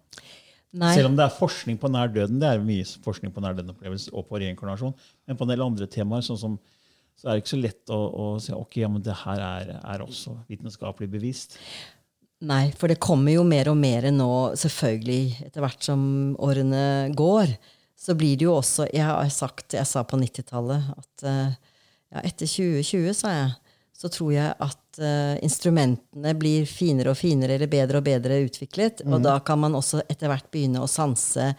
Nei. 0.71 0.93
Selv 0.95 1.09
om 1.09 1.15
det 1.17 1.25
er 1.25 1.35
forskning 1.35 1.79
på 1.79 1.89
nær 1.91 2.11
døden, 2.11 2.39
det 2.39 2.47
er 2.47 2.61
mye 2.63 2.85
forskning 3.03 3.33
på 3.35 3.41
nær 3.43 3.57
døden-opplevelse 3.57 4.13
og 4.15 4.29
på 4.29 4.39
reinkarnasjon, 4.39 4.93
men 5.27 5.39
på 5.39 5.43
en 5.43 5.51
del 5.51 5.63
andre 5.65 5.87
temaer 5.91 6.23
sånn 6.23 6.39
som, 6.39 6.53
så 7.19 7.27
er 7.27 7.35
det 7.35 7.43
ikke 7.43 7.51
så 7.51 7.59
lett 7.59 7.91
å, 7.91 7.97
å 7.99 8.27
si 8.39 8.53
ok, 8.55 8.77
ja, 8.79 8.91
men 8.91 9.03
det 9.03 9.17
her 9.25 9.41
er, 9.43 9.73
er 9.81 10.05
også 10.05 10.37
vitenskapelig 10.47 11.09
bevist. 11.11 11.57
Nei, 12.47 12.71
for 12.79 12.89
det 12.89 13.01
kommer 13.03 13.35
jo 13.35 13.43
mer 13.45 13.67
og 13.69 13.77
mer 13.77 14.07
nå, 14.15 14.31
selvfølgelig, 14.57 15.49
etter 15.49 15.61
hvert 15.61 15.83
som 15.85 16.01
årene 16.41 17.11
går. 17.19 17.51
Så 18.01 18.15
blir 18.17 18.39
det 18.39 18.47
jo 18.47 18.55
også 18.55 18.87
Jeg 18.89 19.05
har 19.05 19.27
sagt, 19.29 19.75
jeg 19.75 19.85
sa 19.85 20.01
på 20.07 20.17
90-tallet 20.17 20.87
at 20.95 21.27
uh, 21.27 21.70
ja, 22.11 22.23
etter 22.23 22.49
2020, 22.49 23.13
sa 23.15 23.33
jeg, 23.33 23.51
så 24.01 24.09
tror 24.11 24.31
jeg 24.33 24.53
at 24.65 25.01
uh, 25.01 25.35
instrumentene 25.45 26.33
blir 26.37 26.65
finere 26.69 27.13
og 27.13 27.19
finere 27.19 27.55
eller 27.55 27.69
bedre 27.71 28.01
og 28.01 28.07
bedre 28.07 28.41
utviklet. 28.47 29.03
Mm. 29.05 29.15
Og 29.15 29.27
da 29.27 29.37
kan 29.45 29.61
man 29.61 29.77
også 29.77 30.01
etter 30.09 30.31
hvert 30.31 30.49
begynne 30.53 30.81
å 30.81 30.89
sanse 30.89 31.51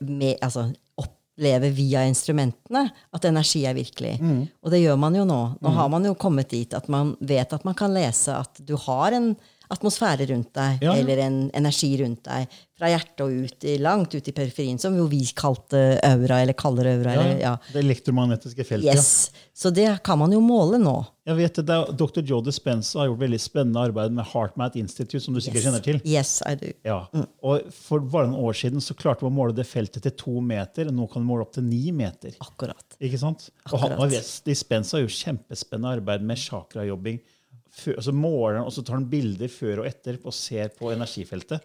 med, 0.00 0.38
altså, 0.40 0.70
opp, 1.00 1.12
via 1.36 2.04
instrumentene 2.08 2.86
at 2.88 3.28
energi 3.28 3.64
er 3.68 3.76
virkelig. 3.76 4.16
Mm. 4.22 4.42
Og 4.64 4.72
det 4.72 4.80
gjør 4.84 5.00
man 5.02 5.18
jo 5.18 5.26
nå. 5.28 5.40
Nå 5.60 5.74
har 5.76 5.90
man 5.92 6.06
jo 6.08 6.14
kommet 6.18 6.52
dit 6.54 6.74
at 6.78 6.86
man 6.92 7.16
vet 7.20 7.52
at 7.52 7.66
man 7.66 7.76
kan 7.78 7.92
lese 7.94 8.36
at 8.38 8.62
du 8.64 8.76
har 8.86 9.16
en 9.16 9.34
atmosfære 9.70 10.26
rundt 10.30 10.52
deg, 10.54 10.82
Ja, 10.82 10.92
ja. 10.94 11.00
eller 11.00 11.18
en 11.24 11.50
energi 11.54 11.96
rundt 12.02 12.22
deg, 12.24 12.48
fra 12.74 12.88
hjertet 12.90 13.20
og 13.22 13.30
ut 13.46 13.64
langt 13.80 14.14
ut 14.14 14.28
i 14.28 14.32
periferien, 14.34 14.78
som 14.82 14.96
jo 14.98 15.06
vi 15.06 15.20
kalte 15.38 16.00
aura, 16.02 16.40
eller 16.42 16.52
kaller 16.58 16.88
aura. 16.90 17.12
Ja, 17.14 17.20
Eller, 17.22 17.40
ja. 17.40 17.52
Det 17.72 17.84
elektromagnetiske 17.84 18.64
feltet. 18.66 18.84
ja. 18.90 18.94
Yes. 18.98 19.30
Så 19.54 19.70
det 19.70 20.02
kan 20.02 20.18
man 20.18 20.32
jo 20.34 20.40
måle 20.42 20.80
nå. 20.82 21.06
Jeg 21.24 21.36
vet 21.38 21.54
det, 21.54 21.76
Dr. 21.96 22.20
Joe 22.26 22.42
Dispenza 22.42 22.98
har 22.98 23.06
gjort 23.06 23.20
veldig 23.20 23.38
spennende 23.40 23.80
arbeid 23.86 24.10
med 24.12 24.26
HeartMath 24.26 24.76
Institute, 24.76 25.20
som 25.22 25.32
du 25.34 25.40
sikkert 25.40 25.62
Yes. 25.62 25.64
kjenner 25.64 25.82
til. 25.84 26.00
Yes, 26.04 26.42
I 26.44 26.54
do. 26.56 26.72
Ja. 26.84 27.06
Og 27.42 27.70
For 27.72 28.00
bare 28.00 28.26
noen 28.26 28.42
år 28.42 28.52
siden 28.58 28.80
så 28.82 28.94
klarte 28.98 29.20
vi 29.22 29.30
å 29.30 29.32
måle 29.32 29.54
det 29.54 29.64
feltet 29.70 30.02
til 30.02 30.10
to 30.10 30.40
meter. 30.40 30.90
Nå 30.90 31.06
kan 31.12 31.22
vi 31.22 31.28
måle 31.30 31.42
opp 31.46 31.52
til 31.54 31.62
ni 31.62 31.92
meter. 31.92 32.34
Akkurat. 32.42 32.98
Ikke 33.00 33.18
sant? 33.22 33.48
Og 33.72 33.78
han, 33.78 33.92
Akkurat. 33.92 34.00
og 34.02 34.10
vet, 34.10 34.42
Dispenza 34.44 34.98
har 34.98 35.06
gjort 35.06 35.22
kjempespennende 35.22 35.94
arbeid 36.02 36.22
med 36.22 36.36
chakrajobbing. 36.36 37.20
Før- 37.74 37.96
Og 37.98 38.04
så 38.06 38.12
måler 38.14 38.58
han, 38.60 38.66
og 38.68 38.72
så 38.72 38.84
tar 38.86 38.94
han 39.00 39.08
bilder 39.10 39.48
før 39.50 39.80
og 39.82 39.86
etter 39.90 40.18
og 40.24 40.32
ser 40.36 40.68
på 40.78 40.92
energifeltet. 40.94 41.60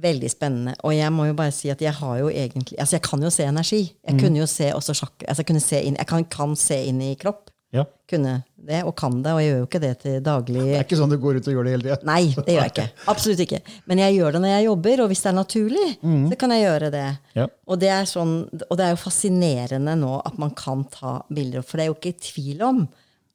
Veldig 0.00 0.30
spennende. 0.32 0.74
Og 0.86 0.94
jeg 0.96 1.10
må 1.12 1.26
jo 1.28 1.34
bare 1.38 1.52
si 1.54 1.68
at 1.70 1.80
jeg 1.84 1.92
har 1.92 2.18
jo 2.22 2.30
egentlig 2.30 2.78
Altså, 2.80 2.96
jeg 2.96 3.02
kan 3.02 3.20
jo 3.22 3.30
se 3.30 3.44
energi. 3.44 3.82
Jeg 4.06 4.14
Mm. 4.14 4.20
kunne 4.22 4.38
jo 4.38 4.46
se 4.46 4.70
også 4.72 4.94
sjakk... 4.94 5.24
Altså, 5.28 5.44
jeg 5.46 5.62
se 5.62 5.82
inn 5.84 5.96
Jeg 5.96 6.06
kan, 6.06 6.24
kan 6.24 6.56
se 6.56 6.78
inn 6.88 7.00
i 7.02 7.14
kropp. 7.16 7.50
Ja. 7.70 7.84
Kunne 8.08 8.44
det, 8.56 8.78
og 8.88 8.94
kan 8.96 9.22
det, 9.22 9.30
og 9.30 9.40
jeg 9.42 9.50
gjør 9.52 9.58
jo 9.58 9.66
ikke 9.66 9.80
det 9.80 9.98
til 10.00 10.20
daglig. 10.24 10.62
Det 10.64 10.76
er 10.78 10.84
ikke 10.86 10.96
sånn 10.96 11.10
du 11.12 11.18
går 11.20 11.36
ut 11.36 11.48
og 11.48 11.52
gjør 11.54 11.64
det 11.64 11.72
hele 11.74 11.82
tida. 11.84 11.98
Nei, 12.08 12.22
det 12.32 12.54
gjør 12.54 12.62
jeg 12.64 12.72
ikke. 12.72 12.86
Absolutt 13.12 13.42
ikke. 13.44 13.60
Men 13.86 13.98
jeg 13.98 14.14
gjør 14.16 14.32
det 14.32 14.40
når 14.40 14.48
jeg 14.54 14.64
jobber, 14.64 15.02
og 15.04 15.08
hvis 15.12 15.20
det 15.22 15.28
er 15.28 15.36
naturlig, 15.36 15.88
så 16.00 16.38
kan 16.40 16.50
jeg 16.56 16.62
gjøre 16.64 16.90
det. 16.94 17.04
Mm. 17.12 17.36
Ja. 17.36 17.46
Og, 17.68 17.78
det 17.82 17.90
er 17.92 18.04
sånn, 18.08 18.32
og 18.70 18.74
det 18.80 18.86
er 18.86 18.94
jo 18.94 19.02
fascinerende 19.04 19.96
nå 20.00 20.14
at 20.24 20.38
man 20.40 20.54
kan 20.56 20.84
ta 20.88 21.18
bilder. 21.28 21.60
For 21.60 21.76
det 21.76 21.84
er 21.84 21.90
jo 21.92 21.98
ikke 22.00 22.16
tvil 22.30 22.62
om 22.70 22.80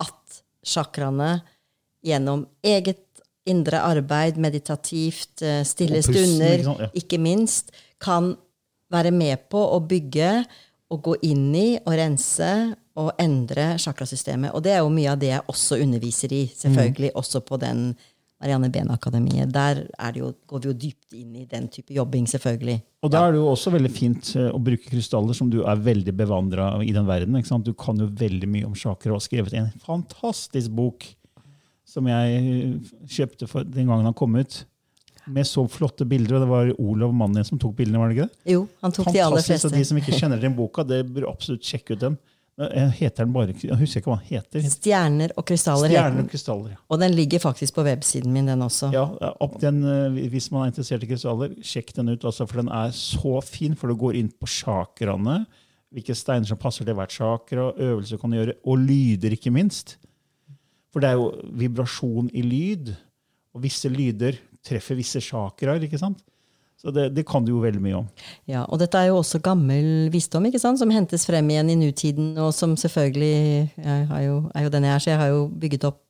at 0.02 0.42
chakraene 0.66 1.44
gjennom 2.04 2.46
eget 2.64 3.02
indre 3.50 3.82
arbeid, 3.84 4.38
meditativt, 4.40 5.42
eh, 5.42 5.64
stille 5.68 6.00
pusten, 6.00 6.16
stunder, 6.16 6.60
ikke 6.60 6.70
sant? 6.70 6.80
Ja. 6.86 6.92
ikke 7.02 7.20
minst, 7.20 7.74
kan 8.00 8.36
være 8.94 9.12
med 9.12 9.50
på 9.50 9.60
å 9.60 9.82
bygge 9.84 10.46
og 10.94 11.02
gå 11.02 11.18
inn 11.26 11.50
i 11.56 11.68
og 11.82 11.94
rense 11.98 12.50
og 13.00 13.14
endre 13.22 13.74
chakrasystemet. 13.82 14.54
Og 14.54 14.64
det 14.64 14.76
er 14.76 14.84
jo 14.84 14.92
mye 14.94 15.14
av 15.16 15.22
det 15.22 15.32
jeg 15.32 15.46
også 15.50 15.80
underviser 15.82 16.34
i, 16.36 16.44
selvfølgelig, 16.54 17.14
også 17.18 17.42
på 17.48 17.58
den 17.62 17.94
Marianne 18.44 18.70
Behn-akademiet. 18.70 19.50
Der 19.56 19.86
er 19.88 20.14
det 20.14 20.20
jo, 20.20 20.34
går 20.48 20.62
vi 20.62 20.70
jo 20.70 20.76
dypt 20.86 21.16
inn 21.18 21.40
i 21.40 21.46
den 21.50 21.70
type 21.72 21.96
jobbing, 21.96 22.28
selvfølgelig. 22.30 22.78
Og 23.04 23.12
da 23.12 23.24
er 23.26 23.34
det 23.34 23.40
jo 23.40 23.48
også 23.50 23.74
veldig 23.74 23.92
fint 23.94 24.34
eh, 24.36 24.52
å 24.52 24.60
bruke 24.62 24.92
krystaller, 24.92 25.36
som 25.38 25.50
du 25.52 25.62
er 25.64 25.84
veldig 25.84 26.14
bevandra 26.20 26.70
i 26.84 26.92
den 26.96 27.08
verden. 27.08 27.40
Ikke 27.40 27.54
sant? 27.54 27.66
Du 27.66 27.74
kan 27.74 28.00
jo 28.00 28.10
veldig 28.20 28.50
mye 28.52 28.68
om 28.68 28.76
chakra 28.78 29.14
og 29.14 29.22
har 29.22 29.26
skrevet 29.26 29.58
en 29.58 29.72
fantastisk 29.88 30.76
bok 30.76 31.08
som 31.94 32.08
jeg 32.10 32.38
eh, 32.42 32.94
kjøpte 33.18 33.48
for 33.50 33.64
den 33.70 33.90
gangen 33.92 34.10
han 34.10 34.18
kom 34.18 34.36
ut. 34.40 34.64
Med 35.32 35.48
så 35.48 35.64
flotte 35.72 36.04
bilder. 36.10 36.36
Og 36.36 36.44
det 36.44 36.50
var 36.52 36.74
Olav 36.84 37.14
mannen 37.16 37.46
som 37.48 37.60
tok 37.62 37.78
bildene, 37.78 38.02
var 38.02 38.10
det 38.12 38.18
ikke 38.18 38.30
det? 38.32 38.54
Jo, 38.58 38.66
han 38.84 38.92
tok 38.92 39.08
de 39.14 39.22
aller 39.24 39.40
Fantastisk. 39.40 39.70
fleste. 39.70 39.78
De 39.78 39.88
som 39.88 40.00
ikke 40.02 40.18
kjenner 40.20 40.42
den 40.42 40.56
boka, 40.58 40.84
det 40.84 41.04
bør 41.14 41.30
absolutt 41.32 41.64
sjekke 41.64 41.96
ut 41.96 42.02
den. 42.02 42.18
Eh, 42.62 42.90
Heter 43.00 43.24
den 43.26 43.32
bare, 43.34 43.54
Jeg 43.56 43.78
husker 43.80 44.02
ikke 44.04 44.12
hva 44.12 44.18
den 44.20 44.28
heter. 44.34 44.66
Stjerner 44.76 45.32
og 45.40 45.48
krystaller. 45.50 45.90
Stjerner 45.90 46.26
og 46.26 46.30
krystaller. 46.34 46.76
Og 46.92 47.00
den 47.02 47.16
ligger 47.18 47.42
faktisk 47.42 47.74
på 47.80 47.86
websiden 47.88 48.34
min, 48.36 48.46
den 48.52 48.62
også. 48.62 48.92
Ja, 48.94 49.08
den, 49.64 49.80
eh, 49.88 50.28
Hvis 50.30 50.52
man 50.52 50.66
er 50.68 50.74
interessert 50.74 51.04
i 51.08 51.10
krystaller, 51.14 51.56
sjekk 51.64 51.94
den 51.96 52.10
ut. 52.10 52.22
også, 52.30 52.46
for 52.50 52.62
den 52.62 52.70
er 52.70 52.92
så 52.92 53.40
fin, 53.42 53.76
for 53.80 53.88
du 53.88 53.96
går 53.96 54.20
inn 54.20 54.30
på 54.30 54.46
chakraene. 54.60 55.46
Hvilke 55.94 56.16
steiner 56.18 56.46
som 56.50 56.58
passer 56.58 56.86
til 56.86 56.96
hvert 56.98 57.12
chakra, 57.14 57.72
øvelser 57.78 58.18
du 58.18 58.22
kan 58.22 58.32
gjøre, 58.34 58.54
og 58.66 58.78
lyder, 58.82 59.34
ikke 59.38 59.52
minst. 59.54 59.98
For 60.94 61.02
det 61.02 61.10
er 61.10 61.18
jo 61.18 61.32
vibrasjon 61.58 62.30
i 62.34 62.44
lyd, 62.46 62.94
og 63.54 63.66
visse 63.66 63.90
lyder 63.90 64.38
treffer 64.64 64.98
visse 64.98 65.22
chakraer. 65.22 65.84
ikke 65.84 66.00
sant? 66.02 66.22
Så 66.84 66.92
det, 66.92 67.10
det 67.16 67.24
kan 67.28 67.46
du 67.46 67.54
jo 67.54 67.62
veldig 67.64 67.80
mye 67.80 68.00
om. 68.02 68.08
Ja, 68.50 68.66
og 68.68 68.82
dette 68.82 69.00
er 69.00 69.08
jo 69.08 69.22
også 69.22 69.40
gammel 69.44 70.10
visdom 70.12 70.50
ikke 70.50 70.60
sant? 70.60 70.82
som 70.82 70.92
hentes 70.92 71.24
frem 71.30 71.48
igjen 71.54 71.72
i 71.72 71.78
nutiden, 71.80 72.34
og 72.44 72.52
som 72.56 72.76
selvfølgelig 72.80 73.70
jeg 73.80 74.08
har 74.10 74.24
jo, 74.26 74.40
er 74.52 74.66
jo 74.66 74.74
den 74.74 74.88
jeg 74.90 74.96
er, 74.96 75.04
så 75.04 75.14
jeg 75.14 75.22
har 75.22 75.32
jo 75.32 75.46
bygget 75.48 75.88
opp 75.88 76.02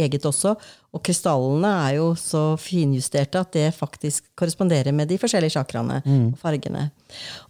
eget 0.00 0.24
også. 0.26 0.54
Og 0.94 1.02
krystallene 1.04 1.70
er 1.84 1.98
jo 1.98 2.08
så 2.18 2.42
finjusterte 2.60 3.42
at 3.44 3.52
det 3.54 3.68
faktisk 3.76 4.32
korresponderer 4.38 4.96
med 4.96 5.12
de 5.12 5.20
forskjellige 5.20 5.58
chakraene 5.58 6.00
og 6.02 6.38
fargene. 6.40 6.88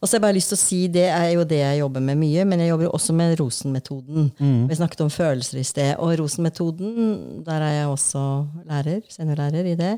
Og 0.00 0.06
så 0.06 0.14
har 0.14 0.18
jeg 0.18 0.24
bare 0.26 0.36
lyst 0.36 0.52
til 0.52 0.58
å 0.58 0.62
si, 0.62 0.80
det 0.92 1.06
er 1.10 1.30
jo 1.34 1.46
det 1.48 1.60
jeg 1.60 1.80
jobber 1.80 2.04
med 2.04 2.20
mye, 2.20 2.44
men 2.48 2.62
jeg 2.62 2.72
jobber 2.72 2.88
jo 2.88 2.92
også 2.98 3.16
med 3.16 3.34
Rosen-metoden. 3.40 4.28
Vi 4.68 4.78
snakket 4.80 5.04
om 5.06 5.12
følelser 5.12 5.60
i 5.60 5.66
sted. 5.66 5.94
Og 5.98 6.18
Rosen-metoden, 6.20 7.42
der 7.46 7.64
er 7.64 7.74
jeg 7.80 7.90
også 7.92 8.24
lærer, 8.68 9.00
seniorlærer 9.08 9.72
i 9.72 9.76
det. 9.80 9.94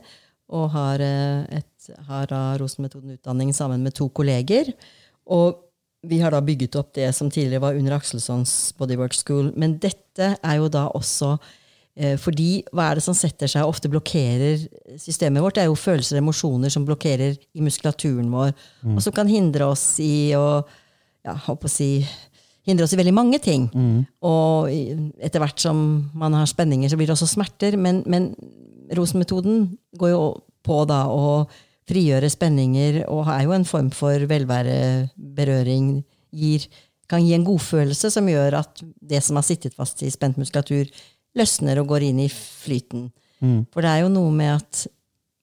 Og 0.49 0.71
har, 0.71 1.03
eh, 1.03 1.59
et, 1.59 1.91
har 2.07 2.27
da 2.31 2.43
Rosen-metoden-utdanning 2.61 3.55
sammen 3.55 3.83
med 3.83 3.95
to 3.99 4.09
kolleger. 4.09 4.73
Og 5.27 5.63
vi 6.07 6.21
har 6.23 6.31
da 6.31 6.41
bygget 6.45 6.77
opp 6.79 6.95
det 6.95 7.09
som 7.17 7.31
tidligere 7.33 7.65
var 7.65 7.79
under 7.79 7.97
Akselsons 7.97 8.73
Bodywork 8.79 9.15
School. 9.17 9.51
Men 9.57 9.79
dette 9.83 10.37
er 10.37 10.59
jo 10.61 10.69
da 10.69 10.87
også 10.95 11.37
fordi 12.21 12.61
hva 12.77 12.91
er 12.91 12.99
det 12.99 13.05
som 13.07 13.15
setter 13.17 13.49
seg 13.49 13.65
og 13.65 13.73
ofte 13.73 13.89
blokkerer 13.89 14.67
systemet 15.01 15.41
vårt? 15.41 15.57
Det 15.57 15.63
er 15.63 15.71
jo 15.71 15.79
følelser 15.81 16.19
og 16.19 16.27
emosjoner 16.27 16.73
som 16.73 16.85
blokkerer 16.85 17.39
i 17.57 17.65
muskulaturen 17.65 18.29
vår, 18.33 18.51
og 18.93 19.01
som 19.05 19.15
kan 19.17 19.31
hindre 19.31 19.71
oss 19.73 19.85
i 20.05 20.35
å 20.37 20.61
ja, 21.27 21.35
håper 21.47 21.71
å 21.71 21.73
si, 21.73 22.05
hindre 22.69 22.85
oss 22.85 22.93
i 22.93 23.01
veldig 23.01 23.15
mange 23.17 23.41
ting. 23.43 23.69
Og 24.29 24.69
etter 25.25 25.43
hvert 25.43 25.63
som 25.63 25.81
man 26.15 26.37
har 26.37 26.49
spenninger, 26.51 26.93
så 26.93 26.99
blir 27.01 27.09
det 27.09 27.17
også 27.17 27.31
smerter. 27.33 27.79
Men, 27.81 28.03
men 28.07 28.35
Rosen-metoden 28.95 29.65
går 29.99 30.13
jo 30.13 30.23
på 30.67 30.83
da 30.91 31.07
å 31.11 31.47
frigjøre 31.87 32.31
spenninger, 32.31 33.05
og 33.09 33.29
er 33.31 33.45
jo 33.47 33.55
en 33.55 33.67
form 33.67 33.93
for 33.95 34.27
velvære, 34.27 35.09
berøring, 35.17 36.01
gir, 36.35 36.67
kan 37.11 37.23
gi 37.23 37.37
en 37.37 37.47
godfølelse 37.47 38.11
som 38.11 38.27
gjør 38.27 38.59
at 38.59 38.83
det 38.83 39.21
som 39.23 39.39
har 39.39 39.47
sittet 39.47 39.77
fast 39.79 40.03
i 40.03 40.11
spent 40.11 40.39
muskulatur, 40.41 40.91
løsner 41.37 41.81
og 41.83 41.91
går 41.93 42.09
inn 42.09 42.25
i 42.25 42.31
flyten. 42.33 43.11
For 43.73 43.85
det 43.85 43.91
er 43.93 44.05
jo 44.05 44.13
noe 44.13 44.33
med 44.35 44.55
at 44.57 44.87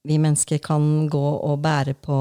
vi 0.03 0.17
mennesker 0.19 0.59
kan 0.63 1.07
gå 1.11 1.27
og 1.47 1.61
bære 1.63 1.93
på, 2.03 2.19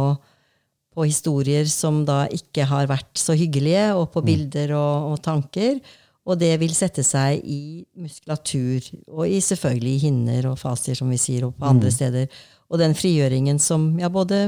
på 0.95 1.07
historier 1.09 1.66
som 1.70 2.05
da 2.07 2.27
ikke 2.31 2.66
har 2.68 2.87
vært 2.91 3.18
så 3.18 3.35
hyggelige, 3.35 3.93
og 3.99 4.11
på 4.14 4.23
bilder 4.23 4.75
og, 4.79 5.12
og 5.12 5.23
tanker. 5.25 5.81
Og 6.23 6.39
det 6.39 6.53
vil 6.62 6.75
sette 6.77 7.03
seg 7.03 7.41
i 7.43 7.83
muskulatur, 7.99 8.85
og 9.11 9.27
i 9.27 9.41
selvfølgelig 9.43 9.95
i 9.97 10.03
hinner 10.05 10.53
og 10.53 10.61
fascier, 10.61 10.95
som 10.95 11.11
vi 11.11 11.18
sier, 11.18 11.49
og 11.49 11.57
på 11.59 11.66
andre 11.66 11.91
steder. 11.91 12.29
Og 12.70 12.79
den 12.79 12.95
frigjøringen 12.95 13.59
som 13.59 13.91
ja, 13.99 14.09
både 14.12 14.45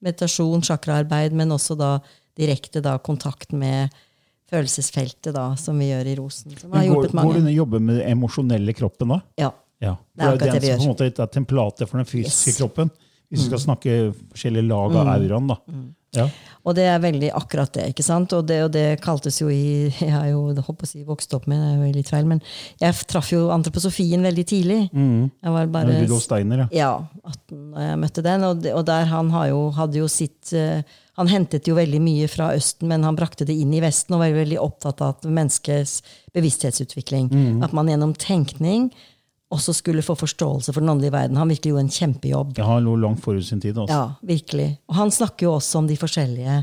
meditasjon, 0.00 0.64
chakraarbeid, 0.64 1.36
men 1.36 1.52
også 1.52 1.76
da 1.76 1.98
direkte 2.38 2.80
da 2.80 2.96
kontakt 3.02 3.52
med 3.52 3.92
følelsesfeltet, 4.50 5.32
da, 5.36 5.46
som 5.60 5.78
vi 5.78 5.90
gjør 5.90 6.06
i 6.12 6.14
Rosen. 6.18 6.54
Som 6.58 6.72
har 6.72 6.86
hjulpet 6.86 7.12
går 7.16 7.32
du 7.34 7.40
inn 7.42 7.50
og 7.50 7.56
jobber 7.56 7.82
med 7.84 8.00
den 8.00 8.12
emosjonelle 8.14 8.74
kroppen 8.76 9.08
da? 9.14 9.20
Ja. 9.40 9.50
Ja. 9.78 9.92
Det 10.14 10.24
er 10.24 10.24
For 10.24 10.36
akkurat 10.38 10.54
det 10.56 10.62
vi 10.64 10.70
gjør. 10.72 10.86
måte 10.88 11.06
er 11.12 11.30
templatet 11.34 11.88
for 11.90 12.00
den 12.00 12.08
fysiske 12.08 12.50
Yes. 12.54 12.58
Kroppen. 12.58 12.90
Hvis 13.28 13.44
vi 13.44 13.50
skal 13.50 13.60
snakke 13.60 13.96
forskjellige 14.32 14.68
lag 14.70 14.94
av 14.96 15.14
euroen, 15.18 15.50
da. 15.52 15.58
Ja. 16.16 16.24
Og 16.64 16.72
det 16.76 16.86
er 16.88 17.00
veldig 17.02 17.28
akkurat 17.36 17.72
det. 17.76 17.90
ikke 17.92 18.04
sant? 18.04 18.32
Og 18.36 18.46
det, 18.48 18.56
og 18.64 18.70
det 18.72 19.00
kaltes 19.04 19.40
jo 19.42 19.50
i 19.52 19.88
Jeg 20.00 20.12
har 20.12 20.28
jo 20.30 20.46
jeg 20.48 20.64
håper 20.64 20.86
å 20.86 20.88
si, 20.88 21.02
vokst 21.06 21.34
opp 21.36 21.48
med, 21.50 21.60
det 21.60 21.68
er 21.68 21.90
jo 21.90 21.98
litt 21.98 22.12
feil, 22.12 22.28
men 22.28 22.40
jeg 22.80 22.96
traff 23.10 23.28
jo 23.32 23.48
antroposofien 23.54 24.24
veldig 24.24 24.44
tidlig. 24.48 24.78
Jeg 25.44 25.52
var 25.54 25.68
bare 25.74 25.98
Rudolf 26.00 26.24
Steiner, 26.24 26.64
ja. 26.64 26.68
ja, 26.72 26.94
18 27.28 27.58
og 27.58 27.82
jeg 27.84 28.00
møtte 28.04 28.24
den. 28.24 28.46
Og, 28.48 28.70
og 28.72 28.88
der 28.88 29.12
han 29.12 29.34
har 29.34 29.50
jo, 29.52 29.60
hadde 29.76 30.00
jo 30.00 30.08
sitt 30.12 30.54
uh, 30.56 30.80
Han 31.18 31.30
hentet 31.30 31.68
jo 31.68 31.76
veldig 31.76 32.00
mye 32.00 32.30
fra 32.30 32.52
Østen, 32.56 32.88
men 32.88 33.04
han 33.04 33.18
brakte 33.18 33.44
det 33.44 33.56
inn 33.58 33.72
i 33.74 33.82
Vesten 33.84 34.16
og 34.16 34.22
var 34.22 34.36
veldig 34.36 34.60
opptatt 34.62 35.04
av 35.04 35.26
menneskets 35.26 36.00
bevissthetsutvikling. 36.36 37.28
At 37.64 37.74
man 37.76 37.90
gjennom 37.90 38.14
tenkning 38.14 38.92
også 39.54 39.72
skulle 39.72 40.02
få 40.04 40.14
forståelse 40.18 40.72
for 40.74 40.84
den 40.84 40.90
åndelige 40.92 41.12
verden. 41.14 41.36
Han 41.40 41.48
virkelig 41.48 41.70
gjorde 41.72 41.84
en 41.86 41.94
kjempejobb. 41.94 42.50
Ja, 42.58 42.64
Han 42.68 42.84
lå 42.84 42.96
langt 43.00 43.22
forut 43.24 43.46
sin 43.46 43.60
tid. 43.60 43.78
Også. 43.78 43.92
Ja, 43.94 44.14
virkelig. 44.28 44.78
Og 44.88 44.94
han 44.98 45.10
snakker 45.14 45.46
jo 45.46 45.52
også 45.56 45.78
om 45.78 45.86
de 45.88 45.96
forskjellige 45.96 46.58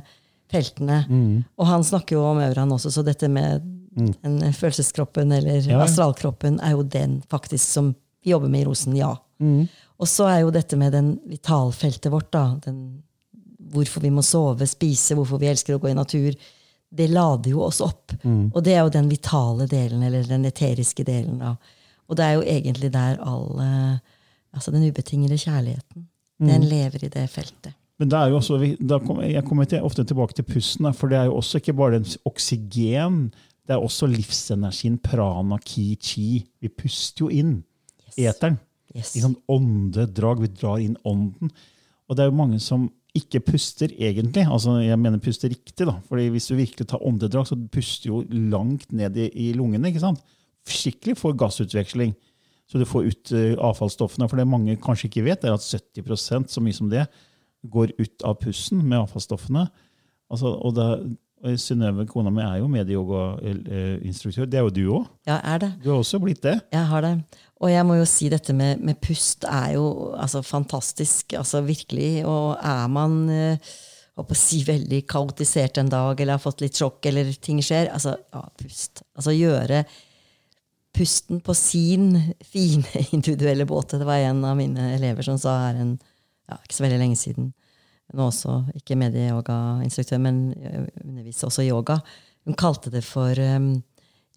feltene. 0.53 0.99
Mm. 1.09 1.43
Og 1.57 1.67
han 1.67 1.83
snakker 1.83 2.15
jo 2.19 2.25
om 2.29 2.37
auraen 2.45 2.71
også, 2.75 2.91
så 2.93 3.03
dette 3.05 3.27
med 3.31 3.63
den 3.95 4.53
følelseskroppen 4.53 5.31
eller 5.31 5.61
Ja, 5.63 5.77
ja. 5.79 5.83
astralkroppen 5.87 6.59
er 6.61 6.75
jo 6.75 6.83
den 6.83 7.21
faktisk 7.31 7.65
som 7.65 7.93
vi 8.23 8.29
jobber 8.33 8.49
med 8.51 8.61
i 8.61 8.65
Rosen, 8.67 8.95
ja. 8.97 9.15
Mm. 9.39 9.67
Og 9.99 10.07
så 10.11 10.27
er 10.29 10.39
jo 10.43 10.51
dette 10.51 10.77
med 10.77 10.91
den 10.93 11.13
vitalfeltet 11.31 12.11
vårt, 12.11 12.29
da. 12.35 12.59
Den, 12.65 13.01
hvorfor 13.71 14.01
vi 14.03 14.11
må 14.13 14.21
sove, 14.21 14.67
spise, 14.67 15.15
hvorfor 15.17 15.39
vi 15.41 15.47
elsker 15.49 15.75
å 15.77 15.79
gå 15.81 15.89
i 15.89 15.97
natur. 15.97 16.35
Det 16.95 17.07
lader 17.09 17.49
jo 17.49 17.63
oss 17.65 17.81
opp. 17.81 18.13
Mm. 18.23 18.51
Og 18.53 18.61
det 18.63 18.75
er 18.75 18.83
jo 18.85 18.93
den 18.93 19.09
vitale 19.09 19.65
delen, 19.71 20.03
eller 20.05 20.23
den 20.29 20.45
eteriske 20.45 21.03
delen. 21.07 21.39
da. 21.41 21.55
Og 22.09 22.17
det 22.17 22.25
er 22.25 22.31
jo 22.37 22.41
egentlig 22.41 22.91
der 22.93 23.17
all 23.25 23.99
altså 24.53 24.71
den 24.71 24.85
ubetingede 24.89 25.37
kjærligheten. 25.37 26.07
Den 26.39 26.63
lever 26.63 27.03
i 27.03 27.07
det 27.09 27.29
feltet. 27.29 27.73
Men 27.99 28.09
det 28.11 28.17
er 28.19 28.27
jo 28.29 28.35
også, 28.41 28.57
vi- 28.59 28.75
da 28.87 28.97
kom, 28.99 29.21
jeg 29.23 29.43
kommer 29.45 29.63
til, 29.65 29.79
ofte 29.81 30.03
tilbake 30.03 30.33
til 30.35 30.43
pusten, 30.43 30.93
for 30.93 31.07
det 31.07 31.17
er 31.17 31.23
jo 31.29 31.35
også 31.35 31.57
ikke 31.61 31.73
bare 31.73 31.95
den 31.99 32.05
oksygen. 32.25 33.31
Det 33.67 33.73
er 33.73 33.79
også 33.81 34.05
livsenergien 34.07 34.97
prana, 35.01 35.57
ki, 35.65 35.95
chi. 36.01 36.45
Vi 36.61 36.67
puster 36.67 37.25
jo 37.25 37.29
inn 37.29 37.63
eteren. 38.17 38.59
Yes. 38.95 39.15
I 39.15 39.21
sånn 39.23 39.35
åndedrag. 39.49 40.39
Vi 40.43 40.47
drar 40.47 40.77
inn 40.83 40.97
ånden. 41.05 41.49
Og 42.09 42.15
det 42.15 42.23
er 42.23 42.29
jo 42.29 42.35
mange 42.37 42.59
som 42.61 42.89
ikke 43.15 43.39
puster 43.39 43.87
egentlig. 43.97 44.45
Altså, 44.45 44.77
jeg 44.83 44.99
mener 44.99 45.17
puster 45.23 45.49
riktig. 45.49 45.85
da. 45.87 45.95
Fordi 46.07 46.29
Hvis 46.29 46.47
du 46.47 46.55
virkelig 46.55 46.87
tar 46.87 46.99
åndedrag, 47.01 47.47
så 47.47 47.55
puster 47.71 48.09
du 48.09 48.21
jo 48.21 48.49
langt 48.51 48.91
ned 48.91 49.15
i, 49.17 49.29
i 49.49 49.53
lungene. 49.53 49.87
ikke 49.87 49.99
sant? 50.03 50.19
Skikkelig 50.69 51.17
for 51.19 51.37
gassutveksling. 51.37 52.15
Så 52.65 52.81
du 52.81 52.85
får 52.89 53.11
ut 53.11 53.31
eh, 53.37 53.53
avfallsstoffene. 53.61 54.27
For 54.29 54.41
det 54.41 54.47
mange 54.49 54.77
kanskje 54.81 55.09
ikke 55.11 55.25
vet, 55.27 55.45
er 55.45 55.53
at 55.53 55.65
70% 55.65 56.49
så 56.49 56.63
mye 56.63 56.73
som 56.77 56.89
det, 56.89 57.05
går 57.65 57.93
ut 57.97 58.25
av 58.25 58.39
pusten 58.41 58.81
med 58.85 58.99
avfallsstoffene. 59.03 59.67
Altså, 60.29 60.55
og 60.55 60.75
det- 60.77 61.17
Synnøve, 61.61 62.07
kona 62.09 62.31
mi, 62.33 62.41
er 62.41 62.57
jo 62.57 62.67
medieyogainstruktør. 62.67 64.47
Det 64.49 64.57
er 64.57 64.63
jo 64.65 64.69
du 64.73 64.85
òg. 64.95 65.09
Ja, 65.27 65.35
er 65.43 65.59
det. 65.61 65.67
Du 65.83 65.91
har 65.91 65.99
også 65.99 66.17
blitt 66.19 66.41
det. 66.41 66.55
Jeg 66.73 66.85
har 66.89 67.01
det. 67.05 67.11
Og 67.61 67.69
jeg 67.69 67.85
må 67.85 67.97
jo 67.99 68.05
si 68.09 68.29
dette 68.29 68.53
med, 68.55 68.81
med 68.81 68.97
pust 69.03 69.45
er 69.45 69.75
jo 69.75 70.13
altså, 70.17 70.41
fantastisk. 70.41 71.35
Altså 71.37 71.61
virkelig. 71.61 72.25
Og 72.25 72.57
er 72.57 72.87
man 72.87 73.29
eh, 73.29 73.57
å 74.17 74.25
si 74.33 74.63
veldig 74.65 75.03
kaotisert 75.11 75.77
en 75.77 75.91
dag, 75.91 76.19
eller 76.19 76.39
har 76.39 76.43
fått 76.43 76.63
litt 76.63 76.79
sjokk, 76.79 77.05
eller 77.11 77.31
ting 77.33 77.61
skjer, 77.61 77.91
altså, 77.93 78.15
ja, 78.33 78.41
pust. 78.57 79.03
Altså 79.15 79.35
gjøre 79.35 79.83
pusten 80.95 81.41
på 81.43 81.55
sin 81.57 82.15
fine, 82.43 82.87
individuelle 83.15 83.67
båt. 83.69 83.97
Det 83.99 84.07
var 84.07 84.23
en 84.23 84.43
av 84.47 84.57
mine 84.59 84.93
elever 84.95 85.27
som 85.27 85.39
sa 85.41 85.57
her 85.67 85.81
en, 85.83 85.95
ja, 86.49 86.59
ikke 86.61 86.77
så 86.77 86.85
veldig 86.87 87.01
lenge 87.01 87.19
siden. 87.19 87.51
Nå 88.15 88.29
også, 88.29 88.59
ikke 88.77 88.97
medieyogainstruktør, 89.01 90.21
men 90.21 90.39
underviser 91.03 91.49
også 91.49 91.65
yoga. 91.65 91.99
Hun 92.45 92.57
kalte 92.57 92.91
det 92.93 93.01
for 93.05 93.33
um, 93.41 93.71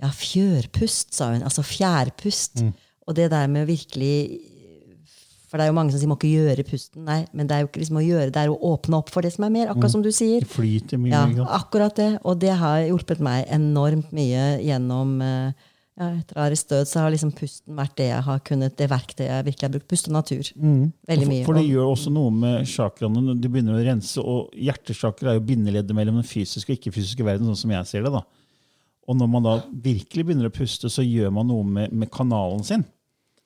ja, 0.01 0.11
fjørpust, 0.15 1.13
sa 1.17 1.33
hun. 1.35 1.45
Altså 1.45 1.65
fjærpust. 1.67 2.63
Og 3.09 3.17
det 3.17 3.31
der 3.33 3.47
med 3.51 3.69
virkelig 3.69 4.41
For 5.49 5.57
det 5.57 5.65
er 5.65 5.71
jo 5.71 5.77
mange 5.79 5.93
som 5.93 6.01
sier 6.01 6.09
'må 6.11 6.17
ikke 6.19 6.29
gjøre 6.29 6.65
pusten'. 6.69 7.05
Nei, 7.09 7.25
men 7.33 7.47
det 7.49 7.55
er 7.57 7.61
jo 7.63 7.69
ikke 7.71 7.81
liksom 7.81 7.97
å 7.97 8.05
gjøre, 8.05 8.33
det 8.33 8.37
er 8.37 8.51
å 8.53 8.61
åpne 8.69 8.99
opp 8.99 9.09
for 9.09 9.25
det 9.25 9.33
som 9.33 9.47
er 9.47 9.49
mer. 9.55 9.71
Akkurat 9.73 9.91
som 9.91 10.03
du 10.05 10.11
sier. 10.13 10.41
Det 10.45 10.49
flyter 10.53 11.01
mye. 11.01 11.09
Ja, 11.09 11.47
akkurat 11.57 11.97
det. 11.97 12.19
Og 12.25 12.37
det 12.39 12.53
har 12.53 12.85
hjulpet 12.85 13.19
meg 13.19 13.47
enormt 13.49 14.13
mye 14.13 14.61
gjennom 14.61 15.23
eh, 15.25 15.53
ja, 15.99 16.09
Etter 16.21 16.39
Aris 16.39 16.63
død 16.71 16.87
så 16.87 17.03
har 17.03 17.11
liksom 17.11 17.33
pusten 17.35 17.75
vært 17.79 17.97
det 17.99 18.09
jeg 18.13 18.25
har 18.29 18.43
kunnet, 18.47 18.77
det 18.79 18.87
verktøyet 18.91 19.29
jeg 19.33 19.47
virkelig 19.49 19.67
har 19.67 19.73
brukt. 19.75 19.89
Pust 19.91 20.11
og 20.11 20.15
natur. 20.15 20.51
Veldig 21.11 21.29
mye. 21.31 21.41
For, 21.43 21.51
for 21.51 21.59
det 21.59 21.65
gjør 21.67 21.93
også 21.93 22.13
noe 22.15 22.35
med 22.35 22.69
chakraene 22.71 23.35
du 23.39 23.49
begynner 23.49 23.79
å 23.79 23.87
rense. 23.87 24.23
og 24.23 24.53
Hjertesjakra 24.55 25.33
er 25.33 25.41
jo 25.41 25.47
bindeleddet 25.49 25.97
mellom 25.99 26.21
den 26.21 26.29
fysiske 26.29 26.71
og 26.71 26.79
ikke-fysiske 26.79 27.27
verden, 27.27 27.51
sånn 27.51 27.63
som 27.65 27.75
jeg 27.75 27.91
ser 27.91 28.07
det. 28.07 28.15
da. 28.15 28.23
Og 29.09 29.17
når 29.17 29.33
man 29.33 29.47
da 29.49 29.57
virkelig 29.73 30.27
begynner 30.29 30.51
å 30.51 30.55
puste, 30.55 30.91
så 30.93 31.03
gjør 31.03 31.33
man 31.35 31.49
noe 31.51 31.65
med, 31.67 31.93
med 31.97 32.11
kanalen 32.15 32.63
sin. 32.69 32.85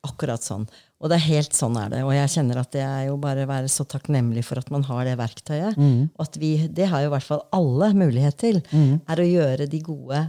Akkurat 0.02 0.42
sånn. 0.42 0.64
Og 0.98 1.10
det 1.10 1.16
er 1.20 1.28
helt 1.28 1.54
sånn 1.54 1.76
er 1.78 1.88
det. 1.92 2.00
Og 2.02 2.10
jeg 2.14 2.30
kjenner 2.34 2.58
at 2.58 2.72
det 2.74 2.82
er 2.82 3.04
jo 3.06 3.16
bare 3.22 3.44
å 3.46 3.50
være 3.50 3.70
så 3.70 3.86
takknemlig 3.86 4.42
for 4.44 4.58
at 4.58 4.68
man 4.74 4.82
har 4.88 5.06
det 5.06 5.16
verktøyet. 5.20 5.78
Og 5.78 6.22
at 6.26 6.36
vi, 6.42 6.52
det 6.68 6.88
har 6.90 7.04
jo 7.04 7.10
i 7.10 7.14
hvert 7.14 7.26
fall 7.28 7.44
alle 7.54 7.92
mulighet 7.94 8.36
til, 8.42 8.58
er 9.06 9.22
å 9.22 9.28
gjøre 9.28 9.68
de 9.70 9.80
gode, 9.86 10.20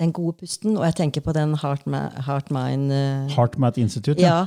den 0.00 0.12
gode 0.12 0.36
pusten. 0.42 0.76
Og 0.76 0.84
jeg 0.84 0.94
tenker 1.00 1.24
på 1.24 1.32
den 1.32 1.54
heart, 1.62 1.84
heart 2.26 2.50
mind 2.50 2.92
uh, 2.92 3.28
Heart 3.34 3.58
Mind 3.58 3.78
Institute. 3.78 4.20
Ja. 4.20 4.46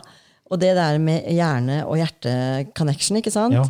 Og 0.49 0.59
det 0.61 0.75
der 0.75 0.97
med 0.97 1.23
hjerne- 1.29 1.83
og 1.85 1.97
hjerte-connection, 1.97 3.17
ikke 3.21 3.31
sant? 3.33 3.53
Ja. 3.53 3.67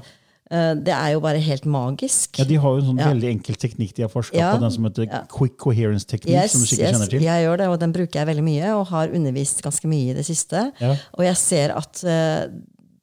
Eh, 0.52 0.74
Det 0.76 0.94
er 0.96 1.12
jo 1.14 1.20
bare 1.20 1.38
helt 1.38 1.66
magisk. 1.66 2.40
Ja, 2.40 2.44
De 2.44 2.56
har 2.58 2.70
jo 2.70 2.78
en 2.78 2.86
sånn 2.88 3.00
Ja. 3.00 3.10
veldig 3.14 3.30
enkel 3.30 3.56
teknikk 3.56 3.94
de 3.94 4.02
har 4.02 4.10
forska 4.10 4.34
Ja. 4.36 4.56
på, 4.56 4.62
den 4.62 4.72
som 4.72 4.84
heter 4.86 5.06
Ja. 5.06 5.22
quick 5.30 5.58
coherence 5.58 6.06
teknikk, 6.06 6.32
Yes, 6.32 6.52
som 6.52 6.62
du 6.62 6.66
sikkert 6.66 6.80
yes, 6.80 6.92
kjenner 6.98 7.10
til. 7.10 7.22
Jeg 7.22 7.46
gjør 7.46 7.58
det, 7.58 7.68
og 7.68 7.80
den 7.80 7.94
bruker 7.94 8.14
jeg 8.14 8.28
veldig 8.28 8.44
mye, 8.44 8.80
og 8.80 8.88
har 8.88 9.08
undervist 9.10 9.62
ganske 9.62 9.86
mye 9.86 10.10
i 10.10 10.14
det 10.14 10.26
siste. 10.26 10.72
Ja. 10.80 10.96
Og 11.18 11.24
jeg 11.26 11.36
ser 11.38 11.70
at 11.78 12.04
uh, 12.04 12.48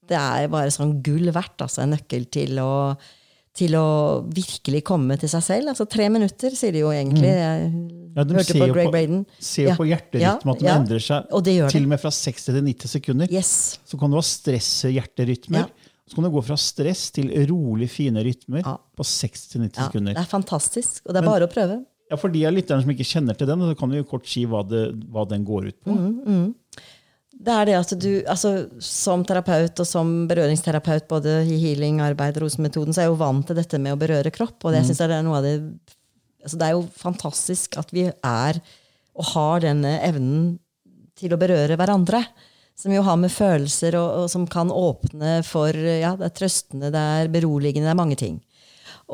det 0.09 0.19
er 0.19 0.49
bare 0.49 0.71
sånn 0.71 1.03
gull 1.03 1.31
verdt, 1.31 1.59
altså 1.59 1.83
en 1.83 1.91
nøkkel 1.91 2.31
til 2.31 2.57
å, 2.59 2.97
til 3.55 3.71
å 3.73 4.27
virkelig 4.29 4.83
komme 4.85 5.19
til 5.19 5.29
seg 5.29 5.43
selv. 5.43 5.69
Altså 5.69 5.89
tre 5.89 6.09
minutter, 6.09 6.51
sier 6.51 6.73
de 6.73 6.81
jo 6.81 6.89
egentlig. 6.91 7.31
Mm. 7.71 8.06
Ja, 8.17 8.25
de 8.25 8.35
hørte 8.39 8.49
ser 8.49 8.63
på 8.65 8.69
Greg 8.73 8.89
Braden. 8.95 9.25
Ser 9.39 9.67
jo 9.67 9.69
Ja, 9.69 9.77
på 9.77 9.87
hjerterytmen 9.91 10.53
at 10.55 10.63
den 10.63 10.69
ja, 10.71 10.77
endrer 10.81 11.03
seg 11.05 11.35
Og 11.37 11.43
det 11.45 11.53
gjør 11.59 11.75
til 11.75 11.85
og 11.85 11.91
med 11.93 12.01
fra 12.01 12.13
60 12.17 12.47
til 12.49 12.57
90 12.65 12.93
sekunder. 12.97 13.33
Yes. 13.35 13.51
Så 13.85 13.99
kan 14.01 14.11
du 14.11 14.17
ha 14.17 14.25
stresshjerterytmer. 14.25 15.67
Ja. 15.67 15.93
Så 16.07 16.15
kan 16.15 16.25
du 16.25 16.31
gå 16.31 16.43
fra 16.47 16.57
stress 16.57 17.11
til 17.13 17.33
rolig, 17.51 17.89
fine 17.91 18.23
rytmer 18.25 18.63
Ja. 18.65 18.77
på 18.97 19.05
60 19.05 19.49
til 19.53 19.61
90 19.67 19.77
Ja, 19.83 19.87
sekunder. 19.91 20.15
det 20.15 20.23
er 20.23 20.31
fantastisk, 20.31 21.03
og 21.05 21.13
det 21.15 21.23
er 21.23 21.27
bare 21.27 21.49
å 21.49 21.53
prøve. 21.53 21.85
Ja, 22.11 22.17
For 22.17 22.29
de 22.31 22.45
av 22.47 22.53
lytterne 22.55 22.83
som 22.85 22.91
ikke 22.95 23.05
kjenner 23.05 23.35
til 23.37 23.49
den, 23.49 23.59
så 23.67 23.77
kan 23.77 23.91
vi 23.91 23.97
jo 23.99 24.05
kort 24.05 24.27
si 24.31 24.45
hva, 24.47 24.63
det, 24.63 24.95
hva 25.11 25.25
den 25.29 25.45
går 25.45 25.67
ut 25.73 25.81
på. 25.83 25.91
Mm. 25.91 26.55
Det 27.37 27.53
er 27.53 27.67
det 27.67 27.75
at 27.77 27.91
du, 28.01 28.23
altså 28.25 28.71
Som 28.81 29.25
terapeut 29.25 29.79
og 29.83 29.87
som 29.87 30.27
berøringsterapeut 30.31 31.09
både 31.11 31.43
i 31.45 31.59
healing-arbeid 31.61 32.39
og 32.39 32.47
rosemetoden, 32.47 32.95
så 32.95 33.03
er 33.03 33.09
jeg 33.09 33.13
jo 33.13 33.19
vant 33.21 33.47
til 33.47 33.57
dette 33.59 33.79
med 33.83 33.93
å 33.93 33.99
berøre 34.01 34.31
kropp. 34.33 34.57
Og 34.65 34.73
det, 34.73 34.79
jeg 34.85 34.87
synes 34.95 35.03
det 35.03 35.19
er 35.19 35.27
noe 35.27 35.37
av 35.37 35.45
det 35.45 35.57
altså 36.47 36.61
Det 36.61 36.69
er 36.69 36.77
jo 36.77 36.85
fantastisk 36.97 37.77
at 37.81 37.91
vi 37.95 38.07
er 38.09 38.61
og 39.17 39.31
har 39.33 39.65
denne 39.65 39.97
evnen 40.05 40.57
til 41.17 41.33
å 41.33 41.41
berøre 41.41 41.79
hverandre. 41.79 42.23
Som 42.77 42.93
jo 42.93 43.01
har 43.07 43.17
med 43.17 43.33
følelser 43.33 43.97
og, 43.97 44.09
og 44.23 44.27
som 44.29 44.45
kan 44.49 44.69
åpne 44.73 45.41
for 45.49 45.73
Ja, 45.73 46.13
det 46.19 46.29
er 46.29 46.37
trøstende, 46.37 46.93
det 46.93 47.05
er 47.21 47.33
beroligende, 47.33 47.89
det 47.89 47.95
er 47.95 48.03
mange 48.03 48.19
ting. 48.21 48.37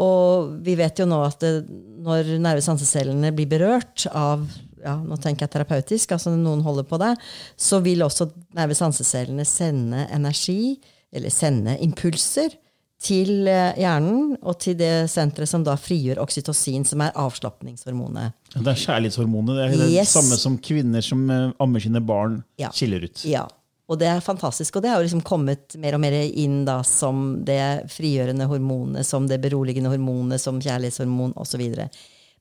Og 0.03 0.57
vi 0.65 0.75
vet 0.79 0.99
jo 0.99 1.07
nå 1.07 1.21
at 1.27 1.39
det, 1.45 1.69
når 2.03 2.35
nervesansecellene 2.43 3.31
blir 3.37 3.51
berørt 3.51 4.07
av 4.09 4.45
ja, 4.83 4.97
nå 4.99 5.15
tenker 5.23 5.47
jeg 5.47 5.53
terapeutisk, 5.53 6.15
altså 6.17 6.33
noen 6.35 6.65
holder 6.67 6.87
på 6.89 6.99
det, 6.99 7.13
så 7.61 7.79
vil 7.85 8.03
også 8.03 8.27
nervesansecellene 8.59 9.45
sende 9.47 10.09
energi, 10.11 10.81
eller 11.13 11.31
sende 11.31 11.77
impulser, 11.85 12.57
til 13.03 13.49
eh, 13.51 13.73
hjernen 13.83 14.37
og 14.43 14.61
til 14.63 14.77
det 14.79 14.93
senteret 15.11 15.51
som 15.51 15.65
da 15.67 15.75
frigjør 15.81 16.21
oksytocin, 16.23 16.85
som 16.87 17.03
er 17.03 17.11
avslapningshormonet. 17.19 18.33
Det 18.55 18.67
er 18.73 18.79
kjærlighetshormonet. 18.85 19.57
Det 19.59 19.65
er 19.65 19.75
det 19.83 19.89
Yes. 19.97 20.13
samme 20.15 20.39
som 20.39 20.59
kvinner 20.63 21.03
som 21.03 21.25
eh, 21.31 21.51
ammer 21.61 21.83
sine 21.83 22.01
barn, 22.05 22.43
Ja. 22.63 22.71
skiller 22.71 23.03
ut. 23.05 23.25
Ja, 23.27 23.47
og 23.89 23.99
det 23.99 24.07
er 24.09 24.21
fantastisk. 24.21 24.77
Og 24.77 24.83
det 24.83 24.91
har 24.95 25.03
liksom 25.03 25.23
kommet 25.27 25.75
mer 25.83 25.95
og 25.99 26.01
mer 26.01 26.13
inn 26.31 26.65
da 26.65 26.81
som 26.87 27.43
det 27.45 27.91
frigjørende 27.91 28.47
hormonet, 28.49 29.05
som 29.07 29.27
det 29.27 29.41
beroligende 29.43 29.91
hormonet, 29.91 30.41
som 30.41 30.61
kjærlighetshormon 30.63 31.35
osv. 31.37 31.89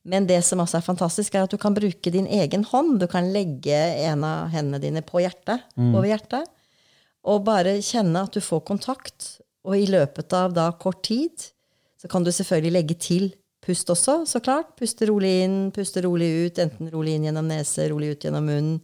Men 0.06 0.26
det 0.26 0.44
som 0.44 0.60
også 0.60 0.78
er 0.80 0.82
fantastisk, 0.86 1.36
er 1.36 1.44
at 1.44 1.52
du 1.54 1.58
kan 1.62 1.74
bruke 1.78 2.10
din 2.12 2.26
egen 2.28 2.64
hånd. 2.66 3.00
Du 3.00 3.08
kan 3.08 3.28
legge 3.34 3.76
en 4.08 4.24
av 4.24 4.50
hendene 4.50 4.80
dine 4.82 5.02
på 5.06 5.22
hjertet, 5.22 5.62
over 5.78 6.08
hjertet, 6.10 6.46
og 7.24 7.44
bare 7.46 7.76
kjenne 7.86 8.24
at 8.24 8.34
du 8.34 8.40
får 8.42 8.64
kontakt. 8.66 9.40
Og 9.68 9.78
i 9.78 9.88
løpet 9.90 10.34
av 10.34 10.56
da 10.56 10.70
kort 10.80 11.04
tid 11.06 11.50
så 12.02 12.10
kan 12.10 12.26
du 12.26 12.32
selvfølgelig 12.34 12.74
legge 12.74 12.98
til 12.98 13.30
pust 13.62 13.92
også, 13.94 14.24
så 14.26 14.42
klart. 14.42 14.74
Puste 14.80 15.06
rolig 15.10 15.36
inn, 15.44 15.58
puste 15.76 16.02
rolig 16.02 16.30
ut. 16.48 16.62
Enten 16.64 16.90
rolig 16.94 17.14
inn 17.18 17.28
gjennom 17.30 17.50
nese, 17.50 17.86
rolig 17.92 18.16
ut 18.16 18.26
gjennom 18.26 18.48
munnen. 18.50 18.80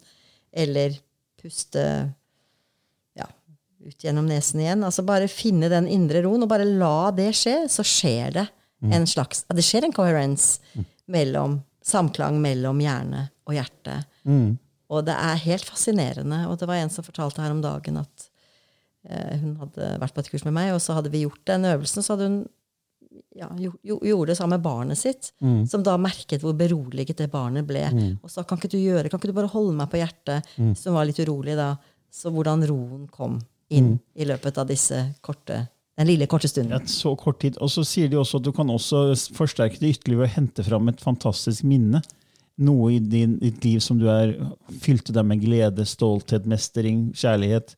Eller 0.54 1.00
puste 1.42 1.82
ja, 3.18 3.28
ut 3.82 4.06
gjennom 4.06 4.30
nesen 4.30 4.62
igjen. 4.62 4.86
Altså 4.86 5.06
bare 5.08 5.32
finne 5.32 5.72
den 5.74 5.90
indre 5.90 6.22
roen, 6.26 6.46
og 6.46 6.52
bare 6.52 6.68
la 6.68 7.10
det 7.16 7.32
skje, 7.38 7.64
så 7.74 7.86
skjer 7.86 8.38
det 8.38 8.46
en 8.94 9.08
slags 9.10 9.42
Det 9.50 9.64
skjer 9.66 9.88
en 9.88 9.94
coherence 9.96 10.62
mellom 11.10 11.58
samklang 11.88 12.38
mellom 12.44 12.80
hjerne 12.84 13.28
og 13.48 13.56
hjerte. 13.56 13.96
Og 14.92 15.06
det 15.08 15.16
er 15.18 15.46
helt 15.48 15.66
fascinerende. 15.68 16.44
Og 16.52 16.60
det 16.60 16.68
var 16.70 16.80
en 16.82 16.92
som 16.94 17.06
fortalte 17.06 17.42
her 17.42 17.54
om 17.54 17.62
dagen 17.64 17.98
at 18.04 18.17
hun 19.08 19.56
hadde 19.62 19.90
vært 20.02 20.16
på 20.16 20.24
et 20.24 20.30
kurs 20.34 20.46
med 20.48 20.56
meg, 20.58 20.74
og 20.76 20.82
så 20.84 20.98
hadde 20.98 21.12
vi 21.14 21.24
gjort 21.24 21.44
den 21.48 21.68
øvelsen, 21.70 22.06
så 22.06 22.16
hadde 22.16 22.30
hun 22.30 22.40
ja, 23.38 23.48
jo, 23.62 23.72
jo, 23.86 24.00
gjorde 24.02 24.32
det 24.32 24.38
sammen 24.40 24.58
med 24.58 24.66
barnet 24.66 25.00
sitt, 25.00 25.30
som 25.70 25.84
da 25.86 25.94
merket 26.02 26.42
hvor 26.42 26.56
beroliget 26.58 27.20
det 27.22 27.30
barnet 27.34 27.66
ble. 27.70 27.84
Og 28.26 28.32
sa 28.34 28.44
kan 28.48 28.60
ikke 28.60 28.72
du 28.74 28.80
gjøre, 28.80 29.10
kan 29.10 29.22
ikke 29.22 29.30
du 29.30 29.38
bare 29.38 29.52
holde 29.52 29.76
meg 29.78 29.90
på 29.92 30.02
hjertet, 30.02 30.50
som 30.78 30.98
var 30.98 31.08
litt 31.08 31.22
urolig 31.22 31.58
da. 31.58 31.76
Så 32.14 32.32
hvordan 32.34 32.66
roen 32.70 33.06
kom 33.14 33.38
inn 33.74 33.98
i 34.16 34.26
løpet 34.28 34.58
av 34.58 34.70
disse 34.70 35.00
korte, 35.22 35.66
den 35.98 36.12
lille, 36.12 36.28
korte 36.30 36.50
stunden. 36.50 36.76
Et 36.78 36.92
så 36.94 37.16
kort 37.18 37.40
tid. 37.42 37.58
Og 37.64 37.72
så 37.74 37.84
sier 37.88 38.10
de 38.10 38.20
også 38.20 38.38
at 38.38 38.46
du 38.46 38.52
kan 38.54 38.70
også 38.70 39.10
forsterke 39.34 39.80
det 39.82 39.96
ytterligere 39.96 40.24
ved 40.24 40.30
å 40.30 40.36
hente 40.36 40.66
fram 40.68 40.92
et 40.92 41.02
fantastisk 41.02 41.66
minne. 41.66 42.04
Noe 42.62 42.92
i 42.96 43.00
din, 43.02 43.36
ditt 43.42 43.66
liv 43.66 43.82
som 43.82 43.98
du 44.02 44.06
er 44.10 44.36
fylte 44.84 45.14
deg 45.14 45.26
med 45.30 45.42
glede, 45.42 45.86
stolthet, 45.90 46.46
mestring, 46.50 47.08
kjærlighet. 47.18 47.74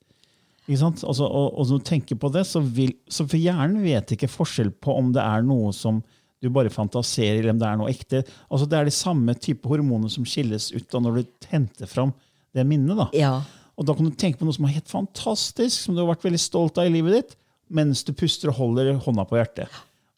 Ikke 0.70 0.84
sant? 0.84 1.02
Altså, 1.02 1.26
og, 1.26 1.48
og 1.58 1.66
når 1.66 1.82
du 1.82 1.90
tenker 1.90 2.20
på 2.22 2.30
det, 2.30 2.46
så 2.46 2.62
vil 2.62 2.94
så 3.10 3.26
For 3.26 3.42
hjernen 3.42 3.82
vet 3.82 4.14
ikke 4.14 4.30
forskjell 4.30 4.70
på 4.78 4.94
om 5.02 5.10
det 5.16 5.24
er 5.26 5.46
noe 5.48 5.74
som 5.74 6.04
du 6.40 6.48
bare 6.54 6.72
fantaserer, 6.72 7.42
eller 7.42 7.52
om 7.56 7.60
det 7.60 7.68
er 7.68 7.80
noe 7.82 7.92
ekte. 7.92 8.22
Altså, 8.48 8.70
det 8.70 8.78
er 8.78 8.88
de 8.88 8.94
samme 8.96 9.34
type 9.36 9.68
hormoner 9.68 10.12
som 10.14 10.28
skilles 10.30 10.70
ut 10.72 10.86
da 10.94 11.02
når 11.04 11.18
du 11.18 11.50
henter 11.52 11.90
fram 11.90 12.14
det 12.56 12.64
minnet. 12.70 12.96
da. 12.96 13.10
Ja. 13.18 13.34
Og 13.80 13.88
da 13.88 13.96
kan 13.96 14.08
du 14.08 14.16
tenke 14.16 14.40
på 14.40 14.48
noe 14.48 14.56
som 14.56 14.68
er 14.70 14.78
helt 14.78 14.92
fantastisk, 14.92 15.76
som 15.82 15.98
du 15.98 16.04
har 16.04 16.14
vært 16.14 16.26
veldig 16.28 16.40
stolt 16.40 16.80
av 16.80 16.88
i 16.88 16.94
livet 16.94 17.18
ditt. 17.18 17.38
mens 17.70 18.02
du 18.02 18.16
puster 18.18 18.50
og 18.50 18.58
holder 18.58 18.96
hånda 19.04 19.28
på 19.30 19.38
hjertet. 19.38 19.70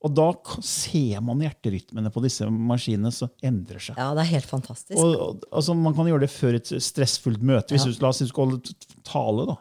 Og 0.02 0.14
da 0.16 0.30
ser 0.66 1.20
man 1.22 1.42
hjerterytmene 1.44 2.10
på 2.14 2.24
disse 2.24 2.48
maskinene 2.48 3.12
som 3.14 3.30
endrer 3.44 3.82
seg. 3.84 3.98
Ja, 4.00 4.14
det 4.18 4.24
er 4.24 4.32
helt 4.32 4.48
fantastisk. 4.50 4.96
Og, 4.98 5.12
og, 5.14 5.44
altså, 5.52 5.76
man 5.78 5.94
kan 5.98 6.08
gjøre 6.10 6.24
det 6.24 6.32
før 6.34 6.58
et 6.58 6.72
stressfullt 6.72 7.44
møte. 7.44 7.76
Hvis 7.76 7.86
du, 7.86 7.92
la 8.02 8.10
oss 8.10 8.22
si 8.22 8.26
du 8.26 8.32
skal 8.32 8.50
holde 8.50 8.74
tale 9.06 9.46
da, 9.52 9.58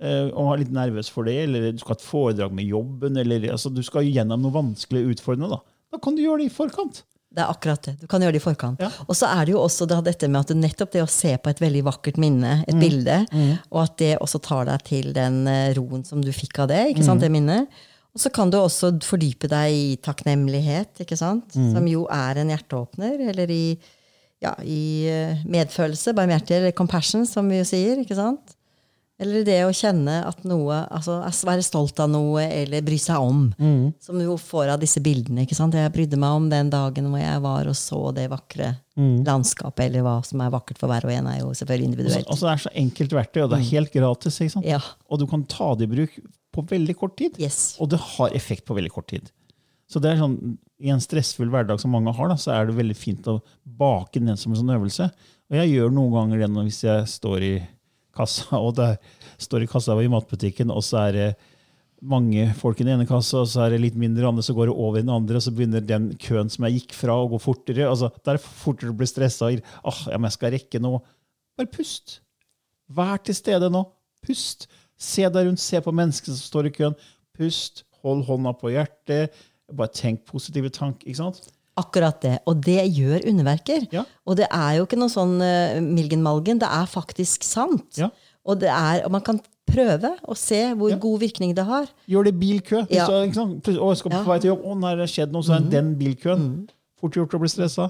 og 0.00 0.54
er 0.54 0.62
litt 0.62 0.72
nervøs 0.72 1.10
for 1.12 1.28
det, 1.28 1.36
eller 1.44 1.70
du 1.74 1.82
skal 1.82 1.94
ha 1.94 1.98
et 1.98 2.06
foredrag 2.06 2.54
med 2.56 2.68
jobben, 2.70 3.18
eller 3.20 3.50
altså, 3.52 3.72
du 3.72 3.82
skal 3.84 4.08
gjennom 4.08 4.40
noe 4.46 4.54
vanskelig 4.54 5.04
og 5.04 5.14
utfordrende, 5.14 5.50
da. 5.52 5.60
da 5.92 6.00
kan 6.02 6.16
du 6.16 6.22
gjøre 6.24 6.40
det 6.40 6.50
i 6.50 6.54
forkant. 6.54 7.02
Det 7.30 7.44
er 7.44 7.50
akkurat 7.52 7.84
det. 7.86 7.92
Du 8.00 8.08
kan 8.10 8.22
gjøre 8.24 8.34
det 8.34 8.40
i 8.40 8.42
forkant. 8.42 8.80
Ja. 8.82 8.88
Og 9.06 9.14
så 9.14 9.28
er 9.30 9.46
det 9.46 9.52
jo 9.54 9.60
også 9.62 9.86
da 9.86 10.00
dette 10.02 10.26
med 10.26 10.40
at 10.40 10.50
nettopp 10.56 10.90
det 10.96 11.04
å 11.04 11.10
se 11.10 11.36
på 11.38 11.52
et 11.52 11.60
veldig 11.62 11.84
vakkert 11.86 12.18
minne, 12.18 12.56
et 12.66 12.80
bilde, 12.80 13.20
og 13.70 13.84
at 13.84 13.94
det 14.02 14.16
også 14.18 14.40
tar 14.42 14.66
deg 14.66 14.82
til 14.88 15.12
den 15.14 15.44
eh, 15.50 15.70
roen 15.78 16.02
som 16.06 16.24
du 16.24 16.32
fikk 16.34 16.64
av 16.64 16.72
det, 16.72 16.82
ikke 16.90 17.06
sant, 17.06 17.22
det 17.22 17.30
minnet. 17.30 17.70
Og 18.10 18.24
så 18.24 18.32
kan 18.34 18.50
du 18.50 18.58
også 18.58 18.96
fordype 19.06 19.46
deg 19.50 19.76
i 19.76 19.96
takknemlighet, 20.02 21.04
ikke 21.04 21.18
sant? 21.18 21.54
som 21.54 21.86
jo 21.86 22.08
er 22.10 22.40
en 22.42 22.50
hjerteåpner, 22.50 23.22
eller 23.30 23.52
i, 23.54 23.64
ja, 24.42 24.56
i 24.66 25.06
eh, 25.06 25.44
medfølelse, 25.46 26.16
barmhjertighet, 26.18 26.64
eller 26.64 26.74
compassion, 26.74 27.22
som 27.28 27.46
vi 27.46 27.60
jo 27.60 27.68
sier. 27.68 28.02
ikke 28.02 28.18
sant? 28.18 28.56
Eller 29.20 29.44
det 29.44 29.58
å 29.66 29.72
kjenne 29.76 30.20
at 30.24 30.44
noe 30.48 30.78
altså 30.88 31.18
Være 31.44 31.64
stolt 31.64 31.98
av 32.00 32.08
noe, 32.08 32.40
eller 32.46 32.84
bry 32.84 32.96
seg 33.00 33.20
om. 33.20 33.42
Som 34.00 34.20
du 34.20 34.24
får 34.40 34.72
av 34.74 34.80
disse 34.80 35.02
bildene. 35.04 35.44
ikke 35.44 35.58
sant? 35.58 35.76
Jeg 35.76 35.92
brydde 35.92 36.18
meg 36.20 36.38
om 36.38 36.48
den 36.52 36.70
dagen 36.72 37.10
hvor 37.12 37.20
jeg 37.20 37.42
var 37.44 37.68
og 37.68 37.76
så 37.76 38.00
det 38.16 38.28
vakre 38.32 38.72
landskapet, 38.96 39.86
eller 39.86 40.04
hva 40.04 40.18
som 40.26 40.40
er 40.44 40.52
vakkert 40.52 40.80
for 40.80 40.92
hver 40.92 41.06
og 41.08 41.12
en, 41.14 41.28
er 41.32 41.40
jo 41.40 41.52
selvfølgelig 41.56 41.88
individuelt. 41.90 42.28
altså, 42.28 42.46
det 42.46 42.52
er 42.52 42.62
så 42.64 42.72
enkelt 42.82 43.16
verktøy, 43.16 43.42
og 43.44 43.50
det 43.52 43.58
er 43.60 43.68
helt 43.70 43.92
gratis. 43.94 44.40
ikke 44.40 44.54
sant? 44.56 44.68
Ja. 44.68 44.80
Og 45.08 45.20
du 45.22 45.26
kan 45.30 45.44
ta 45.48 45.72
det 45.78 45.88
i 45.88 45.92
bruk 45.94 46.16
på 46.52 46.64
veldig 46.72 46.96
kort 46.98 47.16
tid. 47.20 47.38
Yes. 47.40 47.76
Og 47.80 47.90
det 47.92 48.00
har 48.16 48.36
effekt 48.36 48.66
på 48.68 48.76
veldig 48.76 48.92
kort 48.92 49.08
tid. 49.12 49.30
Så 49.90 50.02
det 50.02 50.12
er 50.12 50.20
sånn, 50.22 50.36
I 50.80 50.92
en 50.94 51.02
stressfull 51.02 51.50
hverdag 51.50 51.80
som 51.82 51.90
mange 51.92 52.12
har, 52.14 52.30
da, 52.30 52.36
så 52.38 52.54
er 52.54 52.68
det 52.68 52.78
veldig 52.78 52.96
fint 52.96 53.26
å 53.30 53.40
bake 53.64 54.22
den 54.22 54.38
som 54.38 54.54
en 54.54 54.60
sånn 54.60 54.74
øvelse. 54.76 55.10
Og 55.50 55.58
jeg 55.58 55.72
gjør 55.74 55.94
noen 55.94 56.14
ganger 56.14 56.44
det 56.44 56.50
hvis 56.68 56.84
jeg 56.86 57.08
står 57.10 57.46
i 57.46 57.54
kassa, 58.20 58.48
og 58.64 58.76
det 58.78 58.92
står 59.40 59.64
i 59.64 59.70
kassa 59.70 59.96
i 59.98 60.12
matbutikken, 60.12 60.72
og 60.72 60.84
så 60.86 61.06
er 61.08 61.16
det 61.16 61.30
mange 62.00 62.46
folk 62.56 62.80
i 62.80 62.84
den 62.86 62.94
ene 62.94 63.08
kassa, 63.08 63.42
og 63.42 63.48
så 63.50 63.66
er 63.66 63.74
det 63.74 63.82
litt 63.82 63.98
mindre 64.00 64.28
andre, 64.28 64.44
så 64.44 64.54
går 64.56 64.70
det 64.70 64.76
over 64.76 65.00
i 65.00 65.04
den 65.04 65.12
andre, 65.12 65.36
og 65.36 65.44
så 65.44 65.52
begynner 65.52 65.84
den 65.84 66.10
køen 66.20 66.48
som 66.52 66.64
jeg 66.66 66.80
gikk 66.80 66.96
fra, 66.96 67.16
å 67.16 67.28
gå 67.28 67.40
fortere. 67.42 67.88
altså 67.88 68.08
Det 68.16 68.34
er 68.34 68.40
fortere 68.40 68.94
å 68.94 68.96
bli 68.96 69.08
stressa. 69.08 69.50
Ah, 69.84 70.02
ja, 70.08 70.16
men 70.16 70.30
jeg 70.30 70.38
skal 70.38 70.54
rekke 70.56 70.80
nå. 70.80 70.94
Bare 71.60 71.72
pust. 71.72 72.20
Vær 72.90 73.20
til 73.24 73.36
stede 73.36 73.68
nå. 73.72 73.84
Pust. 74.24 74.66
Se 75.00 75.28
deg 75.32 75.46
rundt, 75.46 75.62
se 75.62 75.80
på 75.80 75.94
menneskene 75.94 76.36
som 76.36 76.48
står 76.48 76.70
i 76.70 76.74
køen. 76.74 76.96
Pust. 77.36 77.84
Hold 78.00 78.24
hånda 78.28 78.54
på 78.56 78.72
hjertet. 78.72 79.36
Bare 79.76 79.92
tenk 79.94 80.24
positive 80.28 80.72
tanker. 80.72 81.06
ikke 81.06 81.20
sant? 81.20 81.44
Akkurat 81.78 82.18
det. 82.22 82.38
Og 82.50 82.58
det 82.64 82.82
gjør 82.96 83.22
underverker. 83.30 83.86
Ja. 83.94 84.02
Og 84.26 84.36
det 84.40 84.48
er 84.50 84.78
jo 84.80 84.86
ikke 84.88 84.98
noe 84.98 85.12
sånn 85.12 85.36
uh, 85.40 85.78
milgenmalgen. 85.84 86.58
Det 86.60 86.68
er 86.68 86.86
faktisk 86.90 87.44
sant. 87.46 87.86
Ja. 88.00 88.10
Og, 88.44 88.58
det 88.60 88.68
er, 88.72 89.04
og 89.06 89.12
man 89.14 89.22
kan 89.22 89.38
prøve 89.70 90.10
å 90.26 90.34
se 90.36 90.58
hvor 90.74 90.90
Ja. 90.90 90.96
god 90.98 91.20
virkning 91.22 91.54
det 91.54 91.64
har. 91.68 91.86
Gjør 92.10 92.24
det 92.26 92.34
bilkø. 92.40 92.82
Hvis 92.90 93.06
du, 93.06 93.34
sant? 93.36 93.68
Å, 93.70 93.90
skal 93.96 94.10
på 94.10 94.18
Ja. 94.18 94.24
vei 94.26 94.38
til 94.42 94.50
jobb. 94.54 94.64
Å, 94.66 94.74
nei, 94.80 94.94
det 94.98 95.06
har 95.06 95.12
skjedd 95.14 95.32
noe, 95.36 95.42
så 95.46 95.54
er 95.56 95.60
det 95.60 95.70
den 95.76 95.94
bilkøen. 96.00 96.48
Fort 97.00 97.14
gjort 97.16 97.32
å 97.38 97.40
bli 97.40 97.48
stressa. 97.48 97.86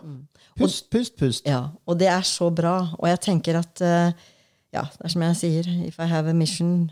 Pust, 0.61 0.91
pust, 0.93 1.17
pust. 1.19 1.47
Ja, 1.49 1.71
og 1.89 1.99
det 1.99 2.11
er 2.13 2.23
så 2.27 2.51
bra. 2.55 2.93
Og 3.01 3.09
jeg 3.09 3.21
tenker 3.25 3.57
at 3.63 3.81
uh, 3.83 4.13
ja, 4.75 4.83
det 4.85 5.05
er 5.09 5.15
som 5.15 5.23
jeg 5.25 5.37
sier 5.41 5.71
If 5.89 5.99
I 5.99 6.07
have 6.07 6.29
a 6.31 6.35
mission 6.37 6.91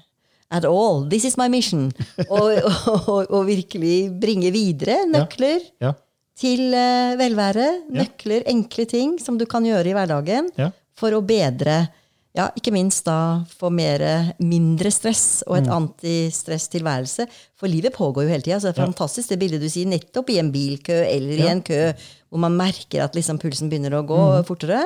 at 0.50 0.64
all, 0.64 1.04
this 1.10 1.24
is 1.28 1.36
my 1.36 1.46
mission. 1.52 1.92
Og, 2.30 2.56
og, 2.64 3.08
og, 3.08 3.26
og 3.30 3.46
virkelig 3.46 4.08
bringe 4.18 4.50
videre 4.54 5.02
nøkler 5.06 5.60
Ja. 5.84 5.92
Til 6.38 6.74
eh, 6.76 7.16
velvære. 7.18 7.68
Nøkler, 7.94 8.44
enkle 8.50 8.86
ting 8.90 9.16
som 9.22 9.38
du 9.40 9.46
kan 9.50 9.66
gjøre 9.66 9.90
i 9.90 9.96
hverdagen 9.96 10.52
Ja. 10.58 10.70
for 10.98 11.16
å 11.16 11.24
bedre 11.26 11.88
ja, 12.38 12.44
ikke 12.54 12.70
minst 12.70 13.06
da 13.08 13.42
få 13.58 13.66
mer, 13.74 14.02
mindre 14.38 14.92
stress 14.94 15.40
og 15.48 15.56
et 15.58 15.66
antistress-tilværelse. 15.74 17.26
For 17.58 17.66
livet 17.70 17.94
pågår 17.96 18.26
jo 18.26 18.30
hele 18.30 18.44
tida. 18.44 18.60
Så 18.60 18.68
det 18.68 18.76
er 18.76 18.84
fantastisk 18.86 19.32
det 19.32 19.38
bildet 19.40 19.64
du 19.64 19.68
sier, 19.72 19.88
nettopp 19.90 20.30
i 20.30 20.38
en 20.38 20.52
bilkø 20.54 20.98
eller 21.08 21.40
i 21.42 21.48
en 21.50 21.62
kø 21.66 21.80
hvor 22.28 22.42
man 22.44 22.54
merker 22.58 23.02
at 23.02 23.16
liksom 23.16 23.40
pulsen 23.42 23.70
begynner 23.72 23.96
å 23.96 24.04
gå 24.06 24.20
fortere, 24.46 24.82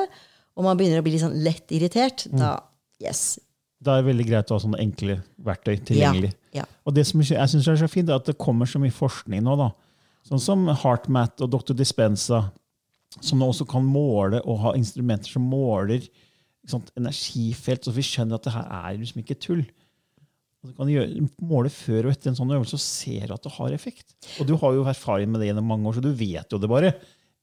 og 0.55 0.65
man 0.65 0.79
begynner 0.79 1.01
å 1.01 1.05
bli 1.05 1.15
litt 1.17 1.25
sånn 1.25 1.35
lett 1.43 1.73
irritert. 1.75 2.25
Da, 2.31 2.55
yes. 3.03 3.35
Da 3.83 3.97
er 3.97 4.01
det 4.01 4.13
veldig 4.13 4.27
greit 4.29 4.49
å 4.49 4.57
ha 4.57 4.63
sånne 4.63 4.79
enkle 4.79 5.19
verktøy 5.43 5.75
tilgjengelig. 5.83 6.31
Ja. 6.55 6.63
Og 6.87 6.95
det 6.95 7.03
som 7.09 7.21
jeg 7.21 7.49
synes 7.51 7.67
er 7.67 7.81
så 7.83 7.89
fint, 7.91 8.09
er 8.09 8.21
at 8.21 8.29
det 8.31 8.37
kommer 8.39 8.69
så 8.69 8.79
mye 8.81 8.93
forskning 8.95 9.43
nå. 9.43 9.57
da. 9.59 9.69
Sånn 10.23 10.41
som 10.41 10.67
HeartMath 10.71 11.43
og 11.43 11.51
Dr. 11.51 11.75
Dispensa, 11.75 12.45
som 13.19 13.39
nå 13.41 13.49
også 13.51 13.67
kan 13.69 13.85
måle 13.85 14.39
og 14.47 14.61
ha 14.63 14.75
instrumenter 14.77 15.33
som 15.35 15.45
måler 15.45 16.05
sant, 16.69 16.91
energifelt, 16.97 17.83
så 17.83 17.93
vi 17.93 18.05
skjønner 18.07 18.39
at 18.39 18.47
det 18.47 18.53
her 18.55 18.69
er 18.79 18.99
liksom 19.01 19.23
ikke 19.23 19.39
tull. 19.43 19.63
Og 20.63 20.69
du 20.71 20.77
kan 20.77 20.91
gjøre, 20.93 21.25
måle 21.43 21.71
før 21.73 22.07
og 22.07 22.13
etter 22.13 22.31
en 22.31 22.37
sånn 22.39 22.53
øvelse 22.55 22.77
og 22.79 22.83
ser 22.83 23.33
at 23.35 23.43
det 23.43 23.51
har 23.57 23.75
effekt. 23.75 24.15
Og 24.39 24.47
du 24.47 24.55
har 24.61 24.77
jo 24.77 24.85
erfaring 24.87 25.31
med 25.33 25.43
det 25.43 25.49
gjennom 25.49 25.67
mange 25.73 25.89
år, 25.89 25.97
så 25.97 26.05
du 26.05 26.13
vet 26.15 26.55
jo 26.55 26.59
det 26.61 26.71
bare. 26.71 26.93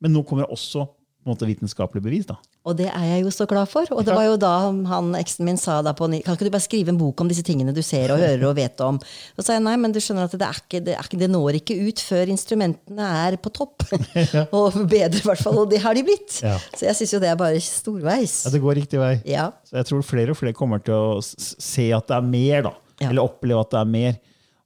Men 0.00 0.16
nå 0.16 0.24
kommer 0.24 0.46
det 0.46 0.56
også 0.56 0.86
måte, 1.30 1.48
vitenskapelig 1.48 2.02
bevis. 2.04 2.26
da. 2.28 2.36
Og 2.68 2.76
det 2.76 2.88
er 2.90 3.04
jeg 3.14 3.24
jo 3.24 3.32
så 3.32 3.46
glad 3.48 3.70
for. 3.70 3.88
Og 3.96 4.04
det 4.04 4.14
var 4.14 4.26
jo 4.26 4.36
da 4.40 4.52
han 4.90 5.14
eksen 5.16 5.46
min 5.48 5.58
sa 5.60 5.78
da 5.84 5.94
på 5.96 6.08
ny 6.10 6.20
Kan 6.24 6.36
ikke 6.36 6.48
du 6.48 6.52
bare 6.52 6.64
skrive 6.64 6.92
en 6.92 6.98
bok 7.00 7.22
om 7.22 7.30
disse 7.30 7.44
tingene 7.46 7.72
du 7.76 7.80
ser 7.86 8.12
og 8.12 8.20
hører 8.20 8.44
og 8.50 8.56
vet 8.58 8.82
om? 8.84 8.98
Så 9.38 9.46
sa 9.46 9.56
jeg 9.56 9.64
nei, 9.64 9.76
men 9.80 9.94
du 9.94 10.00
skjønner 10.02 10.28
at 10.28 10.36
det, 10.36 10.44
er 10.44 10.60
ikke, 10.60 10.82
det, 10.84 10.96
er 10.98 11.08
ikke, 11.08 11.20
det 11.22 11.30
når 11.32 11.60
ikke 11.62 11.78
ut 11.88 12.02
før 12.04 12.32
instrumentene 12.34 13.10
er 13.24 13.38
på 13.40 13.52
topp. 13.56 13.86
og 14.56 14.76
bedre, 14.90 15.22
i 15.22 15.26
hvert 15.30 15.42
fall. 15.42 15.62
Og 15.64 15.70
det 15.72 15.80
har 15.84 15.96
de 15.96 16.04
blitt. 16.06 16.40
Ja. 16.44 16.58
Så 16.74 16.88
jeg 16.90 16.98
syns 17.00 17.16
jo 17.16 17.22
det 17.22 17.32
er 17.32 17.40
bare 17.40 17.62
storveis. 17.64 18.42
Ja, 18.44 18.54
Det 18.54 18.62
går 18.62 18.80
riktig 18.82 19.00
vei. 19.00 19.14
Ja. 19.28 19.50
Så 19.68 19.80
jeg 19.80 19.88
tror 19.90 20.04
flere 20.06 20.34
og 20.34 20.40
flere 20.40 20.56
kommer 20.56 20.82
til 20.84 20.96
å 20.96 21.20
se 21.24 21.90
at 21.96 22.10
det 22.10 22.18
er 22.18 22.26
mer, 22.26 22.68
da. 22.68 22.76
Eller 23.08 23.24
oppleve 23.24 23.64
at 23.64 23.72
det 23.72 23.80
er 23.80 23.94
mer. 23.96 24.18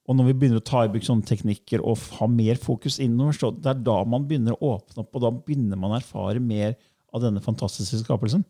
Og 0.05 0.19
når 0.19 0.29
vi 0.29 0.35
begynner 0.37 0.61
å 0.61 0.67
ta 0.67 0.83
i 0.85 0.91
bruk 0.93 1.07
sånne 1.07 1.25
teknikker 1.29 1.81
og 1.81 2.03
ha 2.19 2.29
mer 2.29 2.59
fokus 2.61 2.99
innover, 3.01 3.37
så 3.39 3.49
det 3.55 3.71
er 3.73 3.81
da 3.87 3.97
man 4.09 4.27
begynner 4.29 4.57
å 4.59 4.75
åpne 4.75 5.01
opp, 5.01 5.15
og 5.17 5.25
da 5.25 5.31
begynner 5.33 5.81
man 5.81 5.95
å 5.95 5.99
erfare 6.01 6.43
mer 6.45 6.75
av 7.15 7.23
denne 7.25 7.41
fantastiske 7.45 8.03
skapelsen. 8.03 8.45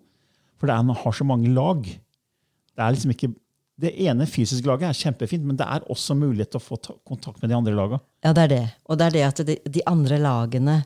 For 0.59 0.67
det 0.67 0.75
er, 0.75 0.87
man 0.87 0.99
har 0.99 1.15
så 1.15 1.27
mange 1.29 1.53
lag. 1.55 1.85
Det 1.85 2.83
er 2.83 2.95
liksom 2.95 3.15
ikke 3.15 3.31
det 3.81 3.91
ene 4.07 4.27
fysiske 4.31 4.67
laget 4.71 4.89
er 4.89 4.99
kjempefint, 4.99 5.47
men 5.47 5.59
det 5.59 5.67
er 5.67 5.87
også 5.91 6.15
mulighet 6.19 6.53
til 6.55 6.61
å 6.61 6.65
få 6.65 6.79
ta 6.79 6.95
kontakt 7.07 7.43
med 7.43 7.51
de 7.51 7.57
andre 7.59 7.75
lagene. 7.75 8.03
Ja, 8.23 8.35
det 8.35 8.45
er 8.47 8.53
det. 8.53 8.67
Og 8.87 8.99
det 8.99 9.07
er 9.07 9.17
det 9.17 9.25
at 9.27 9.43
de, 9.47 9.57
de 9.79 9.83
andre 9.91 10.19
lagene 10.23 10.77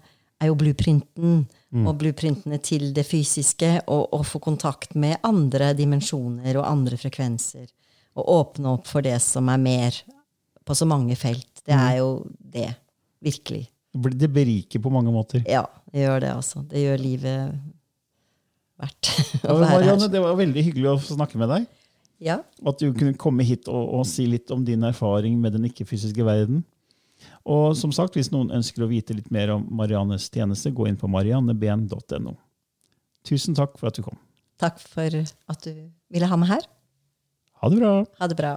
er 0.41 0.51
jo 0.51 0.59
blueprinten. 0.59 1.43
Og 1.85 1.99
blueprintene 2.01 2.57
til 2.65 2.95
det 2.97 3.05
fysiske. 3.05 3.75
Og, 3.93 4.07
og 4.17 4.25
få 4.25 4.41
kontakt 4.41 4.97
med 4.97 5.21
andre 5.27 5.75
dimensjoner 5.77 6.57
og 6.57 6.65
andre 6.65 6.97
frekvenser. 7.01 7.67
Og 8.17 8.31
åpne 8.39 8.73
opp 8.79 8.89
for 8.89 9.05
det 9.05 9.19
som 9.23 9.51
er 9.53 9.61
mer 9.61 10.01
på 10.69 10.77
så 10.77 10.87
mange 10.89 11.17
felt. 11.19 11.49
Det 11.65 11.75
er 11.75 11.99
jo 12.03 12.13
det. 12.39 12.69
Virkelig. 13.25 13.65
Det 13.99 14.29
beriker 14.31 14.83
på 14.85 14.93
mange 14.93 15.13
måter. 15.13 15.43
Ja, 15.49 15.65
det 15.91 16.05
gjør 16.05 16.23
det, 16.23 16.33
altså. 16.37 16.63
Det 16.69 16.85
gjør 16.85 17.01
livet 17.03 17.59
verdt 18.79 19.11
å 19.49 19.57
være 19.57 19.71
her. 19.73 19.77
Marianne, 19.81 20.09
det 20.13 20.23
var 20.23 20.39
veldig 20.39 20.65
hyggelig 20.69 20.91
å 20.93 20.99
snakke 21.09 21.41
med 21.41 21.51
deg. 21.55 21.69
Ja. 22.23 22.41
At 22.67 22.81
du 22.83 22.91
kunne 22.93 23.15
komme 23.19 23.47
hit 23.47 23.69
og, 23.71 23.95
og 23.99 24.07
si 24.11 24.27
litt 24.29 24.51
om 24.55 24.65
din 24.67 24.85
erfaring 24.87 25.39
med 25.41 25.55
den 25.57 25.69
ikke-fysiske 25.71 26.27
verden. 26.27 26.65
Og 27.49 27.73
som 27.79 27.93
sagt, 27.95 28.19
hvis 28.19 28.31
noen 28.35 28.53
ønsker 28.55 28.85
å 28.85 28.91
vite 28.91 29.17
litt 29.17 29.31
mer 29.35 29.55
om 29.57 29.65
Mariannes 29.75 30.29
tjeneste, 30.31 30.75
gå 30.75 30.87
inn 30.91 30.99
på 30.99 31.11
marianneben.no. 31.11 32.35
Tusen 33.27 33.57
takk 33.59 33.79
for 33.81 33.91
at 33.91 33.99
du 33.99 34.05
kom. 34.07 34.19
Takk 34.59 34.81
for 34.83 35.23
at 35.23 35.67
du 35.67 35.73
ville 36.13 36.29
ha 36.29 36.39
meg 36.39 36.53
her. 36.57 36.67
Ha 37.63 37.71
det 37.73 37.81
bra! 37.81 37.93
Ha 38.21 38.31
det 38.31 38.39
bra. 38.39 38.57